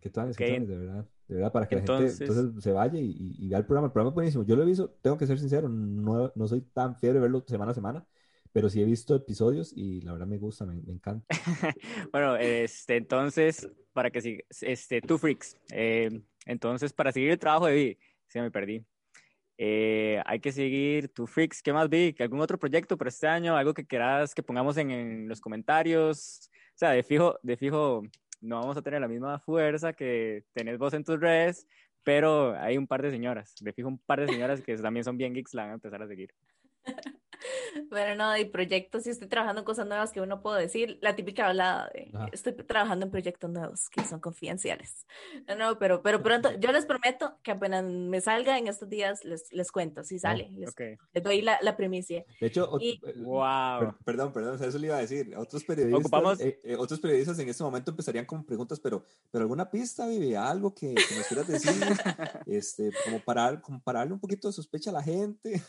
Qué 0.00 0.10
tuanis, 0.10 0.36
qué 0.36 0.44
Ok. 0.44 0.50
tuanis, 0.50 0.68
de 0.68 0.76
verdad. 0.76 1.06
De 1.28 1.34
verdad, 1.34 1.52
para 1.52 1.68
que 1.68 1.76
la 1.76 1.80
gente 1.82 1.92
Entonces- 1.92 2.20
entonces 2.22 2.64
se 2.64 2.72
vaya 2.72 2.98
y, 2.98 3.04
y- 3.10 3.36
y 3.44 3.48
vea 3.48 3.58
el 3.58 3.66
programa. 3.66 3.86
El 3.88 3.92
programa 3.92 4.10
es 4.10 4.14
buenísimo. 4.14 4.44
Yo 4.44 4.56
lo 4.56 4.62
he 4.62 4.66
visto, 4.66 4.90
tengo 5.02 5.18
que 5.18 5.26
ser 5.26 5.38
sincero, 5.38 5.68
no, 5.68 6.32
no 6.34 6.48
soy 6.48 6.62
tan 6.62 6.96
fiebre 6.96 7.18
de 7.18 7.22
verlo 7.22 7.44
semana 7.46 7.72
a 7.72 7.74
semana, 7.74 8.06
pero 8.52 8.68
sí 8.70 8.80
he 8.80 8.84
visto 8.86 9.14
episodios 9.14 9.72
y 9.76 10.00
la 10.00 10.12
verdad 10.12 10.26
me 10.26 10.38
gusta, 10.38 10.64
me, 10.64 10.80
me 10.82 10.92
encanta. 10.94 11.26
Bueno, 12.12 12.34
este, 12.36 12.96
entonces, 12.96 13.68
para 13.92 14.10
que 14.10 14.20
siga, 14.22 14.42
este, 14.62 15.00
Two 15.02 15.18
Freaks. 15.18 15.56
eh, 15.70 16.22
entonces, 16.46 16.92
para 16.94 17.12
seguir 17.12 17.30
el 17.30 17.38
trabajo 17.38 17.66
de 17.66 17.74
Vi, 17.74 17.98
se 18.26 18.40
me 18.40 18.50
perdí. 18.50 18.82
Eh, 19.58 20.22
hay 20.24 20.40
que 20.40 20.52
seguir 20.52 21.08
Two 21.08 21.26
Freaks. 21.26 21.62
¿Qué 21.62 21.72
más 21.72 21.88
vi? 21.90 22.14
¿Algún 22.20 22.40
otro 22.40 22.58
proyecto 22.58 22.96
para 22.96 23.08
este 23.10 23.26
año? 23.26 23.56
¿Algo 23.56 23.74
que 23.74 23.84
quieras 23.86 24.34
que 24.34 24.42
pongamos 24.42 24.76
en, 24.76 24.90
en 24.92 25.28
los 25.28 25.40
comentarios? 25.40 26.48
O 26.74 26.78
sea, 26.78 26.90
de 26.92 27.02
fijo, 27.02 27.36
de 27.42 27.56
fijo, 27.56 28.02
no 28.40 28.60
vamos 28.60 28.76
a 28.76 28.82
tener 28.82 29.00
la 29.00 29.08
misma 29.08 29.38
fuerza 29.40 29.92
que 29.92 30.44
tenés 30.52 30.78
vos 30.78 30.94
en 30.94 31.04
tus 31.04 31.20
redes, 31.20 31.66
pero 32.02 32.54
hay 32.58 32.78
un 32.78 32.86
par 32.86 33.02
de 33.02 33.10
señoras, 33.10 33.54
de 33.60 33.72
fijo 33.72 33.88
un 33.88 33.98
par 33.98 34.20
de 34.20 34.28
señoras 34.28 34.60
que 34.60 34.76
también 34.76 35.04
son 35.04 35.16
bien 35.16 35.34
geeks, 35.34 35.54
la 35.54 35.62
van 35.62 35.72
a 35.72 35.74
empezar 35.74 36.02
a 36.02 36.08
seguir. 36.08 36.34
Bueno, 37.90 38.14
no, 38.16 38.32
de 38.32 38.46
proyectos, 38.46 39.04
sí 39.04 39.10
estoy 39.10 39.28
trabajando 39.28 39.60
en 39.60 39.64
cosas 39.64 39.86
nuevas 39.86 40.10
que 40.12 40.20
uno 40.20 40.40
puedo 40.42 40.56
decir, 40.56 40.98
la 41.00 41.14
típica 41.16 41.46
hablada 41.46 41.90
de 41.94 42.10
Ajá. 42.12 42.28
estoy 42.32 42.52
trabajando 42.54 43.06
en 43.06 43.10
proyectos 43.10 43.50
nuevos 43.50 43.88
que 43.90 44.04
son 44.04 44.20
confidenciales. 44.20 45.06
No, 45.46 45.54
no, 45.56 45.78
pero, 45.78 46.02
pero 46.02 46.22
pronto, 46.22 46.50
yo 46.60 46.72
les 46.72 46.86
prometo 46.86 47.38
que 47.42 47.52
apenas 47.52 47.84
me 47.84 48.20
salga 48.20 48.58
en 48.58 48.66
estos 48.68 48.88
días, 48.88 49.24
les, 49.24 49.52
les 49.52 49.70
cuento, 49.72 50.02
si 50.04 50.18
sale, 50.18 50.50
les, 50.56 50.70
Ok. 50.70 50.80
les 51.12 51.22
doy 51.22 51.42
la, 51.42 51.58
la 51.62 51.76
primicia. 51.76 52.24
De 52.40 52.46
hecho, 52.48 52.70
Y- 52.80 53.00
eh, 53.06 53.14
Wow. 53.18 53.80
Per- 53.80 53.94
perdón, 54.04 54.32
perdón, 54.32 54.54
o 54.54 54.58
sea, 54.58 54.66
eso 54.68 54.78
le 54.78 54.86
iba 54.88 54.96
a 54.96 55.00
decir. 55.00 55.34
Otros 55.36 55.64
periodistas, 55.64 56.40
eh, 56.40 56.60
eh, 56.64 56.76
otros 56.76 57.00
periodistas 57.00 57.38
en 57.38 57.48
este 57.48 57.62
momento 57.62 57.90
empezarían 57.90 58.26
con 58.26 58.44
preguntas, 58.44 58.80
pero, 58.80 59.04
pero 59.30 59.42
alguna 59.42 59.70
pista, 59.70 60.06
Vivi, 60.06 60.34
algo 60.34 60.74
que, 60.74 60.94
que 60.94 61.14
nos 61.16 61.26
quieras 61.26 61.46
decir, 61.48 61.72
este, 62.46 62.90
como 63.04 63.20
para, 63.20 63.60
como 63.60 63.80
para 63.80 64.00
darle 64.00 64.14
un 64.14 64.20
poquito 64.20 64.48
de 64.48 64.52
sospecha 64.52 64.90
a 64.90 64.94
la 64.94 65.02
gente. 65.02 65.62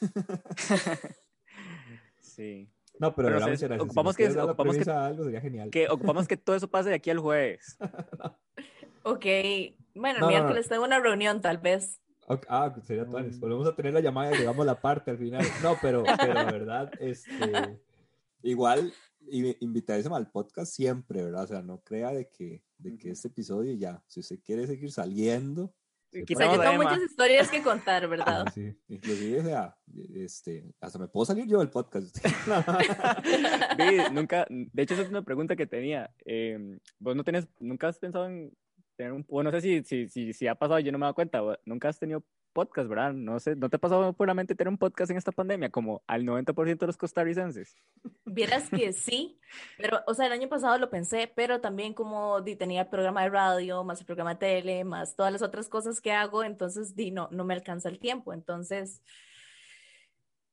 Sí. 2.40 2.70
no, 3.00 3.14
pero 3.14 3.28
Pero. 3.28 3.58
Si 3.58 3.66
ocupamos 3.66 4.06
nos 4.06 4.16
que- 4.16 4.40
ocupamos 4.40 4.78
que- 4.78 4.90
algo 4.92 5.24
sería 5.26 5.42
genial. 5.42 5.70
Que 5.70 5.90
ocupamos 5.90 6.28
que 6.28 6.38
todo 6.38 6.56
eso 6.56 6.70
pase 6.70 6.90
de 6.90 6.96
aquí 6.96 7.10
al 7.10 7.20
jueves. 7.20 7.78
Ok, 9.04 9.26
bueno, 9.96 10.16
el 10.16 10.20
No, 10.20 10.20
no, 10.20 10.20
no. 10.20 10.28
miércoles 10.28 10.68
tengo 10.68 10.84
una 10.84 11.00
reunión 11.00 11.42
tal 11.42 11.58
vez. 11.58 12.00
Ah, 12.48 12.76
sería. 12.84 13.06
Mm. 13.06 13.40
Volvemos 13.40 13.68
a 13.68 13.76
tener 13.76 13.94
la 13.94 14.02
llamada 14.02 14.36
y 14.36 14.38
llegamos 14.38 14.66
la 14.66 14.80
parte 14.80 15.10
al 15.12 15.18
final. 15.18 15.44
No, 15.64 15.78
pero, 15.82 16.04
pero 16.20 16.34
la 16.34 16.44
verdad, 16.46 16.92
este, 17.00 17.80
Igual, 18.44 18.94
i- 19.32 19.56
invitadísimo 19.62 20.16
al 20.16 20.30
podcast 20.30 20.72
siempre, 20.74 21.24
¿verdad? 21.24 21.44
O 21.44 21.48
sea, 21.48 21.62
no 21.62 21.80
crea 21.82 22.12
de 22.12 22.30
que, 22.30 22.62
de 22.78 22.98
que 22.98 23.10
este 23.12 23.30
episodio 23.30 23.74
ya, 23.74 24.04
si 24.08 24.20
usted 24.20 24.40
quiere 24.46 24.68
seguir 24.68 24.92
saliendo, 24.92 25.74
Quitamos 26.26 26.58
yo 26.58 26.62
tengo 26.62 26.84
muchas 26.84 27.02
historias 27.02 27.50
que 27.50 27.62
contar, 27.64 28.08
¿verdad? 28.08 28.46
ah, 28.48 28.52
sí. 28.52 28.76
inclusive, 28.88 29.40
o 29.40 29.44
sea, 29.44 29.78
este, 30.16 30.66
hasta 30.82 30.98
me 31.00 31.08
puedo 31.08 31.26
salir 31.26 31.46
yo 31.46 31.60
del 31.60 31.70
podcast. 31.70 32.18
Nunca, 34.12 34.48
de 34.50 34.84
hecho, 34.84 34.96
esa 34.96 35.04
es 35.04 35.10
una 35.10 35.22
pregunta 35.22 35.56
que 35.56 35.68
tenía. 35.68 36.12
Eh, 36.26 36.80
¿Vos 36.98 37.16
no 37.16 37.24
tenés, 37.24 37.48
nunca 37.60 37.88
has 37.88 38.00
pensado 38.00 38.28
en 38.28 38.52
tener 38.96 39.14
un, 39.14 39.26
o 39.30 39.44
no 39.44 39.52
sé 39.52 39.62
si, 39.62 39.84
si, 39.84 40.10
si, 40.10 40.34
si 40.34 40.48
ha 40.48 40.56
pasado, 40.56 40.80
yo 40.80 40.92
no 40.92 40.98
me 40.98 41.04
he 41.04 41.08
dado 41.08 41.16
cuenta, 41.16 41.42
nunca 41.66 41.90
has 41.90 42.00
tenido 42.00 42.24
podcast, 42.54 42.90
¿verdad? 42.90 43.14
No 43.14 43.40
sé, 43.40 43.56
¿no 43.56 43.70
te 43.70 43.78
ha 43.78 43.80
pasado 43.80 44.14
por 44.14 44.28
la 44.28 44.34
mente 44.34 44.56
tener 44.56 44.70
un 44.70 44.78
podcast 44.78 45.12
en 45.12 45.18
esta 45.18 45.32
pandemia, 45.32 45.70
como 45.70 46.02
al 46.08 46.24
90% 46.24 46.78
de 46.78 46.88
los 46.88 46.98
costarricenses? 46.98 47.76
Vieras 48.26 48.70
que 48.70 48.94
sí, 48.94 49.40
pero, 49.78 50.02
o 50.08 50.14
sea, 50.14 50.28
el 50.28 50.32
año 50.32 50.50
pasado 50.50 50.78
lo 50.78 50.90
pensé, 50.90 51.32
pero 51.36 51.62
también 51.62 51.94
como 51.94 52.42
di, 52.42 52.56
tenía 52.56 52.82
el 52.82 52.88
programa 52.88 53.24
de 53.24 53.30
radio, 53.30 53.84
más 53.84 54.00
el 54.00 54.06
programa 54.06 54.36
de 54.36 54.40
tele, 54.40 54.84
más 54.84 55.16
todas 55.16 55.32
las 55.32 55.42
otras 55.42 55.70
cosas 55.70 56.02
que 56.02 56.12
hago, 56.12 56.44
entonces 56.44 56.96
di, 56.96 57.12
no, 57.12 57.30
no 57.32 57.46
me 57.46 57.54
alcanza 57.54 57.90
el 57.90 58.00
tiempo, 58.00 58.34
entonces 58.34 59.02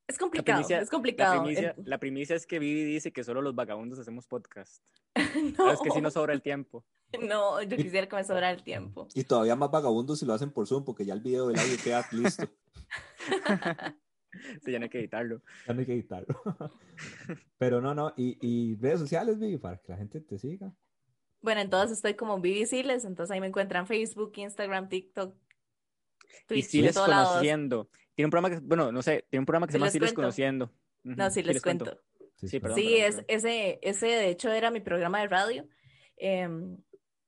es 0.07 0.17
complicado, 0.17 0.57
primicia, 0.59 0.77
es 0.79 0.87
la 0.87 0.91
complicado. 0.91 1.41
primicia, 1.41 1.75
la 1.83 1.97
primicia 1.97 2.35
es 2.35 2.47
que 2.47 2.59
Vivi 2.59 2.83
dice 2.83 3.11
que 3.11 3.23
solo 3.23 3.41
los 3.41 3.55
vagabundos 3.55 3.99
hacemos 3.99 4.25
podcast. 4.25 4.81
no, 5.15 5.53
Pero 5.57 5.71
es 5.71 5.81
que 5.81 5.91
sí 5.91 5.99
nos 5.99 6.13
sobra 6.13 6.33
el 6.33 6.41
tiempo. 6.41 6.85
no, 7.29 7.61
yo 7.61 7.77
quisiera 7.77 8.07
que 8.07 8.15
me 8.15 8.23
sobrara 8.23 8.51
el 8.51 8.63
tiempo. 8.63 9.07
Y 9.13 9.23
todavía 9.23 9.55
más 9.55 9.71
vagabundos 9.71 10.19
si 10.19 10.25
lo 10.25 10.33
hacen 10.33 10.51
por 10.51 10.67
Zoom, 10.67 10.83
porque 10.83 11.05
ya 11.05 11.13
el 11.13 11.21
video 11.21 11.47
del 11.47 11.59
audio 11.59 11.77
queda 11.83 12.05
listo. 12.11 12.47
Sí, 14.63 14.71
ya 14.71 14.77
no 14.77 14.83
hay 14.83 14.89
que 14.89 14.99
editarlo. 14.99 15.41
Ya 15.65 15.73
no 15.73 15.79
hay 15.79 15.85
que 15.87 15.93
editarlo. 15.93 16.27
Pero 17.57 17.81
no, 17.81 17.95
no. 17.95 18.13
Y, 18.15 18.37
y 18.41 18.75
redes 18.75 18.99
sociales, 18.99 19.39
Vivi, 19.39 19.57
para 19.57 19.77
que 19.77 19.91
la 19.91 19.97
gente 19.97 20.21
te 20.21 20.37
siga. 20.37 20.71
Bueno, 21.41 21.61
entonces 21.61 21.97
estoy 21.97 22.13
como 22.13 22.39
Vivi 22.39 22.65
Siles, 22.67 23.03
entonces 23.05 23.33
ahí 23.33 23.39
me 23.41 23.47
encuentran 23.47 23.87
Facebook, 23.87 24.33
Instagram, 24.35 24.89
TikTok, 24.89 25.35
Y 25.35 26.45
Twitch, 26.47 26.65
Siles 26.65 26.93
todos 26.93 27.09
lados. 27.09 27.29
conociendo. 27.29 27.89
Tiene 28.13 28.27
un 28.27 28.31
programa 28.31 28.55
que, 28.55 28.59
bueno, 28.63 28.91
no 28.91 29.01
sé, 29.01 29.25
tiene 29.29 29.41
un 29.41 29.45
programa 29.45 29.65
que 29.65 29.71
se 29.71 29.77
Sí 29.77 29.79
llama 29.79 29.85
les 29.87 29.93
Siles 29.93 30.13
conociendo. 30.13 30.71
No, 31.03 31.31
sí 31.31 31.41
les 31.41 31.61
cuento. 31.61 31.85
cuento. 31.85 32.03
Sí, 32.35 32.59
perdón. 32.59 32.77
Sí, 32.77 32.97
es, 32.97 33.23
ese, 33.27 33.79
ese 33.81 34.05
de 34.07 34.29
hecho 34.29 34.51
era 34.51 34.69
mi 34.69 34.81
programa 34.81 35.21
de 35.21 35.27
radio, 35.27 35.67
em, 36.17 36.77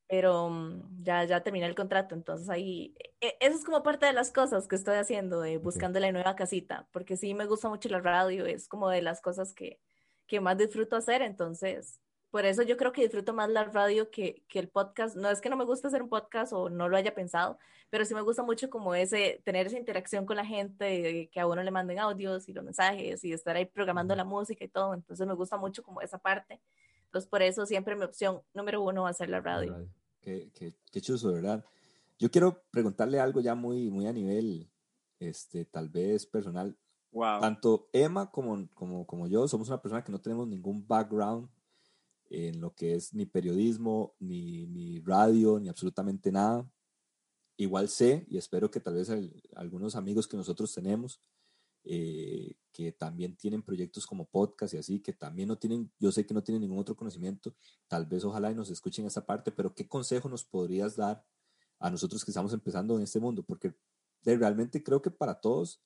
pero 0.09 0.49
mm, 0.49 1.03
ya, 1.03 1.23
ya 1.25 1.43
terminé 1.43 1.67
el 1.67 1.75
contrato, 1.75 2.15
entonces 2.15 2.49
ahí, 2.49 2.95
e- 3.21 3.37
eso 3.39 3.55
es 3.57 3.63
como 3.63 3.83
parte 3.83 4.07
de 4.07 4.13
las 4.13 4.31
cosas 4.31 4.67
que 4.67 4.75
estoy 4.75 4.95
haciendo, 4.95 5.39
de 5.41 5.59
buscando 5.59 5.99
la 5.99 6.11
nueva 6.11 6.35
casita, 6.35 6.87
porque 6.91 7.15
sí 7.15 7.33
me 7.35 7.45
gusta 7.45 7.69
mucho 7.69 7.89
la 7.89 7.99
radio, 8.01 8.45
es 8.47 8.67
como 8.67 8.89
de 8.89 9.03
las 9.03 9.21
cosas 9.21 9.53
que, 9.53 9.79
que 10.25 10.41
más 10.41 10.57
disfruto 10.57 10.95
hacer, 10.95 11.21
entonces, 11.21 12.01
por 12.31 12.45
eso 12.45 12.63
yo 12.63 12.75
creo 12.75 12.91
que 12.91 13.03
disfruto 13.03 13.33
más 13.33 13.49
la 13.49 13.65
radio 13.65 14.09
que, 14.09 14.43
que 14.47 14.59
el 14.59 14.69
podcast, 14.69 15.15
no 15.15 15.29
es 15.29 15.41
que 15.41 15.49
no 15.49 15.57
me 15.57 15.65
gusta 15.65 15.89
hacer 15.89 16.01
un 16.01 16.09
podcast 16.09 16.53
o 16.53 16.69
no 16.71 16.89
lo 16.89 16.97
haya 16.97 17.13
pensado, 17.13 17.59
pero 17.91 18.03
sí 18.03 18.15
me 18.15 18.21
gusta 18.21 18.41
mucho 18.41 18.69
como 18.71 18.95
ese, 18.95 19.41
tener 19.45 19.67
esa 19.67 19.77
interacción 19.77 20.25
con 20.25 20.37
la 20.37 20.45
gente, 20.45 21.29
que 21.31 21.39
a 21.39 21.45
uno 21.47 21.61
le 21.61 21.71
manden 21.71 21.99
audios 21.99 22.49
y 22.49 22.53
los 22.53 22.63
mensajes 22.63 23.23
y 23.23 23.33
estar 23.33 23.55
ahí 23.55 23.65
programando 23.65 24.15
la 24.15 24.25
música 24.25 24.63
y 24.63 24.69
todo, 24.69 24.95
entonces 24.95 25.27
me 25.27 25.33
gusta 25.35 25.57
mucho 25.57 25.83
como 25.83 26.01
esa 26.01 26.17
parte. 26.17 26.59
Entonces 27.05 27.29
por 27.29 27.41
eso 27.41 27.65
siempre 27.65 27.95
mi 27.95 28.03
opción 28.03 28.41
número 28.53 28.81
uno 28.83 29.03
va 29.03 29.09
a 29.09 29.13
ser 29.13 29.29
la 29.29 29.41
radio. 29.41 29.87
Qué, 30.21 30.51
qué, 30.53 30.75
qué 30.91 31.01
chuzo, 31.01 31.31
¿verdad? 31.31 31.63
Yo 32.17 32.29
quiero 32.29 32.63
preguntarle 32.71 33.19
algo 33.19 33.39
ya 33.41 33.55
muy, 33.55 33.89
muy 33.89 34.05
a 34.07 34.13
nivel, 34.13 34.69
este, 35.19 35.65
tal 35.65 35.89
vez 35.89 36.25
personal. 36.25 36.77
Wow. 37.11 37.39
Tanto 37.39 37.89
Emma 37.93 38.29
como, 38.29 38.67
como, 38.73 39.05
como 39.07 39.27
yo 39.27 39.47
somos 39.47 39.69
una 39.69 39.81
persona 39.81 40.03
que 40.03 40.11
no 40.11 40.19
tenemos 40.21 40.47
ningún 40.47 40.85
background 40.87 41.49
en 42.29 42.61
lo 42.61 42.75
que 42.75 42.93
es 42.95 43.13
ni 43.13 43.25
periodismo, 43.25 44.13
ni, 44.19 44.67
ni 44.67 44.99
radio, 44.99 45.59
ni 45.59 45.69
absolutamente 45.69 46.31
nada. 46.31 46.69
Igual 47.57 47.89
sé, 47.89 48.25
y 48.29 48.37
espero 48.37 48.69
que 48.69 48.79
tal 48.79 48.95
vez 48.95 49.09
el- 49.09 49.41
algunos 49.55 49.95
amigos 49.95 50.27
que 50.27 50.37
nosotros 50.37 50.73
tenemos, 50.73 51.19
eh, 51.83 52.55
que 52.71 52.91
también 52.91 53.35
tienen 53.35 53.61
proyectos 53.61 54.05
como 54.05 54.25
podcast 54.25 54.73
y 54.73 54.77
así, 54.77 54.99
que 54.99 55.13
también 55.13 55.47
no 55.47 55.57
tienen, 55.57 55.91
yo 55.99 56.11
sé 56.11 56.25
que 56.25 56.33
no 56.33 56.43
tienen 56.43 56.61
ningún 56.61 56.79
otro 56.79 56.95
conocimiento, 56.95 57.55
tal 57.87 58.05
vez 58.05 58.23
ojalá 58.23 58.51
y 58.51 58.55
nos 58.55 58.69
escuchen 58.69 59.05
esa 59.05 59.25
parte, 59.25 59.51
pero 59.51 59.73
¿qué 59.73 59.87
consejo 59.87 60.29
nos 60.29 60.43
podrías 60.43 60.95
dar 60.95 61.25
a 61.79 61.89
nosotros 61.89 62.23
que 62.23 62.31
estamos 62.31 62.53
empezando 62.53 62.95
en 62.97 63.03
este 63.03 63.19
mundo? 63.19 63.43
Porque 63.43 63.73
realmente 64.23 64.83
creo 64.83 65.01
que 65.01 65.11
para 65.11 65.39
todos 65.39 65.81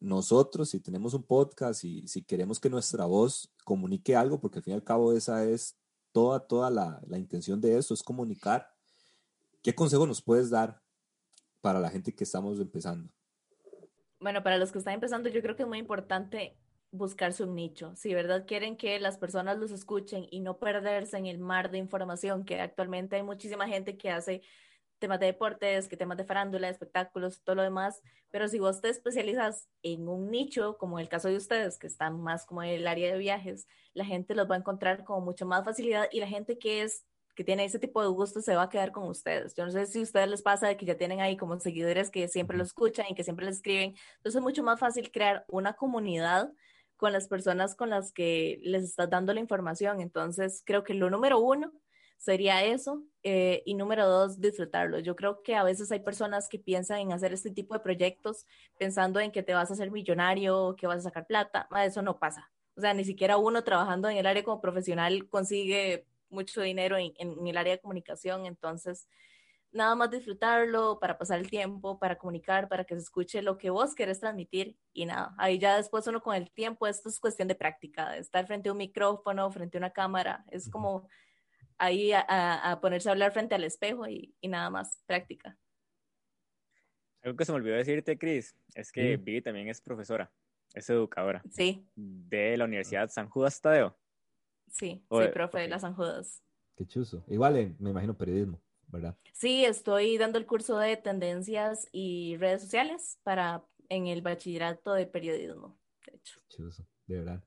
nosotros, 0.00 0.68
si 0.68 0.80
tenemos 0.80 1.14
un 1.14 1.22
podcast 1.22 1.82
y 1.84 2.06
si 2.08 2.22
queremos 2.22 2.60
que 2.60 2.68
nuestra 2.68 3.06
voz 3.06 3.50
comunique 3.64 4.14
algo, 4.14 4.40
porque 4.40 4.58
al 4.58 4.64
fin 4.64 4.72
y 4.72 4.76
al 4.76 4.84
cabo 4.84 5.12
esa 5.12 5.44
es 5.44 5.76
toda, 6.12 6.40
toda 6.40 6.70
la, 6.70 7.00
la 7.06 7.18
intención 7.18 7.60
de 7.60 7.78
eso, 7.78 7.94
es 7.94 8.02
comunicar, 8.02 8.68
¿qué 9.62 9.74
consejo 9.74 10.06
nos 10.06 10.20
puedes 10.20 10.50
dar 10.50 10.82
para 11.60 11.80
la 11.80 11.88
gente 11.88 12.14
que 12.14 12.24
estamos 12.24 12.60
empezando? 12.60 13.13
Bueno, 14.24 14.42
para 14.42 14.56
los 14.56 14.72
que 14.72 14.78
están 14.78 14.94
empezando, 14.94 15.28
yo 15.28 15.42
creo 15.42 15.54
que 15.54 15.64
es 15.64 15.68
muy 15.68 15.76
importante 15.76 16.56
buscarse 16.90 17.44
un 17.44 17.54
nicho. 17.54 17.94
Si 17.94 18.14
verdad 18.14 18.46
quieren 18.46 18.78
que 18.78 18.98
las 18.98 19.18
personas 19.18 19.58
los 19.58 19.70
escuchen 19.70 20.26
y 20.30 20.40
no 20.40 20.58
perderse 20.58 21.18
en 21.18 21.26
el 21.26 21.38
mar 21.38 21.70
de 21.70 21.76
información, 21.76 22.46
que 22.46 22.58
actualmente 22.58 23.16
hay 23.16 23.22
muchísima 23.22 23.68
gente 23.68 23.98
que 23.98 24.10
hace 24.10 24.40
temas 24.98 25.20
de 25.20 25.26
deportes, 25.26 25.88
que 25.88 25.98
temas 25.98 26.16
de 26.16 26.24
farándula, 26.24 26.68
de 26.68 26.72
espectáculos, 26.72 27.42
todo 27.44 27.56
lo 27.56 27.62
demás, 27.64 28.00
pero 28.30 28.48
si 28.48 28.58
vos 28.58 28.80
te 28.80 28.88
especializas 28.88 29.68
en 29.82 30.08
un 30.08 30.30
nicho, 30.30 30.78
como 30.78 30.98
el 30.98 31.10
caso 31.10 31.28
de 31.28 31.36
ustedes, 31.36 31.78
que 31.78 31.86
están 31.86 32.18
más 32.22 32.46
como 32.46 32.62
en 32.62 32.70
el 32.70 32.86
área 32.86 33.12
de 33.12 33.18
viajes, 33.18 33.66
la 33.92 34.06
gente 34.06 34.34
los 34.34 34.50
va 34.50 34.54
a 34.54 34.58
encontrar 34.60 35.04
con 35.04 35.22
mucha 35.22 35.44
más 35.44 35.66
facilidad 35.66 36.08
y 36.10 36.20
la 36.20 36.28
gente 36.28 36.56
que 36.58 36.80
es 36.80 37.04
que 37.34 37.44
tiene 37.44 37.64
ese 37.64 37.78
tipo 37.78 38.02
de 38.02 38.08
gusto 38.08 38.40
se 38.40 38.54
va 38.54 38.62
a 38.64 38.68
quedar 38.68 38.92
con 38.92 39.08
ustedes. 39.08 39.54
Yo 39.54 39.64
no 39.64 39.70
sé 39.72 39.86
si 39.86 40.00
a 40.00 40.02
ustedes 40.02 40.28
les 40.28 40.42
pasa 40.42 40.68
de 40.68 40.76
que 40.76 40.86
ya 40.86 40.96
tienen 40.96 41.20
ahí 41.20 41.36
como 41.36 41.58
seguidores 41.58 42.10
que 42.10 42.28
siempre 42.28 42.56
lo 42.56 42.64
escuchan 42.64 43.06
y 43.10 43.14
que 43.14 43.24
siempre 43.24 43.46
les 43.46 43.56
escriben. 43.56 43.94
Entonces 44.16 44.36
es 44.36 44.42
mucho 44.42 44.62
más 44.62 44.78
fácil 44.80 45.10
crear 45.10 45.44
una 45.48 45.74
comunidad 45.74 46.52
con 46.96 47.12
las 47.12 47.28
personas 47.28 47.74
con 47.74 47.90
las 47.90 48.12
que 48.12 48.60
les 48.62 48.84
estás 48.84 49.10
dando 49.10 49.34
la 49.34 49.40
información. 49.40 50.00
Entonces 50.00 50.62
creo 50.64 50.84
que 50.84 50.94
lo 50.94 51.10
número 51.10 51.38
uno 51.40 51.72
sería 52.18 52.64
eso. 52.64 53.02
eh, 53.22 53.62
y 53.66 53.74
número 53.74 54.08
dos, 54.08 54.40
disfrutarlo. 54.40 54.98
Yo 55.00 55.16
creo 55.16 55.42
que 55.42 55.54
a 55.56 55.64
veces 55.64 55.90
hay 55.92 56.00
personas 56.00 56.48
que 56.48 56.58
piensan 56.58 57.00
en 57.00 57.12
hacer 57.12 57.32
este 57.32 57.50
tipo 57.50 57.74
de 57.74 57.80
proyectos 57.80 58.46
pensando 58.78 59.20
en 59.20 59.32
que 59.32 59.42
te 59.42 59.54
vas 59.54 59.70
a 59.70 59.74
hacer 59.74 59.90
millonario, 59.90 60.76
que 60.76 60.86
vas 60.86 60.98
a 60.98 61.02
sacar 61.02 61.26
plata. 61.26 61.68
Eso 61.84 62.02
no 62.02 62.18
pasa. 62.18 62.50
O 62.76 62.80
sea, 62.80 62.94
ni 62.94 63.04
siquiera 63.04 63.36
uno 63.36 63.62
trabajando 63.64 64.08
en 64.08 64.16
el 64.16 64.26
área 64.26 64.44
como 64.44 64.60
profesional 64.60 65.28
consigue 65.28 66.06
mucho 66.34 66.60
dinero 66.60 66.96
en, 66.98 67.12
en 67.16 67.46
el 67.46 67.56
área 67.56 67.72
de 67.74 67.80
comunicación. 67.80 68.44
Entonces, 68.46 69.08
nada 69.72 69.94
más 69.94 70.10
disfrutarlo 70.10 70.98
para 71.00 71.18
pasar 71.18 71.38
el 71.40 71.50
tiempo, 71.50 71.98
para 71.98 72.16
comunicar, 72.16 72.68
para 72.68 72.84
que 72.84 72.94
se 72.94 73.00
escuche 73.02 73.42
lo 73.42 73.58
que 73.58 73.70
vos 73.70 73.94
querés 73.94 74.20
transmitir 74.20 74.76
y 74.92 75.06
nada. 75.06 75.34
Ahí 75.38 75.58
ya 75.58 75.76
después 75.76 76.06
uno 76.06 76.20
con 76.20 76.34
el 76.36 76.50
tiempo, 76.52 76.86
esto 76.86 77.08
es 77.08 77.18
cuestión 77.18 77.48
de 77.48 77.54
práctica, 77.56 78.10
de 78.10 78.18
estar 78.18 78.46
frente 78.46 78.68
a 78.68 78.72
un 78.72 78.78
micrófono, 78.78 79.50
frente 79.50 79.78
a 79.78 79.80
una 79.80 79.90
cámara, 79.92 80.44
es 80.50 80.68
como 80.70 81.08
ahí 81.76 82.12
a, 82.12 82.20
a- 82.28 82.70
a 82.72 82.80
ponerse 82.80 83.08
a 83.08 83.12
hablar 83.12 83.32
frente 83.32 83.54
al 83.56 83.64
espejo 83.64 84.06
y, 84.06 84.34
y 84.40 84.46
nada 84.48 84.70
más, 84.70 85.02
práctica. 85.06 85.58
Algo 87.22 87.36
que 87.36 87.44
se 87.44 87.52
me 87.52 87.56
olvidó 87.56 87.76
decirte, 87.76 88.18
Cris, 88.18 88.54
es 88.74 88.92
que 88.92 89.16
Sí. 89.16 89.22
Vivi 89.24 89.40
también 89.42 89.68
es 89.68 89.80
profesora, 89.80 90.30
es 90.74 90.88
educadora 90.90 91.42
Sí, 91.50 91.88
de 91.96 92.56
la 92.56 92.64
Universidad 92.66 93.08
San 93.08 93.28
Judas 93.28 93.60
Tadeo. 93.60 93.98
Sí, 94.74 95.04
Oye, 95.08 95.26
soy 95.26 95.32
profe 95.32 95.58
de 95.58 95.64
ok. 95.64 95.70
las 95.70 95.80
San 95.82 95.94
Judas. 95.94 96.42
Qué 96.76 96.86
chuzo. 96.86 97.24
Igual, 97.28 97.56
eh, 97.56 97.76
me 97.78 97.90
imagino 97.90 98.16
periodismo, 98.16 98.60
¿verdad? 98.88 99.16
Sí, 99.32 99.64
estoy 99.64 100.18
dando 100.18 100.38
el 100.38 100.46
curso 100.46 100.76
de 100.78 100.96
tendencias 100.96 101.88
y 101.92 102.36
redes 102.36 102.62
sociales 102.62 103.20
para 103.22 103.64
en 103.88 104.06
el 104.08 104.22
bachillerato 104.22 104.92
de 104.94 105.06
periodismo, 105.06 105.78
de 106.06 106.16
hecho. 106.16 106.40
Chuzo, 106.48 106.86
de 107.06 107.18
verdad. 107.18 107.44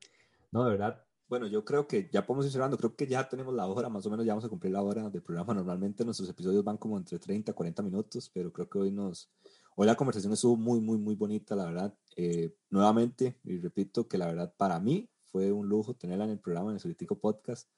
No, 0.52 0.64
de 0.64 0.72
verdad. 0.72 1.04
Bueno, 1.28 1.46
yo 1.48 1.66
creo 1.66 1.88
que 1.88 2.10
ya 2.10 2.26
podemos 2.26 2.46
ir 2.46 2.54
cerrando, 2.54 2.78
creo 2.78 2.96
que 2.96 3.06
ya 3.06 3.28
tenemos 3.28 3.54
la 3.54 3.68
hora, 3.68 3.90
más 3.90 4.06
o 4.06 4.10
menos 4.10 4.26
ya 4.26 4.32
vamos 4.32 4.46
a 4.46 4.50
cumplir 4.50 4.72
la 4.72 4.82
hora 4.82 5.10
del 5.10 5.22
programa. 5.22 5.54
Normalmente 5.54 6.06
nuestros 6.06 6.30
episodios 6.30 6.64
van 6.64 6.78
como 6.78 6.98
entre 6.98 7.20
30 7.20 7.52
a 7.52 7.56
40 7.56 7.84
minutos, 7.84 8.32
pero 8.34 8.54
creo 8.54 8.70
que 8.70 8.80
hoy 8.80 8.92
nos, 8.92 9.30
hoy 9.76 9.88
la 9.88 9.96
conversación 9.96 10.32
estuvo 10.32 10.56
muy, 10.56 10.80
muy, 10.80 10.98
muy 10.98 11.16
bonita, 11.16 11.54
la 11.54 11.66
verdad. 11.66 11.94
Eh, 12.16 12.56
nuevamente, 12.70 13.42
y 13.44 13.60
repito 13.60 14.08
que 14.08 14.18
la 14.18 14.28
verdad 14.28 14.54
para 14.56 14.80
mí 14.80 15.10
fue 15.32 15.52
un 15.52 15.68
lujo 15.68 15.94
tenerla 15.94 16.26
en 16.26 16.32
el 16.32 16.40
programa, 16.40 16.70
en 16.70 16.76
el 16.76 16.80
Solitico 16.80 17.20
Podcast, 17.20 17.70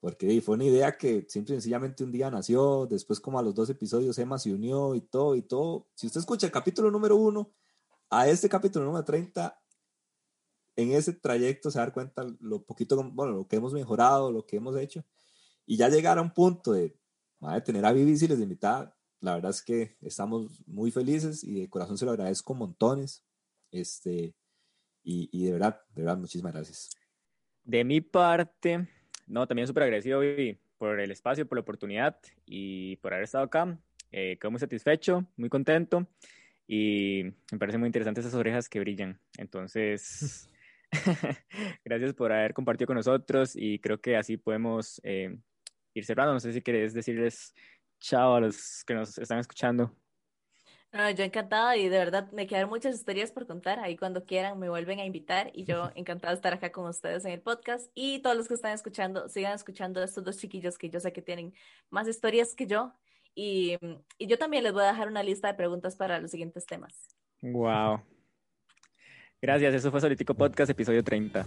porque 0.00 0.40
fue 0.40 0.54
una 0.56 0.64
idea 0.64 0.96
que 0.96 1.26
simple 1.28 1.54
y 1.54 1.56
sencillamente 1.56 2.04
un 2.04 2.12
día 2.12 2.30
nació, 2.30 2.86
después 2.86 3.20
como 3.20 3.38
a 3.38 3.42
los 3.42 3.54
dos 3.54 3.70
episodios 3.70 4.18
Emma 4.18 4.38
se 4.38 4.52
unió 4.52 4.94
y 4.94 5.00
todo 5.00 5.34
y 5.34 5.42
todo. 5.42 5.86
Si 5.94 6.06
usted 6.06 6.20
escucha 6.20 6.46
el 6.46 6.52
capítulo 6.52 6.90
número 6.90 7.16
uno 7.16 7.52
a 8.10 8.28
este 8.28 8.48
capítulo 8.48 8.84
número 8.84 9.04
30, 9.04 9.60
en 10.76 10.92
ese 10.92 11.14
trayecto 11.14 11.70
se 11.70 11.78
va 11.78 11.84
a 11.84 11.86
dar 11.86 11.94
cuenta 11.94 12.26
lo 12.40 12.62
poquito, 12.62 13.02
bueno, 13.12 13.32
lo 13.32 13.48
que 13.48 13.56
hemos 13.56 13.72
mejorado, 13.72 14.30
lo 14.30 14.46
que 14.46 14.56
hemos 14.56 14.76
hecho, 14.76 15.04
y 15.64 15.76
ya 15.76 15.88
llegar 15.88 16.18
a 16.18 16.22
un 16.22 16.32
punto 16.32 16.72
de 16.72 16.96
madre, 17.40 17.62
tener 17.62 17.84
a 17.84 17.92
Vivi 17.92 18.16
si 18.16 18.28
les 18.28 18.38
invitada, 18.38 18.96
la 19.20 19.34
verdad 19.34 19.50
es 19.50 19.62
que 19.62 19.96
estamos 20.02 20.62
muy 20.66 20.90
felices 20.90 21.42
y 21.42 21.60
de 21.60 21.70
corazón 21.70 21.98
se 21.98 22.04
lo 22.04 22.12
agradezco 22.12 22.54
montones. 22.54 23.24
Este, 23.70 24.34
y, 25.06 25.30
y 25.32 25.46
de 25.46 25.52
verdad, 25.52 25.80
de 25.94 26.02
verdad, 26.02 26.18
muchísimas 26.18 26.52
gracias. 26.52 26.90
De 27.64 27.84
mi 27.84 28.00
parte, 28.00 28.88
no, 29.26 29.46
también 29.46 29.68
súper 29.68 29.84
agradecido 29.84 30.20
Vivi, 30.20 30.58
por 30.78 31.00
el 31.00 31.10
espacio, 31.10 31.46
por 31.46 31.56
la 31.56 31.62
oportunidad 31.62 32.18
y 32.44 32.96
por 32.96 33.14
haber 33.14 33.24
estado 33.24 33.44
acá. 33.44 33.78
Eh, 34.10 34.36
quedo 34.40 34.50
muy 34.50 34.60
satisfecho, 34.60 35.26
muy 35.36 35.48
contento 35.48 36.06
y 36.66 37.22
me 37.52 37.58
parece 37.58 37.78
muy 37.78 37.86
interesante 37.86 38.20
esas 38.20 38.34
orejas 38.34 38.68
que 38.68 38.80
brillan. 38.80 39.20
Entonces, 39.38 40.48
gracias 41.84 42.14
por 42.14 42.32
haber 42.32 42.52
compartido 42.52 42.86
con 42.86 42.96
nosotros 42.96 43.52
y 43.54 43.78
creo 43.78 44.00
que 44.00 44.16
así 44.16 44.36
podemos 44.36 45.00
eh, 45.04 45.38
ir 45.94 46.04
cerrando. 46.04 46.34
No 46.34 46.40
sé 46.40 46.52
si 46.52 46.62
querés 46.62 46.94
decirles 46.94 47.54
chao 48.00 48.34
a 48.34 48.40
los 48.40 48.84
que 48.84 48.94
nos 48.94 49.16
están 49.18 49.38
escuchando. 49.38 49.94
Yo 50.92 51.24
encantada 51.24 51.76
y 51.76 51.88
de 51.88 51.98
verdad 51.98 52.30
me 52.32 52.46
quedan 52.46 52.68
muchas 52.68 52.94
historias 52.94 53.30
por 53.30 53.46
contar. 53.46 53.78
Ahí 53.80 53.96
cuando 53.96 54.24
quieran 54.24 54.58
me 54.58 54.68
vuelven 54.68 54.98
a 55.00 55.04
invitar 55.04 55.50
y 55.52 55.64
yo 55.64 55.90
encantada 55.94 56.32
de 56.32 56.36
estar 56.36 56.54
acá 56.54 56.72
con 56.72 56.86
ustedes 56.86 57.24
en 57.24 57.32
el 57.32 57.40
podcast. 57.40 57.90
Y 57.94 58.20
todos 58.20 58.36
los 58.36 58.48
que 58.48 58.54
están 58.54 58.72
escuchando, 58.72 59.28
sigan 59.28 59.54
escuchando 59.54 60.00
a 60.00 60.04
estos 60.04 60.24
dos 60.24 60.38
chiquillos 60.38 60.78
que 60.78 60.90
yo 60.90 61.00
sé 61.00 61.12
que 61.12 61.22
tienen 61.22 61.54
más 61.90 62.08
historias 62.08 62.54
que 62.54 62.66
yo. 62.66 62.92
Y, 63.34 63.76
y 64.16 64.26
yo 64.26 64.38
también 64.38 64.64
les 64.64 64.72
voy 64.72 64.82
a 64.82 64.86
dejar 64.86 65.08
una 65.08 65.22
lista 65.22 65.48
de 65.48 65.54
preguntas 65.54 65.94
para 65.96 66.18
los 66.20 66.30
siguientes 66.30 66.64
temas. 66.64 67.08
Wow. 67.42 68.00
Gracias, 69.42 69.74
eso 69.74 69.90
fue 69.90 70.00
Solitico 70.00 70.34
Podcast, 70.34 70.70
episodio 70.70 71.04
30. 71.04 71.46